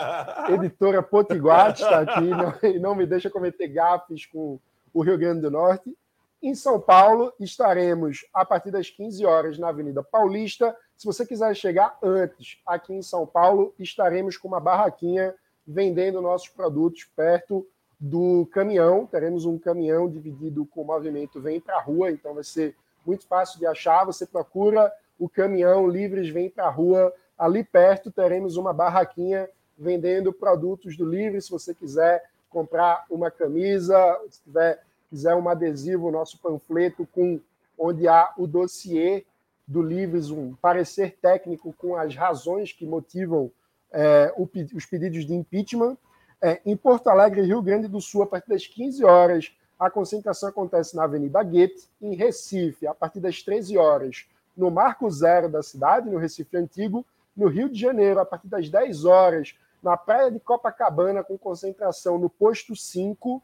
editora 0.50 1.02
Potiguar, 1.02 1.74
que 1.74 1.82
está 1.82 2.00
aqui 2.00 2.28
não, 2.28 2.54
e 2.62 2.78
não 2.78 2.94
me 2.94 3.06
deixa 3.06 3.30
cometer 3.30 3.68
gafes 3.68 4.26
com 4.26 4.58
o 4.92 5.02
Rio 5.02 5.18
Grande 5.18 5.42
do 5.42 5.50
Norte. 5.50 5.96
Em 6.42 6.54
São 6.54 6.80
Paulo, 6.80 7.32
estaremos 7.40 8.26
a 8.32 8.44
partir 8.44 8.70
das 8.70 8.88
15 8.90 9.24
horas 9.24 9.58
na 9.58 9.68
Avenida 9.68 10.02
Paulista. 10.02 10.76
Se 10.96 11.06
você 11.06 11.26
quiser 11.26 11.54
chegar 11.56 11.98
antes 12.02 12.58
aqui 12.66 12.94
em 12.94 13.02
São 13.02 13.26
Paulo, 13.26 13.74
estaremos 13.78 14.36
com 14.36 14.48
uma 14.48 14.60
barraquinha 14.60 15.34
vendendo 15.66 16.20
nossos 16.20 16.48
produtos 16.48 17.04
perto 17.16 17.66
do 17.98 18.46
caminhão. 18.52 19.06
Teremos 19.06 19.44
um 19.44 19.58
caminhão 19.58 20.08
dividido 20.08 20.64
com 20.66 20.82
o 20.82 20.86
movimento 20.86 21.40
Vem 21.40 21.60
para 21.60 21.76
a 21.76 21.80
Rua, 21.80 22.10
então 22.10 22.34
vai 22.34 22.44
ser 22.44 22.76
muito 23.04 23.26
fácil 23.26 23.58
de 23.58 23.66
achar. 23.66 24.04
Você 24.04 24.26
procura 24.26 24.92
o 25.18 25.28
caminhão 25.28 25.88
Livres 25.88 26.28
Vem 26.28 26.48
para 26.48 26.66
a 26.66 26.70
Rua. 26.70 27.12
Ali 27.38 27.64
perto 27.64 28.10
teremos 28.10 28.56
uma 28.56 28.72
barraquinha 28.72 29.48
vendendo 29.76 30.32
produtos 30.32 30.96
do 30.96 31.04
Livre. 31.04 31.40
Se 31.40 31.50
você 31.50 31.74
quiser 31.74 32.24
comprar 32.48 33.04
uma 33.10 33.30
camisa, 33.30 33.96
se 34.30 34.42
tiver, 34.42 34.82
quiser 35.10 35.34
um 35.34 35.48
adesivo, 35.48 36.10
nosso 36.10 36.38
panfleto 36.38 37.06
com 37.12 37.40
onde 37.78 38.08
há 38.08 38.32
o 38.38 38.46
dossiê 38.46 39.24
do 39.66 39.82
Livres, 39.82 40.30
um 40.30 40.54
parecer 40.54 41.18
técnico 41.20 41.74
com 41.74 41.96
as 41.96 42.14
razões 42.14 42.72
que 42.72 42.86
motivam 42.86 43.50
é, 43.92 44.32
o, 44.36 44.48
os 44.74 44.86
pedidos 44.86 45.26
de 45.26 45.34
impeachment. 45.34 45.96
É, 46.40 46.60
em 46.64 46.76
Porto 46.76 47.08
Alegre, 47.08 47.42
Rio 47.42 47.62
Grande 47.62 47.88
do 47.88 48.00
Sul, 48.00 48.22
a 48.22 48.26
partir 48.26 48.48
das 48.48 48.66
15 48.66 49.04
horas, 49.04 49.52
a 49.78 49.90
concentração 49.90 50.48
acontece 50.48 50.94
na 50.96 51.04
Avenida 51.04 51.42
Goethe. 51.42 51.88
Em 52.00 52.14
Recife, 52.14 52.86
a 52.86 52.94
partir 52.94 53.20
das 53.20 53.42
13 53.42 53.76
horas, 53.76 54.26
no 54.56 54.70
Marco 54.70 55.10
Zero 55.10 55.48
da 55.48 55.62
cidade, 55.62 56.08
no 56.08 56.18
Recife 56.18 56.56
Antigo. 56.56 57.04
No 57.36 57.48
Rio 57.48 57.68
de 57.68 57.78
Janeiro, 57.78 58.18
a 58.18 58.24
partir 58.24 58.48
das 58.48 58.68
10 58.70 59.04
horas, 59.04 59.54
na 59.82 59.96
Praia 59.96 60.30
de 60.30 60.40
Copacabana, 60.40 61.22
com 61.22 61.36
concentração 61.36 62.18
no 62.18 62.30
Posto 62.30 62.74
5. 62.74 63.42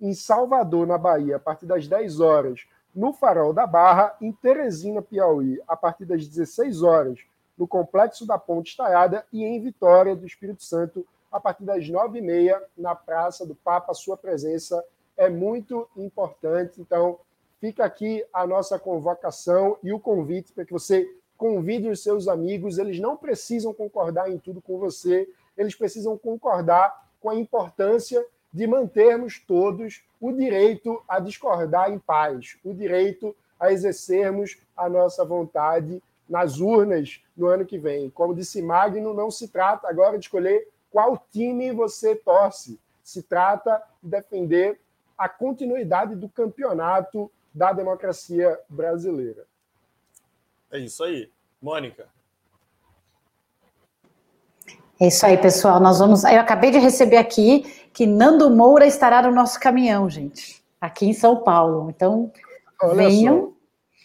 Em 0.00 0.12
Salvador, 0.12 0.86
na 0.86 0.98
Bahia, 0.98 1.36
a 1.36 1.38
partir 1.38 1.66
das 1.66 1.86
10 1.86 2.18
horas, 2.18 2.66
no 2.94 3.12
Farol 3.12 3.52
da 3.52 3.66
Barra. 3.66 4.16
Em 4.20 4.32
Teresina, 4.32 5.00
Piauí, 5.00 5.60
a 5.68 5.76
partir 5.76 6.04
das 6.04 6.26
16 6.26 6.82
horas, 6.82 7.20
no 7.56 7.68
Complexo 7.68 8.26
da 8.26 8.36
Ponte 8.36 8.70
Estaiada. 8.70 9.24
E 9.32 9.44
em 9.44 9.60
Vitória 9.62 10.16
do 10.16 10.26
Espírito 10.26 10.64
Santo, 10.64 11.06
a 11.30 11.38
partir 11.38 11.64
das 11.64 11.88
nove 11.88 12.18
e 12.18 12.22
meia, 12.22 12.62
na 12.76 12.94
Praça 12.94 13.46
do 13.46 13.54
Papa. 13.54 13.94
Sua 13.94 14.16
presença 14.16 14.84
é 15.16 15.28
muito 15.28 15.88
importante. 15.96 16.80
Então, 16.80 17.18
fica 17.60 17.84
aqui 17.84 18.24
a 18.32 18.46
nossa 18.46 18.78
convocação 18.78 19.78
e 19.82 19.92
o 19.92 20.00
convite 20.00 20.52
para 20.52 20.64
que 20.64 20.72
você 20.72 21.08
convide 21.44 21.90
os 21.90 22.02
seus 22.02 22.26
amigos. 22.26 22.78
Eles 22.78 22.98
não 22.98 23.18
precisam 23.18 23.74
concordar 23.74 24.30
em 24.30 24.38
tudo 24.38 24.62
com 24.62 24.78
você, 24.78 25.28
eles 25.58 25.74
precisam 25.74 26.16
concordar 26.16 27.06
com 27.20 27.28
a 27.28 27.34
importância 27.34 28.24
de 28.50 28.66
mantermos 28.66 29.38
todos 29.46 30.02
o 30.18 30.32
direito 30.32 31.02
a 31.06 31.20
discordar 31.20 31.92
em 31.92 31.98
paz, 31.98 32.56
o 32.64 32.72
direito 32.72 33.36
a 33.60 33.70
exercermos 33.70 34.56
a 34.74 34.88
nossa 34.88 35.22
vontade 35.22 36.02
nas 36.26 36.60
urnas 36.60 37.22
no 37.36 37.46
ano 37.46 37.66
que 37.66 37.76
vem. 37.76 38.08
Como 38.08 38.34
disse 38.34 38.62
Magno, 38.62 39.12
não 39.12 39.30
se 39.30 39.48
trata 39.48 39.86
agora 39.86 40.18
de 40.18 40.24
escolher 40.24 40.66
qual 40.90 41.22
time 41.30 41.72
você 41.72 42.16
torce. 42.16 42.80
Se 43.02 43.22
trata 43.22 43.82
de 44.02 44.08
defender 44.08 44.80
a 45.18 45.28
continuidade 45.28 46.14
do 46.14 46.26
campeonato 46.26 47.30
da 47.52 47.70
democracia 47.70 48.58
brasileira. 48.66 49.44
É 50.72 50.78
isso 50.78 51.04
aí. 51.04 51.30
Mônica. 51.64 52.06
É 55.00 55.08
isso 55.08 55.24
aí, 55.24 55.38
pessoal. 55.38 55.80
Nós 55.80 55.98
vamos. 55.98 56.22
Eu 56.22 56.38
acabei 56.38 56.70
de 56.70 56.78
receber 56.78 57.16
aqui 57.16 57.62
que 57.90 58.06
Nando 58.06 58.50
Moura 58.50 58.86
estará 58.86 59.22
no 59.22 59.32
nosso 59.32 59.58
caminhão, 59.58 60.10
gente, 60.10 60.62
aqui 60.78 61.06
em 61.06 61.14
São 61.14 61.42
Paulo. 61.42 61.88
Então, 61.88 62.30
Olha 62.82 63.08
venham. 63.08 63.56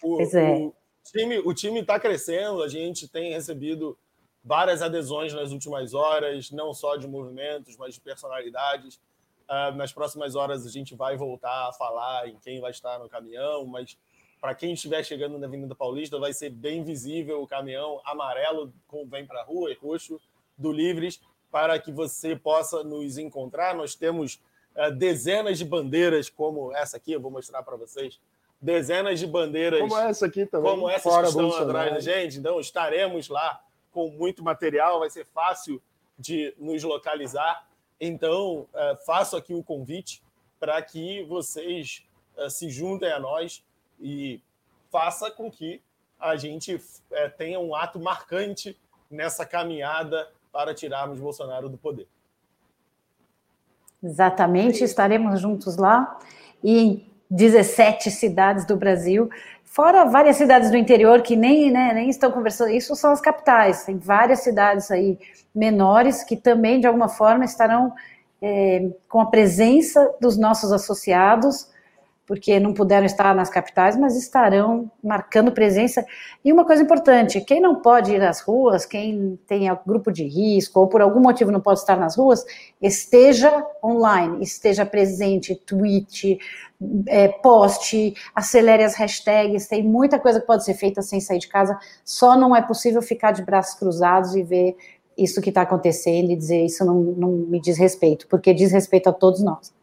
O, 0.02 0.16
pois 0.16 0.32
é. 0.34 0.54
O 0.54 0.74
time 1.04 1.38
o 1.40 1.52
time 1.52 1.80
está 1.80 2.00
crescendo. 2.00 2.62
A 2.62 2.68
gente 2.68 3.06
tem 3.06 3.34
recebido 3.34 3.96
várias 4.42 4.80
adesões 4.80 5.34
nas 5.34 5.52
últimas 5.52 5.92
horas, 5.92 6.50
não 6.50 6.72
só 6.72 6.96
de 6.96 7.06
movimentos, 7.06 7.76
mas 7.76 7.94
de 7.94 8.00
personalidades. 8.00 8.98
Uh, 9.50 9.76
nas 9.76 9.92
próximas 9.92 10.34
horas 10.34 10.64
a 10.64 10.70
gente 10.70 10.94
vai 10.94 11.14
voltar 11.14 11.68
a 11.68 11.72
falar 11.74 12.26
em 12.26 12.38
quem 12.38 12.58
vai 12.58 12.70
estar 12.70 12.98
no 12.98 13.08
caminhão, 13.08 13.66
mas 13.66 13.98
para 14.40 14.54
quem 14.54 14.72
estiver 14.72 15.04
chegando 15.04 15.38
na 15.38 15.46
Avenida 15.46 15.74
Paulista, 15.74 16.18
vai 16.18 16.32
ser 16.32 16.50
bem 16.50 16.82
visível 16.82 17.42
o 17.42 17.46
caminhão 17.46 18.00
amarelo 18.04 18.72
com 18.88 19.06
vem 19.06 19.26
para 19.26 19.40
a 19.40 19.44
rua 19.44 19.70
e 19.70 19.74
roxo 19.74 20.18
do 20.56 20.72
Livres 20.72 21.20
para 21.50 21.78
que 21.78 21.92
você 21.92 22.34
possa 22.34 22.82
nos 22.82 23.18
encontrar. 23.18 23.74
Nós 23.74 23.94
temos 23.94 24.40
uh, 24.76 24.90
dezenas 24.92 25.58
de 25.58 25.64
bandeiras, 25.64 26.30
como 26.30 26.74
essa 26.74 26.96
aqui, 26.96 27.12
eu 27.12 27.20
vou 27.20 27.30
mostrar 27.30 27.62
para 27.62 27.76
vocês. 27.76 28.18
Dezenas 28.60 29.18
de 29.18 29.26
bandeiras. 29.26 29.80
Como 29.80 29.96
essa 29.96 30.26
aqui 30.26 30.46
também. 30.46 30.70
Como 30.70 30.88
essas 30.88 31.14
que 31.14 31.28
estão 31.28 31.54
atrás 31.54 31.92
da 31.92 32.00
gente. 32.00 32.38
Então, 32.38 32.60
estaremos 32.60 33.28
lá 33.28 33.62
com 33.90 34.08
muito 34.10 34.42
material, 34.42 35.00
vai 35.00 35.10
ser 35.10 35.26
fácil 35.26 35.82
de 36.18 36.54
nos 36.58 36.82
localizar. 36.82 37.66
Então, 37.98 38.68
uh, 38.72 38.96
faço 39.04 39.36
aqui 39.36 39.52
o 39.52 39.62
convite 39.62 40.22
para 40.58 40.80
que 40.82 41.24
vocês 41.24 42.06
uh, 42.36 42.48
se 42.48 42.70
juntem 42.70 43.10
a 43.10 43.18
nós 43.18 43.64
e 44.00 44.40
faça 44.90 45.30
com 45.30 45.50
que 45.50 45.80
a 46.18 46.36
gente 46.36 46.80
é, 47.12 47.28
tenha 47.28 47.58
um 47.60 47.74
ato 47.74 47.98
marcante 47.98 48.78
nessa 49.10 49.46
caminhada 49.46 50.28
para 50.52 50.74
tirarmos 50.74 51.18
Bolsonaro 51.18 51.68
do 51.68 51.78
poder. 51.78 52.06
Exatamente, 54.02 54.82
estaremos 54.82 55.40
juntos 55.40 55.76
lá 55.76 56.18
e 56.62 56.78
em 56.78 57.10
17 57.30 58.10
cidades 58.10 58.64
do 58.64 58.76
Brasil, 58.76 59.30
fora 59.64 60.04
várias 60.04 60.36
cidades 60.36 60.70
do 60.70 60.76
interior 60.76 61.22
que 61.22 61.36
nem, 61.36 61.70
né, 61.70 61.92
nem 61.94 62.08
estão 62.08 62.30
conversando. 62.32 62.70
Isso 62.70 62.96
são 62.96 63.12
as 63.12 63.20
capitais, 63.20 63.84
tem 63.84 63.98
várias 63.98 64.40
cidades 64.40 64.90
aí 64.90 65.18
menores 65.54 66.24
que 66.24 66.36
também, 66.36 66.80
de 66.80 66.86
alguma 66.86 67.08
forma, 67.08 67.44
estarão 67.44 67.92
é, 68.42 68.90
com 69.08 69.20
a 69.20 69.26
presença 69.26 70.14
dos 70.20 70.36
nossos 70.36 70.72
associados 70.72 71.68
porque 72.30 72.60
não 72.60 72.72
puderam 72.72 73.04
estar 73.04 73.34
nas 73.34 73.50
capitais, 73.50 73.96
mas 73.96 74.16
estarão 74.16 74.88
marcando 75.02 75.50
presença. 75.50 76.06
E 76.44 76.52
uma 76.52 76.64
coisa 76.64 76.80
importante: 76.80 77.40
quem 77.40 77.60
não 77.60 77.82
pode 77.82 78.12
ir 78.12 78.22
às 78.22 78.40
ruas, 78.40 78.86
quem 78.86 79.36
tem 79.48 79.66
grupo 79.84 80.12
de 80.12 80.22
risco 80.22 80.78
ou 80.78 80.86
por 80.86 81.02
algum 81.02 81.18
motivo 81.18 81.50
não 81.50 81.60
pode 81.60 81.80
estar 81.80 81.96
nas 81.96 82.16
ruas, 82.16 82.44
esteja 82.80 83.66
online, 83.82 84.44
esteja 84.44 84.86
presente, 84.86 85.56
tweet, 85.56 86.38
é, 87.08 87.26
poste, 87.26 88.14
acelere 88.32 88.84
as 88.84 88.94
hashtags. 88.94 89.66
Tem 89.66 89.82
muita 89.82 90.16
coisa 90.16 90.40
que 90.40 90.46
pode 90.46 90.64
ser 90.64 90.74
feita 90.74 91.02
sem 91.02 91.20
sair 91.20 91.40
de 91.40 91.48
casa. 91.48 91.76
Só 92.04 92.38
não 92.38 92.54
é 92.54 92.62
possível 92.62 93.02
ficar 93.02 93.32
de 93.32 93.42
braços 93.42 93.76
cruzados 93.76 94.36
e 94.36 94.44
ver 94.44 94.76
isso 95.18 95.42
que 95.42 95.48
está 95.48 95.62
acontecendo 95.62 96.30
e 96.30 96.36
dizer 96.36 96.64
isso 96.64 96.84
não, 96.84 96.94
não 96.94 97.28
me 97.32 97.60
diz 97.60 97.76
respeito, 97.76 98.28
porque 98.28 98.54
diz 98.54 98.70
respeito 98.70 99.08
a 99.08 99.12
todos 99.12 99.42
nós. 99.42 99.79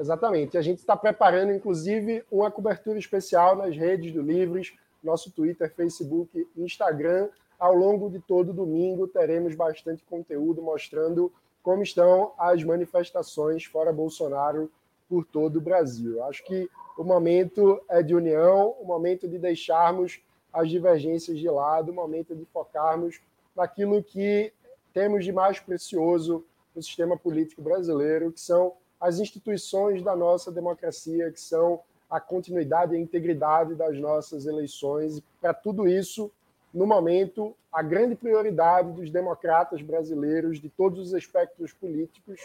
Exatamente. 0.00 0.56
A 0.56 0.62
gente 0.62 0.78
está 0.78 0.96
preparando, 0.96 1.52
inclusive, 1.52 2.24
uma 2.30 2.50
cobertura 2.50 2.98
especial 2.98 3.54
nas 3.54 3.76
redes 3.76 4.12
do 4.14 4.22
Livres, 4.22 4.72
nosso 5.02 5.30
Twitter, 5.30 5.70
Facebook, 5.74 6.48
Instagram. 6.56 7.28
Ao 7.58 7.74
longo 7.74 8.08
de 8.08 8.18
todo 8.18 8.54
domingo 8.54 9.06
teremos 9.06 9.54
bastante 9.54 10.02
conteúdo 10.04 10.62
mostrando 10.62 11.30
como 11.62 11.82
estão 11.82 12.32
as 12.38 12.64
manifestações 12.64 13.66
fora 13.66 13.92
Bolsonaro 13.92 14.70
por 15.06 15.26
todo 15.26 15.56
o 15.56 15.60
Brasil. 15.60 16.24
Acho 16.24 16.42
que 16.44 16.70
o 16.96 17.04
momento 17.04 17.78
é 17.86 18.02
de 18.02 18.14
união, 18.14 18.74
o 18.80 18.86
momento 18.86 19.28
de 19.28 19.38
deixarmos 19.38 20.22
as 20.50 20.70
divergências 20.70 21.38
de 21.38 21.48
lado, 21.50 21.92
o 21.92 21.94
momento 21.94 22.34
de 22.34 22.46
focarmos 22.46 23.20
naquilo 23.54 24.02
que 24.02 24.50
temos 24.94 25.26
de 25.26 25.32
mais 25.32 25.60
precioso 25.60 26.42
no 26.74 26.82
sistema 26.82 27.18
político 27.18 27.60
brasileiro, 27.60 28.32
que 28.32 28.40
são 28.40 28.72
as 29.00 29.18
instituições 29.18 30.02
da 30.02 30.14
nossa 30.14 30.52
democracia, 30.52 31.30
que 31.30 31.40
são 31.40 31.80
a 32.10 32.20
continuidade 32.20 32.92
e 32.92 32.96
a 32.96 33.00
integridade 33.00 33.74
das 33.74 33.96
nossas 33.98 34.44
eleições. 34.44 35.22
Para 35.40 35.54
tudo 35.54 35.88
isso, 35.88 36.30
no 36.74 36.86
momento, 36.86 37.54
a 37.72 37.82
grande 37.82 38.14
prioridade 38.14 38.92
dos 38.92 39.10
democratas 39.10 39.80
brasileiros, 39.80 40.60
de 40.60 40.68
todos 40.68 40.98
os 40.98 41.12
espectros 41.12 41.72
políticos, 41.72 42.40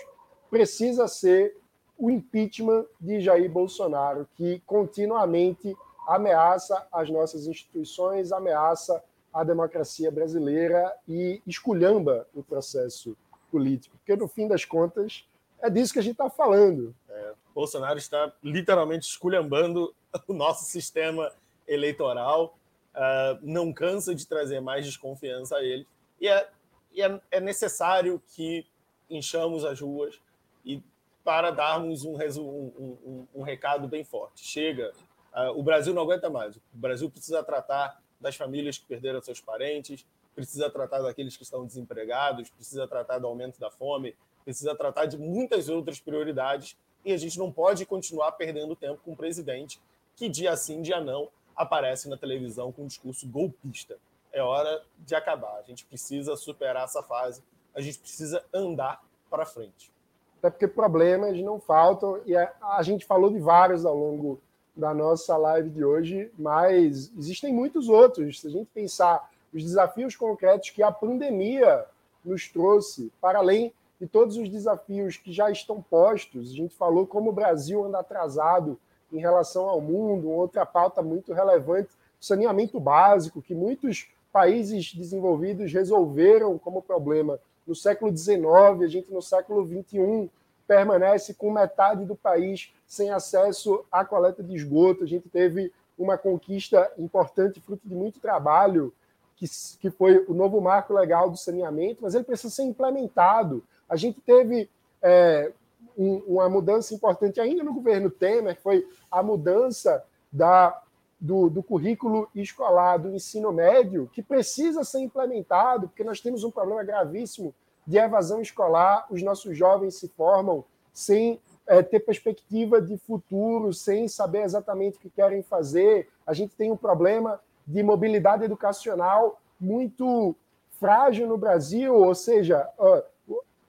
precisa 0.50 1.08
ser 1.08 1.58
o 1.98 2.10
impeachment 2.12 2.86
de 3.00 3.20
Jair 3.22 3.50
Bolsonaro, 3.50 4.28
que 4.36 4.62
continuamente 4.66 5.76
ameaça 6.08 6.86
as 6.92 7.10
nossas 7.10 7.48
instituições, 7.48 8.32
ameaça 8.32 9.04
a 9.34 9.44
democracia 9.44 10.12
brasileira 10.12 10.94
e 11.08 11.42
esculhamba 11.46 12.28
o 12.34 12.44
processo 12.44 13.18
político. 13.52 13.98
Porque, 13.98 14.16
no 14.16 14.28
fim 14.28 14.48
das 14.48 14.64
contas, 14.64 15.28
é 15.62 15.70
disso 15.70 15.94
que 15.94 16.00
a 16.00 16.02
gente 16.02 16.14
está 16.14 16.30
falando. 16.30 16.96
É, 17.10 17.34
Bolsonaro 17.54 17.98
está 17.98 18.32
literalmente 18.44 19.08
esculhambando 19.08 19.94
o 20.28 20.34
nosso 20.34 20.66
sistema 20.66 21.32
eleitoral, 21.68 22.58
uh, 22.94 23.40
não 23.42 23.74
cansa 23.74 24.14
de 24.14 24.28
trazer 24.28 24.60
mais 24.60 24.86
desconfiança 24.86 25.58
a 25.58 25.64
ele, 25.64 25.88
e 26.20 26.28
é, 26.28 26.50
e 26.92 27.02
é, 27.02 27.20
é 27.32 27.40
necessário 27.40 28.22
que 28.30 28.66
enchamos 29.10 29.66
as 29.66 29.80
ruas 29.80 30.20
e 30.64 30.82
para 31.24 31.52
darmos 31.52 32.06
um, 32.06 32.16
um, 32.16 32.98
um, 33.06 33.28
um 33.36 33.42
recado 33.42 33.88
bem 33.88 34.04
forte. 34.04 34.46
Chega, 34.46 34.94
uh, 35.34 35.60
o 35.60 35.64
Brasil 35.64 35.94
não 35.94 36.04
aguenta 36.04 36.30
mais. 36.30 36.56
O 36.56 36.62
Brasil 36.74 37.10
precisa 37.10 37.44
tratar 37.44 38.00
das 38.20 38.36
famílias 38.36 38.78
que 38.78 38.86
perderam 38.86 39.22
seus 39.22 39.42
parentes, 39.42 40.06
precisa 40.36 40.70
tratar 40.70 41.02
daqueles 41.02 41.36
que 41.36 41.44
estão 41.44 41.66
desempregados, 41.66 42.50
precisa 42.50 42.88
tratar 42.88 43.20
do 43.20 43.28
aumento 43.28 43.60
da 43.60 43.72
fome, 43.72 44.16
precisa 44.46 44.76
tratar 44.76 45.08
de 45.08 45.18
muitas 45.18 45.68
outras 45.68 46.00
prioridades 46.00 46.78
e 47.04 47.12
a 47.12 47.18
gente 47.18 47.38
não 47.38 47.52
pode 47.52 47.86
continuar 47.86 48.32
perdendo 48.34 48.76
tempo 48.76 49.02
com 49.04 49.12
um 49.12 49.16
presidente 49.16 49.82
que 50.16 50.30
dia 50.30 50.56
sim, 50.56 50.82
dia 50.82 51.02
não, 51.02 51.28
aparece 51.56 52.08
na 52.08 52.16
televisão 52.16 52.72
com 52.72 52.84
um 52.84 52.88
discurso 52.88 53.28
golpista. 53.28 53.98
É 54.32 54.42
hora 54.42 54.82
de 55.00 55.16
acabar. 55.16 55.58
A 55.58 55.62
gente 55.64 55.86
precisa 55.86 56.36
superar 56.36 56.86
essa 56.86 57.02
fase. 57.02 57.44
A 57.74 57.82
gente 57.82 58.00
precisa 58.00 58.44
andar 58.54 59.04
para 59.30 59.46
frente. 59.46 59.92
Até 60.40 60.50
porque 60.50 60.68
problemas 60.68 61.40
não 61.42 61.60
faltam 61.60 62.22
e 62.26 62.36
a 62.36 62.82
gente 62.84 63.06
falou 63.06 63.30
de 63.30 63.40
vários 63.40 63.86
ao 63.86 63.96
longo 63.96 64.40
da 64.76 64.94
nossa 64.94 65.36
live 65.38 65.70
de 65.70 65.84
hoje, 65.84 66.30
mas 66.38 67.12
existem 67.18 67.54
muitos 67.54 67.88
outros. 67.88 68.42
Se 68.42 68.48
a 68.48 68.52
gente 68.52 68.70
pensar 68.74 69.32
os 69.54 69.64
desafios 69.64 70.16
concretos 70.16 70.70
que 70.70 70.84
a 70.84 70.92
pandemia 70.92 71.86
nos 72.24 72.50
trouxe, 72.50 73.12
para 73.22 73.40
além 73.40 73.74
de 74.00 74.08
todos 74.08 74.38
os 74.38 74.50
desafios 74.50 75.18
que 75.18 75.32
já 75.32 75.50
estão 75.50 75.82
postos. 75.82 76.52
A 76.52 76.56
gente 76.56 76.76
falou 76.76 77.08
como 77.08 77.30
o 77.30 77.34
Brasil 77.34 77.84
anda 77.86 78.00
atrasado 78.00 78.80
em 79.12 79.20
relação 79.20 79.70
ao 79.70 79.80
mundo, 79.80 80.30
outra 80.30 80.66
pauta 80.66 81.02
muito 81.02 81.34
relevante, 81.34 81.90
saneamento 82.20 82.80
básico, 82.80 83.42
que 83.42 83.54
muitos 83.54 84.08
países 84.32 84.94
desenvolvidos 84.94 85.72
resolveram 85.72 86.58
como 86.58 86.82
problema 86.82 87.40
no 87.66 87.76
século 87.76 88.16
XIX, 88.16 88.46
a 88.84 88.88
gente 88.88 89.12
no 89.12 89.22
século 89.22 89.66
XXI 89.66 90.30
permanece 90.68 91.34
com 91.34 91.52
metade 91.52 92.06
do 92.06 92.16
país 92.16 92.74
sem 92.88 93.12
acesso 93.12 93.86
à 93.92 94.04
coleta 94.04 94.44
de 94.44 94.56
esgoto. 94.56 95.04
A 95.04 95.08
gente 95.08 95.30
teve 95.30 95.72
uma 95.98 96.18
conquista 96.18 96.92
importante, 96.98 97.62
fruto 97.62 97.88
de 97.88 97.96
muito 97.96 98.20
trabalho, 98.20 98.94
que, 99.36 99.46
que 99.80 99.90
foi 99.90 100.26
o 100.28 100.34
novo 100.34 100.62
marco 100.62 100.94
legal 100.94 101.30
do 101.30 101.38
saneamento, 101.38 102.04
mas 102.04 102.16
ele 102.16 102.24
precisa 102.24 102.54
ser 102.54 102.64
implementado. 102.64 103.64
A 103.88 103.96
gente 103.96 104.20
teve 104.22 104.70
é, 105.02 105.52
um, 105.98 106.18
uma 106.28 106.50
mudança 106.50 106.94
importante 106.94 107.40
ainda 107.40 107.64
no 107.64 107.74
governo 107.74 108.10
Temer, 108.10 108.56
que 108.56 108.62
foi 108.62 108.88
a 109.10 109.24
mudança 109.24 110.04
da, 110.32 110.82
do, 111.20 111.50
do, 111.50 111.64
currículo 111.64 112.28
escolar 112.36 112.98
do 112.98 113.10
ensino 113.10 113.52
médio, 113.52 114.10
que 114.12 114.22
precisa 114.22 114.84
ser 114.84 115.00
implementado, 115.00 115.88
porque 115.88 116.04
nós 116.04 116.20
temos 116.20 116.44
um 116.44 116.52
problema 116.52 116.84
gravíssimo 116.84 117.54
de 117.86 117.98
evasão 117.98 118.42
escolar. 118.42 119.06
Os 119.10 119.22
nossos 119.22 119.58
jovens 119.58 119.96
se 119.96 120.08
formam 120.10 120.66
sem 120.94 121.40
é, 121.68 121.82
ter 121.82 122.00
perspectiva 122.00 122.82
de 122.82 122.98
futuro, 122.98 123.74
sem 123.74 124.08
saber 124.08 124.44
exatamente 124.44 124.98
o 124.98 125.02
que 125.02 125.10
querem 125.10 125.42
fazer. 125.42 126.10
A 126.26 126.34
gente 126.34 126.56
tem 126.56 126.72
um 126.72 126.78
problema 126.78 127.40
de 127.66 127.82
mobilidade 127.82 128.44
educacional 128.44 129.40
muito 129.60 130.36
frágil 130.80 131.28
no 131.28 131.38
Brasil, 131.38 131.96
ou 131.96 132.14
seja, 132.14 132.68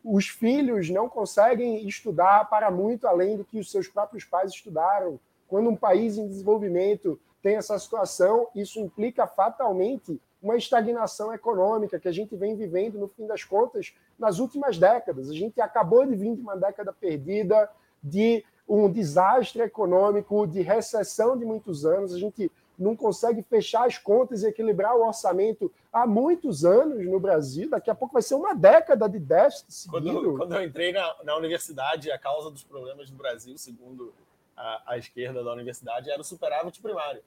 os 0.09 0.29
filhos 0.29 0.89
não 0.89 1.09
conseguem 1.09 1.85
estudar 1.89 2.49
para 2.49 2.71
muito 2.71 3.09
além 3.09 3.37
do 3.37 3.45
que 3.45 3.59
os 3.59 3.73
seus 3.73 3.89
próprios 3.89 4.25
pais 4.25 4.53
estudaram. 4.53 5.19
Quando 5.49 5.69
um 5.69 5.75
país 5.75 6.17
em 6.17 6.29
desenvolvimento 6.29 7.19
tem 7.43 7.57
essa 7.57 7.77
situação, 7.77 8.47
isso 8.55 8.79
implica 8.79 9.27
fatalmente 9.27 10.21
uma 10.41 10.57
estagnação 10.57 11.35
econômica 11.35 11.99
que 11.99 12.07
a 12.07 12.13
gente 12.13 12.37
vem 12.37 12.55
vivendo, 12.55 13.01
no 13.01 13.09
fim 13.09 13.27
das 13.27 13.43
contas, 13.43 13.95
nas 14.17 14.39
últimas 14.39 14.79
décadas. 14.79 15.29
A 15.29 15.35
gente 15.35 15.61
acabou 15.61 16.07
de 16.07 16.15
vir 16.15 16.37
de 16.37 16.41
uma 16.41 16.57
década 16.57 16.93
perdida, 16.93 17.69
de 18.01 18.45
um 18.69 18.89
desastre 18.89 19.63
econômico, 19.63 20.47
de 20.47 20.63
recessão 20.63 21.37
de 21.37 21.45
muitos 21.45 21.85
anos. 21.85 22.15
A 22.15 22.19
gente 22.19 22.51
não 22.79 22.95
consegue 22.95 23.43
fechar 23.43 23.87
as 23.87 23.99
contas 23.99 24.43
e 24.43 24.49
equilibrar 24.49 24.97
o 24.97 25.07
orçamento 25.07 25.73
há 25.93 26.07
muitos 26.07 26.65
anos 26.65 27.05
no 27.05 27.19
Brasil. 27.19 27.71
Daqui 27.71 27.91
a 27.91 27.95
pouco 27.95 28.13
vai 28.13 28.23
ser 28.23 28.35
uma 28.35 28.55
década 28.55 29.09
de 29.09 29.19
déficit 29.19 29.73
seguido. 29.73 30.13
Quando, 30.13 30.37
quando 30.37 30.55
eu 30.55 30.63
entrei 30.63 30.93
na, 30.93 31.17
na 31.25 31.37
universidade, 31.37 32.11
a 32.11 32.19
causa 32.19 32.51
dos 32.51 32.63
problemas 32.63 33.11
do 33.11 33.17
Brasil, 33.17 33.57
segundo 33.57 34.13
a, 34.57 34.83
a 34.87 34.99
esquerda 34.99 35.43
da 35.43 35.53
universidade, 35.53 36.11
era 36.11 36.21
o 36.21 36.25
superávit 36.25 36.81
primário. 36.81 37.23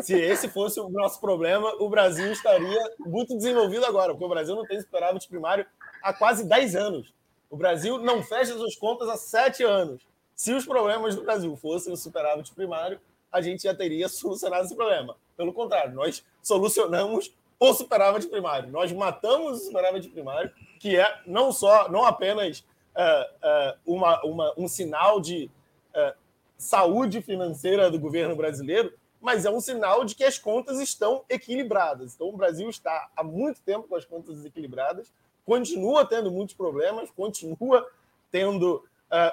Se 0.00 0.14
esse 0.14 0.48
fosse 0.48 0.80
o 0.80 0.88
nosso 0.88 1.20
problema, 1.20 1.70
o 1.78 1.88
Brasil 1.88 2.32
estaria 2.32 2.94
muito 2.98 3.36
desenvolvido 3.36 3.84
agora, 3.84 4.12
porque 4.12 4.24
o 4.24 4.28
Brasil 4.28 4.54
não 4.54 4.64
tem 4.64 4.80
superávit 4.80 5.28
primário 5.28 5.66
há 6.02 6.12
quase 6.12 6.44
10 6.44 6.76
anos. 6.76 7.14
O 7.50 7.56
Brasil 7.56 7.98
não 7.98 8.22
fecha 8.22 8.54
suas 8.54 8.74
contas 8.74 9.08
há 9.08 9.16
7 9.16 9.62
anos. 9.62 10.02
Se 10.34 10.52
os 10.52 10.64
problemas 10.64 11.14
do 11.14 11.22
Brasil 11.22 11.54
fossem 11.56 11.92
o 11.92 11.96
superávit 11.96 12.52
primário, 12.54 12.98
a 13.32 13.40
gente 13.40 13.62
já 13.62 13.74
teria 13.74 14.06
solucionado 14.10 14.64
esse 14.64 14.76
problema. 14.76 15.16
Pelo 15.36 15.52
contrário, 15.52 15.94
nós 15.94 16.24
solucionamos 16.42 17.34
o 17.58 17.72
superávit 17.72 18.26
primário. 18.26 18.70
Nós 18.70 18.92
matamos 18.92 19.60
o 19.60 19.64
superávit 19.66 20.08
primário, 20.08 20.50
que 20.80 20.96
é 20.96 21.20
não 21.24 21.52
só, 21.52 21.88
não 21.88 22.04
apenas 22.04 22.58
uh, 22.58 23.46
uh, 23.46 23.78
uma, 23.86 24.20
uma, 24.24 24.54
um 24.56 24.66
sinal 24.66 25.20
de 25.20 25.48
uh, 25.94 26.12
saúde 26.58 27.22
financeira 27.22 27.88
do 27.88 28.00
governo 28.00 28.34
brasileiro, 28.34 28.92
mas 29.20 29.44
é 29.44 29.50
um 29.50 29.60
sinal 29.60 30.04
de 30.04 30.16
que 30.16 30.24
as 30.24 30.40
contas 30.40 30.80
estão 30.80 31.24
equilibradas. 31.28 32.14
Então, 32.14 32.28
o 32.28 32.36
Brasil 32.36 32.68
está 32.68 33.08
há 33.16 33.22
muito 33.22 33.60
tempo 33.62 33.86
com 33.86 33.94
as 33.94 34.04
contas 34.04 34.38
desequilibradas, 34.38 35.12
continua 35.46 36.04
tendo 36.04 36.32
muitos 36.32 36.56
problemas, 36.56 37.10
continua 37.12 37.88
tendo 38.30 38.84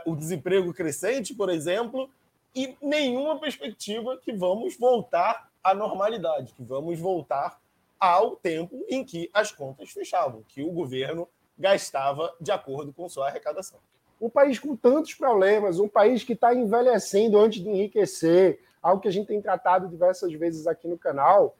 o 0.05 0.13
desemprego 0.13 0.73
crescente, 0.73 1.33
por 1.33 1.49
exemplo, 1.49 2.09
e 2.55 2.75
nenhuma 2.81 3.39
perspectiva 3.39 4.17
que 4.17 4.31
vamos 4.31 4.77
voltar 4.77 5.49
à 5.63 5.73
normalidade, 5.73 6.53
que 6.53 6.63
vamos 6.63 6.99
voltar 6.99 7.59
ao 7.99 8.35
tempo 8.35 8.85
em 8.87 9.03
que 9.03 9.29
as 9.33 9.51
contas 9.51 9.91
fechavam, 9.91 10.43
que 10.47 10.61
o 10.61 10.71
governo 10.71 11.27
gastava 11.57 12.33
de 12.39 12.51
acordo 12.51 12.93
com 12.93 13.09
sua 13.09 13.27
arrecadação. 13.27 13.79
Um 14.21 14.29
país 14.29 14.57
com 14.57 14.75
tantos 14.75 15.13
problemas, 15.13 15.79
um 15.79 15.87
país 15.87 16.23
que 16.23 16.33
está 16.33 16.53
envelhecendo 16.53 17.37
antes 17.37 17.61
de 17.61 17.69
enriquecer, 17.69 18.59
algo 18.81 19.01
que 19.01 19.07
a 19.07 19.11
gente 19.11 19.27
tem 19.27 19.41
tratado 19.41 19.87
diversas 19.87 20.31
vezes 20.33 20.67
aqui 20.67 20.87
no 20.87 20.97
canal, 20.97 21.55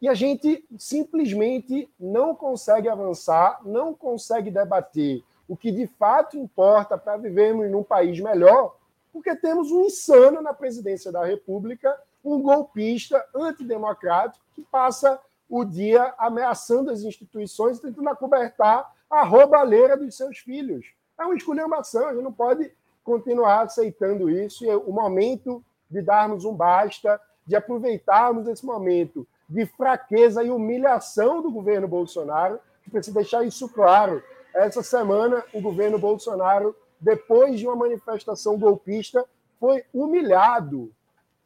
e 0.00 0.08
a 0.08 0.14
gente 0.14 0.64
simplesmente 0.76 1.88
não 1.98 2.34
consegue 2.34 2.88
avançar, 2.88 3.60
não 3.64 3.94
consegue 3.94 4.50
debater 4.50 5.22
o 5.48 5.56
que 5.56 5.70
de 5.70 5.86
fato 5.86 6.38
importa 6.38 6.96
para 6.96 7.16
vivermos 7.16 7.70
num 7.70 7.82
país 7.82 8.18
melhor, 8.20 8.76
porque 9.14 9.36
temos 9.36 9.70
um 9.70 9.82
insano 9.82 10.42
na 10.42 10.52
presidência 10.52 11.12
da 11.12 11.24
República, 11.24 11.96
um 12.24 12.42
golpista 12.42 13.24
antidemocrático 13.32 14.44
que 14.56 14.62
passa 14.62 15.20
o 15.48 15.64
dia 15.64 16.12
ameaçando 16.18 16.90
as 16.90 17.02
instituições, 17.02 17.78
tentando 17.78 18.08
acobertar 18.08 18.92
a 19.08 19.22
roubalheira 19.22 19.96
dos 19.96 20.16
seus 20.16 20.38
filhos. 20.38 20.84
É 21.16 21.24
uma 21.24 21.36
esculhambação, 21.36 22.08
a 22.08 22.12
gente 22.12 22.24
não 22.24 22.32
pode 22.32 22.72
continuar 23.04 23.60
aceitando 23.60 24.28
isso. 24.28 24.64
E 24.64 24.68
é 24.68 24.76
o 24.76 24.90
momento 24.90 25.64
de 25.88 26.02
darmos 26.02 26.44
um 26.44 26.52
basta, 26.52 27.20
de 27.46 27.54
aproveitarmos 27.54 28.48
esse 28.48 28.66
momento 28.66 29.24
de 29.48 29.64
fraqueza 29.64 30.42
e 30.42 30.50
humilhação 30.50 31.40
do 31.40 31.52
governo 31.52 31.86
Bolsonaro, 31.86 32.58
precisa 32.90 33.14
deixar 33.14 33.44
isso 33.44 33.68
claro. 33.68 34.20
Essa 34.52 34.82
semana, 34.82 35.44
o 35.52 35.60
governo 35.60 36.00
Bolsonaro 36.00 36.74
depois 37.04 37.60
de 37.60 37.66
uma 37.66 37.76
manifestação 37.76 38.58
golpista, 38.58 39.26
foi 39.60 39.84
humilhado. 39.92 40.90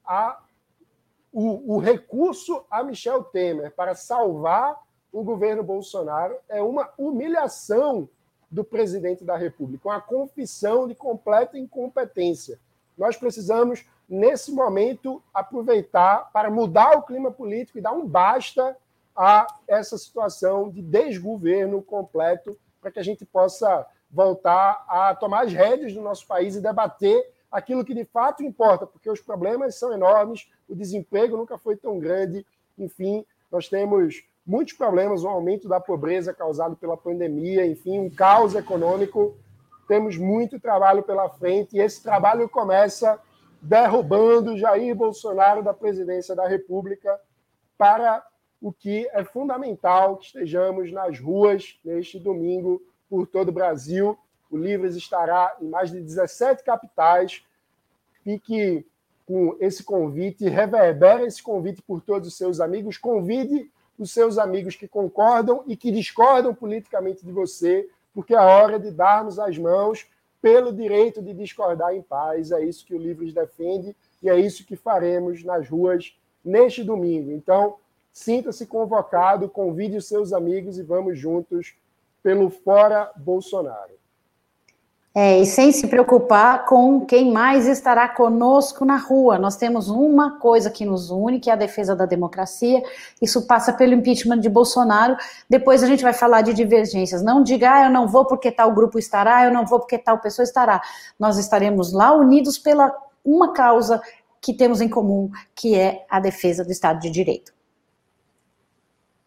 A, 0.06 0.40
o, 1.32 1.74
o 1.74 1.78
recurso 1.78 2.64
a 2.70 2.84
Michel 2.84 3.24
Temer 3.24 3.74
para 3.74 3.96
salvar 3.96 4.80
o 5.12 5.24
governo 5.24 5.64
Bolsonaro 5.64 6.36
é 6.48 6.62
uma 6.62 6.90
humilhação 6.96 8.08
do 8.48 8.62
presidente 8.62 9.24
da 9.24 9.36
República, 9.36 9.88
uma 9.88 10.00
confissão 10.00 10.86
de 10.86 10.94
completa 10.94 11.58
incompetência. 11.58 12.58
Nós 12.96 13.16
precisamos, 13.16 13.84
nesse 14.08 14.52
momento, 14.52 15.20
aproveitar 15.34 16.30
para 16.32 16.50
mudar 16.50 16.96
o 16.96 17.02
clima 17.02 17.32
político 17.32 17.78
e 17.78 17.82
dar 17.82 17.92
um 17.92 18.06
basta 18.06 18.76
a 19.14 19.46
essa 19.66 19.98
situação 19.98 20.70
de 20.70 20.80
desgoverno 20.80 21.82
completo, 21.82 22.56
para 22.80 22.92
que 22.92 23.00
a 23.00 23.02
gente 23.02 23.26
possa 23.26 23.84
voltar 24.10 24.84
a 24.88 25.14
tomar 25.14 25.44
as 25.44 25.52
rédeas 25.52 25.92
do 25.92 26.00
nosso 26.00 26.26
país 26.26 26.56
e 26.56 26.60
debater 26.60 27.30
aquilo 27.50 27.84
que 27.84 27.94
de 27.94 28.04
fato 28.04 28.42
importa, 28.42 28.86
porque 28.86 29.10
os 29.10 29.20
problemas 29.20 29.78
são 29.78 29.92
enormes, 29.92 30.48
o 30.68 30.74
desemprego 30.74 31.36
nunca 31.36 31.58
foi 31.58 31.76
tão 31.76 31.98
grande, 31.98 32.44
enfim, 32.78 33.24
nós 33.50 33.68
temos 33.68 34.22
muitos 34.46 34.74
problemas, 34.74 35.24
um 35.24 35.28
aumento 35.28 35.68
da 35.68 35.80
pobreza 35.80 36.32
causado 36.32 36.76
pela 36.76 36.96
pandemia, 36.96 37.66
enfim, 37.66 37.98
um 37.98 38.10
caos 38.10 38.54
econômico. 38.54 39.36
Temos 39.86 40.16
muito 40.16 40.60
trabalho 40.60 41.02
pela 41.02 41.28
frente 41.28 41.76
e 41.76 41.80
esse 41.80 42.02
trabalho 42.02 42.48
começa 42.48 43.20
derrubando 43.60 44.56
Jair 44.56 44.94
Bolsonaro 44.94 45.62
da 45.62 45.74
presidência 45.74 46.34
da 46.34 46.46
República 46.46 47.18
para 47.76 48.24
o 48.60 48.72
que 48.72 49.08
é 49.12 49.24
fundamental 49.24 50.16
que 50.16 50.26
estejamos 50.26 50.92
nas 50.92 51.18
ruas 51.18 51.78
neste 51.84 52.18
domingo 52.18 52.82
por 53.08 53.26
todo 53.26 53.48
o 53.48 53.52
Brasil. 53.52 54.18
O 54.50 54.56
Livres 54.56 54.96
estará 54.96 55.56
em 55.60 55.68
mais 55.68 55.90
de 55.90 56.00
17 56.00 56.62
capitais. 56.64 57.42
Fique 58.22 58.86
com 59.26 59.56
esse 59.60 59.84
convite, 59.84 60.48
reverbera 60.48 61.26
esse 61.26 61.42
convite 61.42 61.82
por 61.82 62.00
todos 62.00 62.28
os 62.28 62.36
seus 62.36 62.60
amigos. 62.60 62.96
Convide 62.96 63.70
os 63.98 64.10
seus 64.10 64.38
amigos 64.38 64.76
que 64.76 64.88
concordam 64.88 65.64
e 65.66 65.76
que 65.76 65.90
discordam 65.90 66.54
politicamente 66.54 67.24
de 67.24 67.32
você, 67.32 67.88
porque 68.14 68.34
é 68.34 68.38
hora 68.38 68.78
de 68.78 68.90
darmos 68.90 69.38
as 69.38 69.58
mãos 69.58 70.06
pelo 70.40 70.72
direito 70.72 71.20
de 71.20 71.34
discordar 71.34 71.94
em 71.94 72.00
paz. 72.00 72.52
É 72.52 72.64
isso 72.64 72.86
que 72.86 72.94
o 72.94 72.98
Livres 72.98 73.32
defende 73.32 73.94
e 74.22 74.30
é 74.30 74.38
isso 74.38 74.64
que 74.64 74.76
faremos 74.76 75.44
nas 75.44 75.68
ruas 75.68 76.16
neste 76.44 76.82
domingo. 76.82 77.32
Então, 77.32 77.76
sinta-se 78.12 78.66
convocado, 78.66 79.48
convide 79.48 79.96
os 79.96 80.06
seus 80.06 80.32
amigos 80.32 80.78
e 80.78 80.82
vamos 80.82 81.18
juntos 81.18 81.74
pelo 82.28 82.50
fora 82.50 83.10
Bolsonaro. 83.16 83.96
É, 85.14 85.40
e 85.40 85.46
sem 85.46 85.72
se 85.72 85.86
preocupar 85.86 86.66
com 86.66 87.06
quem 87.06 87.32
mais 87.32 87.66
estará 87.66 88.06
conosco 88.06 88.84
na 88.84 88.98
rua. 88.98 89.38
Nós 89.38 89.56
temos 89.56 89.88
uma 89.88 90.38
coisa 90.38 90.70
que 90.70 90.84
nos 90.84 91.10
une, 91.10 91.40
que 91.40 91.48
é 91.48 91.54
a 91.54 91.56
defesa 91.56 91.96
da 91.96 92.04
democracia. 92.04 92.82
Isso 93.20 93.46
passa 93.46 93.72
pelo 93.72 93.94
impeachment 93.94 94.40
de 94.40 94.50
Bolsonaro. 94.50 95.16
Depois 95.48 95.82
a 95.82 95.86
gente 95.86 96.02
vai 96.02 96.12
falar 96.12 96.42
de 96.42 96.52
divergências. 96.52 97.22
Não 97.22 97.42
diga, 97.42 97.72
ah, 97.72 97.84
eu 97.86 97.90
não 97.90 98.06
vou 98.06 98.26
porque 98.26 98.52
tal 98.52 98.74
grupo 98.74 98.98
estará, 98.98 99.46
eu 99.46 99.50
não 99.50 99.64
vou 99.64 99.80
porque 99.80 99.96
tal 99.96 100.18
pessoa 100.18 100.44
estará. 100.44 100.82
Nós 101.18 101.38
estaremos 101.38 101.94
lá 101.94 102.12
unidos 102.12 102.58
pela 102.58 102.94
uma 103.24 103.54
causa 103.54 104.02
que 104.38 104.52
temos 104.52 104.82
em 104.82 104.88
comum, 104.88 105.30
que 105.54 105.74
é 105.74 106.04
a 106.10 106.20
defesa 106.20 106.62
do 106.62 106.70
Estado 106.70 107.00
de 107.00 107.08
Direito. 107.08 107.54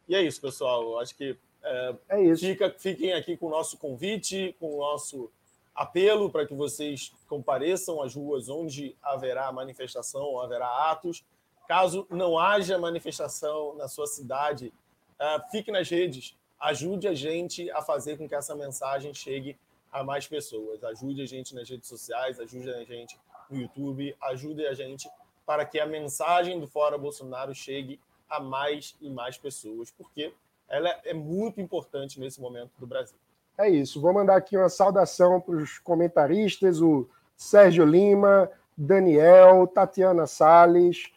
E 0.07 0.13
é 0.13 0.21
isso, 0.21 0.39
pessoal. 0.39 0.83
Eu 0.83 0.99
acho 0.99 1.17
que 1.17 1.35
é, 1.63 1.95
é 2.09 2.23
isso. 2.23 2.45
Fica, 2.45 2.73
fiquem 2.77 3.13
aqui 3.13 3.37
com 3.37 3.47
o 3.47 3.49
nosso 3.49 3.77
convite, 3.77 4.55
com 4.59 4.75
o 4.75 4.79
nosso 4.79 5.31
apelo 5.73 6.29
para 6.29 6.45
que 6.45 6.53
vocês 6.53 7.13
compareçam 7.27 8.01
às 8.01 8.15
ruas 8.15 8.49
onde 8.49 8.95
haverá 9.01 9.51
manifestação, 9.51 10.39
haverá 10.39 10.91
atos. 10.91 11.23
Caso 11.67 12.05
não 12.09 12.37
haja 12.37 12.77
manifestação 12.77 13.75
na 13.75 13.87
sua 13.87 14.05
cidade, 14.07 14.73
é, 15.17 15.39
fique 15.49 15.71
nas 15.71 15.89
redes, 15.89 16.35
ajude 16.59 17.07
a 17.07 17.13
gente 17.13 17.69
a 17.71 17.81
fazer 17.81 18.17
com 18.17 18.27
que 18.27 18.35
essa 18.35 18.55
mensagem 18.55 19.13
chegue 19.13 19.57
a 19.91 20.03
mais 20.03 20.27
pessoas. 20.27 20.83
Ajude 20.83 21.21
a 21.21 21.25
gente 21.25 21.55
nas 21.55 21.69
redes 21.69 21.87
sociais, 21.87 22.39
ajude 22.39 22.69
a 22.69 22.83
gente 22.83 23.17
no 23.49 23.59
YouTube, 23.59 24.15
ajude 24.21 24.65
a 24.65 24.73
gente 24.73 25.09
para 25.45 25.65
que 25.65 25.79
a 25.79 25.85
mensagem 25.85 26.59
do 26.59 26.67
Fora 26.67 26.97
Bolsonaro 26.97 27.53
chegue 27.53 27.99
a 28.29 28.39
mais 28.39 28.95
e 29.01 29.09
mais 29.09 29.37
pessoas, 29.37 29.91
porque 29.91 30.33
ela 30.71 30.89
é 31.03 31.13
muito 31.13 31.59
importante 31.59 32.19
nesse 32.19 32.39
momento 32.39 32.71
do 32.79 32.87
Brasil. 32.87 33.17
É 33.57 33.69
isso. 33.69 34.01
Vou 34.01 34.13
mandar 34.13 34.37
aqui 34.37 34.57
uma 34.57 34.69
saudação 34.69 35.39
para 35.41 35.55
os 35.55 35.77
comentaristas, 35.77 36.81
o 36.81 37.07
Sérgio 37.35 37.85
Lima, 37.85 38.49
Daniel, 38.75 39.67
Tatiana 39.67 40.25
Sales, 40.25 41.11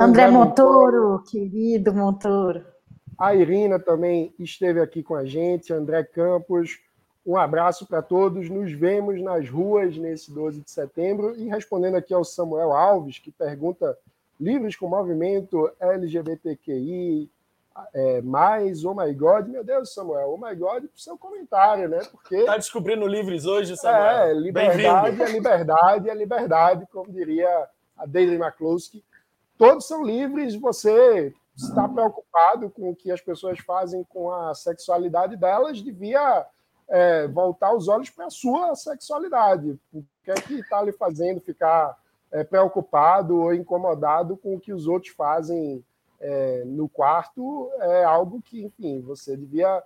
André, 0.00 0.24
André 0.24 0.30
Montoro, 0.30 1.10
Montoro, 1.10 1.24
querido 1.24 1.94
Montoro. 1.94 2.64
A 3.18 3.34
Irina 3.34 3.78
também 3.78 4.34
esteve 4.38 4.80
aqui 4.80 5.02
com 5.02 5.14
a 5.14 5.24
gente, 5.24 5.72
André 5.72 6.02
Campos. 6.02 6.80
Um 7.24 7.36
abraço 7.36 7.86
para 7.86 8.02
todos. 8.02 8.50
Nos 8.50 8.72
vemos 8.72 9.22
nas 9.22 9.48
ruas 9.48 9.96
nesse 9.96 10.32
12 10.32 10.62
de 10.62 10.70
setembro. 10.70 11.36
E 11.36 11.48
respondendo 11.48 11.96
aqui 11.96 12.12
ao 12.12 12.24
Samuel 12.24 12.72
Alves, 12.72 13.18
que 13.18 13.30
pergunta 13.30 13.96
livros 14.40 14.74
com 14.74 14.88
movimento 14.88 15.70
LGBTQI, 15.78 17.30
é, 17.92 18.22
mais 18.22 18.84
Oh 18.84 18.94
My 18.94 19.12
God, 19.12 19.48
meu 19.48 19.64
Deus, 19.64 19.92
Samuel, 19.92 20.30
Oh 20.30 20.38
My 20.38 20.54
God, 20.54 20.84
pro 20.84 21.00
seu 21.00 21.18
comentário, 21.18 21.88
né? 21.88 22.00
Porque. 22.10 22.36
Está 22.36 22.56
descobrindo 22.56 23.06
livros 23.06 23.46
hoje, 23.46 23.76
Samuel? 23.76 24.28
É, 24.28 24.32
liberdade 24.32 25.22
é 25.22 25.26
liberdade 25.26 26.10
é 26.10 26.14
liberdade, 26.14 26.86
como 26.92 27.12
diria 27.12 27.68
a 27.96 28.06
Daily 28.06 28.36
McCloskey. 28.36 29.04
Todos 29.58 29.86
são 29.86 30.04
livres, 30.04 30.54
você 30.54 31.32
está 31.56 31.88
preocupado 31.88 32.70
com 32.70 32.90
o 32.90 32.96
que 32.96 33.10
as 33.10 33.20
pessoas 33.20 33.58
fazem 33.60 34.04
com 34.04 34.32
a 34.32 34.54
sexualidade 34.54 35.36
delas, 35.36 35.80
devia 35.80 36.46
é, 36.88 37.28
voltar 37.28 37.72
os 37.72 37.88
olhos 37.88 38.10
para 38.10 38.26
a 38.26 38.30
sua 38.30 38.74
sexualidade. 38.74 39.78
O 39.92 40.04
que 40.24 40.30
é 40.30 40.34
que 40.34 40.54
está 40.54 40.82
lhe 40.82 40.92
fazendo 40.92 41.40
ficar 41.40 41.96
é, 42.32 42.42
preocupado 42.42 43.40
ou 43.40 43.54
incomodado 43.54 44.36
com 44.36 44.56
o 44.56 44.60
que 44.60 44.72
os 44.72 44.86
outros 44.86 45.12
fazem 45.14 45.84
é, 46.24 46.62
no 46.64 46.88
quarto? 46.88 47.70
É 47.80 48.02
algo 48.04 48.40
que, 48.42 48.64
enfim, 48.64 49.00
você 49.02 49.36
devia 49.36 49.82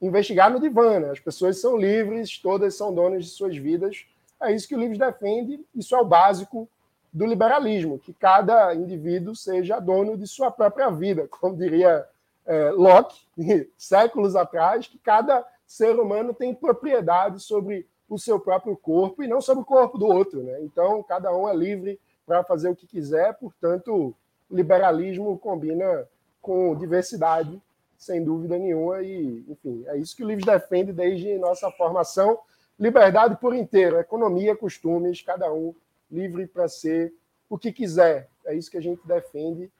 investigar 0.00 0.50
no 0.50 0.60
divã. 0.60 1.00
Né? 1.00 1.10
As 1.10 1.18
pessoas 1.18 1.60
são 1.60 1.76
livres, 1.76 2.38
todas 2.38 2.76
são 2.76 2.94
donas 2.94 3.24
de 3.24 3.30
suas 3.30 3.56
vidas. 3.56 4.06
É 4.40 4.52
isso 4.52 4.68
que 4.68 4.76
o 4.76 4.80
livro 4.80 4.96
defende, 4.96 5.64
isso 5.74 5.94
é 5.94 6.00
o 6.00 6.04
básico 6.04 6.68
do 7.12 7.26
liberalismo, 7.26 7.98
que 7.98 8.14
cada 8.14 8.74
indivíduo 8.74 9.36
seja 9.36 9.78
dono 9.78 10.16
de 10.16 10.26
sua 10.26 10.50
própria 10.50 10.90
vida, 10.90 11.28
como 11.28 11.56
diria 11.56 12.06
é, 12.46 12.70
Locke, 12.70 13.20
séculos 13.76 14.34
atrás, 14.34 14.86
que 14.86 14.98
cada 14.98 15.46
ser 15.66 15.98
humano 15.98 16.32
tem 16.32 16.54
propriedade 16.54 17.40
sobre 17.40 17.86
o 18.08 18.18
seu 18.18 18.38
próprio 18.38 18.76
corpo 18.76 19.22
e 19.22 19.28
não 19.28 19.40
sobre 19.40 19.62
o 19.62 19.66
corpo 19.66 19.98
do 19.98 20.06
outro. 20.06 20.42
Né? 20.42 20.60
Então, 20.62 21.02
cada 21.02 21.34
um 21.34 21.48
é 21.48 21.54
livre 21.54 22.00
para 22.26 22.42
fazer 22.44 22.68
o 22.70 22.76
que 22.76 22.86
quiser, 22.86 23.34
portanto, 23.34 24.14
liberalismo 24.52 25.38
combina 25.38 26.06
com 26.40 26.74
diversidade, 26.74 27.60
sem 27.96 28.22
dúvida 28.22 28.58
nenhuma, 28.58 29.00
e, 29.02 29.44
enfim, 29.48 29.84
é 29.86 29.96
isso 29.96 30.16
que 30.16 30.24
o 30.24 30.26
livro 30.26 30.44
defende 30.44 30.92
desde 30.92 31.38
nossa 31.38 31.70
formação. 31.70 32.38
Liberdade 32.78 33.36
por 33.40 33.54
inteiro, 33.54 33.98
economia, 33.98 34.56
costumes, 34.56 35.22
cada 35.22 35.52
um 35.52 35.74
livre 36.10 36.46
para 36.46 36.68
ser 36.68 37.12
o 37.48 37.56
que 37.56 37.72
quiser. 37.72 38.28
É 38.44 38.54
isso 38.54 38.70
que 38.70 38.76
a 38.76 38.82
gente 38.82 39.00
defende, 39.06 39.70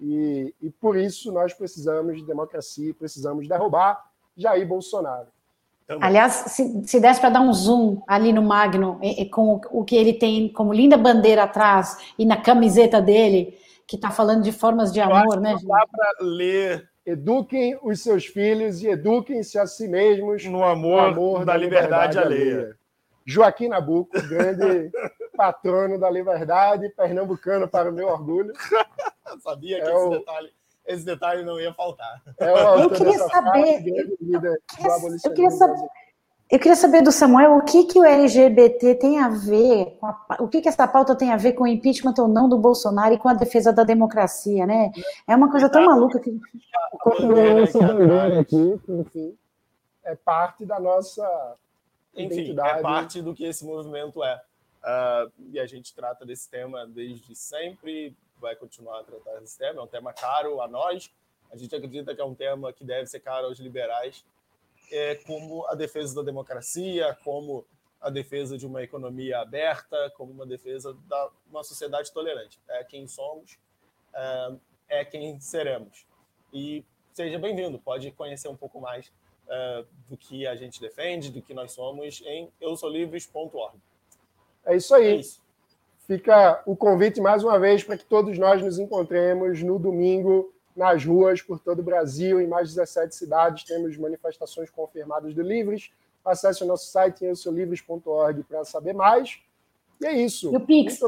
e, 0.00 0.54
e 0.60 0.70
por 0.70 0.96
isso 0.96 1.32
nós 1.32 1.52
precisamos 1.52 2.18
de 2.18 2.24
democracia, 2.24 2.94
precisamos 2.94 3.48
derrubar 3.48 4.04
Jair 4.36 4.66
Bolsonaro. 4.66 5.28
Também. 5.86 6.08
Aliás, 6.08 6.32
se, 6.32 6.82
se 6.86 7.00
desse 7.00 7.20
para 7.20 7.30
dar 7.30 7.40
um 7.40 7.52
zoom 7.52 8.00
ali 8.06 8.32
no 8.32 8.42
Magno, 8.42 8.98
e, 9.02 9.22
e, 9.22 9.28
com 9.28 9.54
o, 9.54 9.80
o, 9.80 9.84
que 9.84 9.96
ele 9.96 10.12
tem 10.12 10.48
como 10.48 10.72
linda 10.72 10.96
bandeira 10.96 11.42
atrás 11.42 11.98
e 12.18 12.24
na 12.24 12.36
camiseta 12.36 13.00
dele, 13.02 13.58
que 13.86 13.96
está 13.96 14.10
falando 14.10 14.42
de 14.42 14.52
formas 14.52 14.92
de 14.92 15.00
Eu 15.00 15.14
amor, 15.14 15.40
né? 15.40 15.52
Não 15.52 15.68
dá 15.68 15.86
para 15.86 16.14
ler. 16.20 16.88
Eduquem 17.04 17.78
os 17.82 18.00
seus 18.00 18.26
filhos 18.26 18.82
e 18.82 18.88
eduquem-se 18.88 19.58
a 19.58 19.66
si 19.66 19.88
mesmos 19.88 20.44
no 20.44 20.62
amor, 20.62 21.02
no 21.02 21.08
amor 21.08 21.38
da, 21.44 21.52
da, 21.52 21.58
liberdade, 21.58 22.16
liberdade 22.16 22.18
alheia. 22.18 22.54
alheia. 22.54 22.76
Joaquim 23.24 23.68
Nabuco, 23.68 24.20
grande 24.28 24.90
patrono 25.36 25.98
da 25.98 26.08
liberdade, 26.08 26.88
pernambucano 26.90 27.68
para 27.68 27.90
o 27.90 27.92
meu 27.92 28.08
orgulho. 28.08 28.52
Sabia 29.40 29.82
que 29.82 29.88
é 29.88 29.94
esse 29.94 30.04
o... 30.04 30.10
detalhe 30.10 30.50
esse 30.84 31.04
detalhe 31.04 31.44
não 31.44 31.60
ia 31.60 31.72
faltar. 31.72 32.20
É 32.38 32.50
eu 32.82 32.90
queria 32.90 33.18
saber. 33.18 33.86
Eu, 33.86 34.16
queria 34.16 34.58
saber. 34.76 35.16
Eu 35.24 35.34
queria 35.34 35.50
saber 35.50 35.88
do 37.02 37.12
Samuel 37.12 37.56
o 37.56 37.64
que, 37.64 37.84
que 37.84 37.98
o 37.98 38.04
LGBT 38.04 38.94
tem 38.96 39.18
a 39.18 39.28
ver, 39.28 39.96
com 39.98 40.06
a, 40.06 40.36
o 40.40 40.48
que, 40.48 40.60
que 40.60 40.68
essa 40.68 40.86
pauta 40.86 41.14
tem 41.14 41.32
a 41.32 41.36
ver 41.36 41.54
com 41.54 41.64
o 41.64 41.66
impeachment 41.66 42.14
ou 42.18 42.28
não 42.28 42.48
do 42.48 42.58
Bolsonaro 42.58 43.14
e 43.14 43.18
com 43.18 43.28
a 43.28 43.34
defesa 43.34 43.72
da 43.72 43.84
democracia, 43.84 44.66
né? 44.66 44.92
É 45.26 45.34
uma 45.34 45.50
coisa 45.50 45.68
tão 45.68 45.84
maluca 45.84 46.20
que. 46.20 46.30
Enfim, 48.88 49.36
é 50.04 50.14
parte 50.14 50.66
da 50.66 50.78
nossa 50.78 51.56
Enfim, 52.14 52.34
identidade. 52.34 52.78
é 52.78 52.82
parte 52.82 53.22
do 53.22 53.34
que 53.34 53.44
esse 53.44 53.64
movimento 53.64 54.22
é. 54.22 54.42
Uh, 54.82 55.32
e 55.52 55.60
a 55.60 55.66
gente 55.66 55.94
trata 55.94 56.26
desse 56.26 56.50
tema 56.50 56.86
desde 56.86 57.34
sempre, 57.36 58.14
vai 58.40 58.56
continuar 58.56 59.00
a 59.00 59.04
tratar 59.04 59.40
esse 59.42 59.56
tema. 59.56 59.80
É 59.80 59.84
um 59.84 59.86
tema 59.86 60.12
caro 60.12 60.60
a 60.60 60.68
nós. 60.68 61.10
A 61.52 61.56
gente 61.56 61.74
acredita 61.74 62.14
que 62.14 62.20
é 62.20 62.24
um 62.24 62.34
tema 62.34 62.72
que 62.72 62.84
deve 62.84 63.06
ser 63.06 63.20
caro 63.20 63.46
aos 63.46 63.58
liberais, 63.58 64.24
é 64.90 65.14
como 65.16 65.66
a 65.68 65.74
defesa 65.74 66.14
da 66.14 66.22
democracia, 66.22 67.16
como 67.24 67.64
a 68.00 68.10
defesa 68.10 68.58
de 68.58 68.66
uma 68.66 68.82
economia 68.82 69.38
aberta, 69.38 70.12
como 70.16 70.32
uma 70.32 70.44
defesa 70.44 70.96
da 71.08 71.30
uma 71.48 71.62
sociedade 71.62 72.12
tolerante. 72.12 72.60
É 72.68 72.84
quem 72.84 73.06
somos, 73.06 73.58
é, 74.14 74.52
é 74.88 75.04
quem 75.04 75.40
seremos. 75.40 76.06
E 76.52 76.84
seja 77.12 77.38
bem-vindo. 77.38 77.78
Pode 77.78 78.10
conhecer 78.12 78.48
um 78.48 78.56
pouco 78.56 78.80
mais 78.80 79.12
é, 79.48 79.84
do 80.08 80.16
que 80.16 80.46
a 80.46 80.56
gente 80.56 80.80
defende, 80.80 81.30
do 81.30 81.40
que 81.40 81.54
nós 81.54 81.72
somos 81.72 82.20
em 82.22 82.50
eusolivres.org. 82.60 83.78
É 84.64 84.76
isso 84.76 84.94
aí. 84.94 85.06
É 85.06 85.14
isso 85.16 85.42
fica 86.06 86.62
o 86.66 86.76
convite 86.76 87.20
mais 87.20 87.42
uma 87.42 87.58
vez 87.58 87.82
para 87.84 87.96
que 87.96 88.04
todos 88.04 88.38
nós 88.38 88.62
nos 88.62 88.78
encontremos 88.78 89.62
no 89.62 89.78
domingo 89.78 90.51
nas 90.74 91.04
ruas 91.04 91.42
por 91.42 91.58
todo 91.58 91.80
o 91.80 91.82
Brasil, 91.82 92.40
em 92.40 92.46
mais 92.46 92.68
de 92.68 92.76
17 92.76 93.14
cidades. 93.14 93.64
Temos 93.64 93.96
manifestações 93.96 94.70
confirmadas 94.70 95.34
do 95.34 95.42
Livres. 95.42 95.90
Acesse 96.24 96.62
o 96.62 96.66
nosso 96.66 96.90
site 96.90 97.24
eusolivres.org 97.24 98.42
para 98.44 98.64
saber 98.64 98.92
mais. 98.92 99.40
E 100.00 100.06
é 100.06 100.12
isso. 100.12 100.52
E 100.52 100.56
o 100.56 100.60
Pix. 100.60 101.00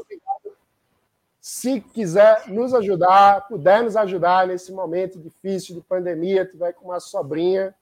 Se 1.40 1.80
quiser 1.80 2.48
nos 2.48 2.72
ajudar, 2.72 3.46
puder 3.46 3.82
nos 3.82 3.96
ajudar 3.96 4.46
nesse 4.46 4.72
momento 4.72 5.18
difícil 5.18 5.74
de 5.74 5.82
pandemia, 5.82 6.46
tiver 6.46 6.72
com 6.72 6.86
uma 6.86 7.00
sobrinha, 7.00 7.74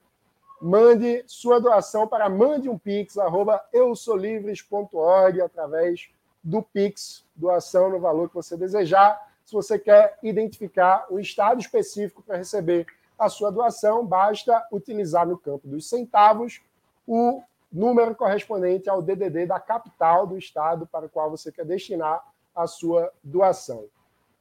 mande 0.61 1.23
sua 1.27 1.61
doação 1.61 2.05
para 2.05 2.29
mande 2.29 2.67
um 2.67 2.77
pix, 2.77 3.17
arroba 3.17 3.63
eusolivres.org, 3.71 5.41
através 5.41 6.09
do 6.43 6.61
Pix, 6.61 7.25
doação 7.33 7.89
no 7.89 7.99
valor 7.99 8.27
que 8.27 8.35
você 8.35 8.57
desejar. 8.57 9.32
Se 9.53 9.55
você 9.55 9.77
quer 9.77 10.17
identificar 10.23 11.05
o 11.11 11.19
estado 11.19 11.61
específico 11.61 12.23
para 12.23 12.37
receber 12.37 12.87
a 13.19 13.29
sua 13.29 13.51
doação, 13.51 14.03
basta 14.03 14.65
utilizar 14.71 15.27
no 15.27 15.37
campo 15.37 15.67
dos 15.67 15.87
centavos 15.87 16.59
o 17.05 17.39
número 17.71 18.15
correspondente 18.15 18.89
ao 18.89 18.99
DDD 18.99 19.45
da 19.45 19.59
capital 19.59 20.25
do 20.25 20.39
estado 20.39 20.87
para 20.87 21.05
o 21.05 21.09
qual 21.09 21.29
você 21.29 21.51
quer 21.51 21.65
destinar 21.65 22.25
a 22.55 22.65
sua 22.65 23.11
doação. 23.23 23.85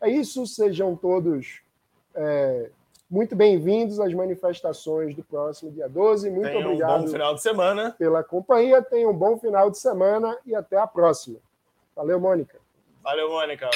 É 0.00 0.08
isso, 0.08 0.46
sejam 0.46 0.96
todos 0.96 1.60
é, 2.14 2.70
muito 3.10 3.36
bem-vindos 3.36 4.00
às 4.00 4.14
manifestações 4.14 5.14
do 5.14 5.22
próximo 5.22 5.70
dia 5.72 5.90
12. 5.90 6.30
Muito 6.30 6.48
Tenha 6.48 6.66
obrigado. 6.66 7.00
Um 7.00 7.04
bom 7.04 7.10
final 7.10 7.34
de 7.34 7.42
semana. 7.42 7.90
Pela 7.98 8.24
companhia. 8.24 8.80
Tenham 8.80 9.10
um 9.10 9.14
bom 9.14 9.36
final 9.36 9.70
de 9.70 9.76
semana 9.76 10.38
e 10.46 10.54
até 10.54 10.78
a 10.78 10.86
próxima. 10.86 11.38
Valeu, 11.94 12.18
Mônica. 12.18 12.62
Valeu, 13.02 13.28
Mônica. 13.28 13.68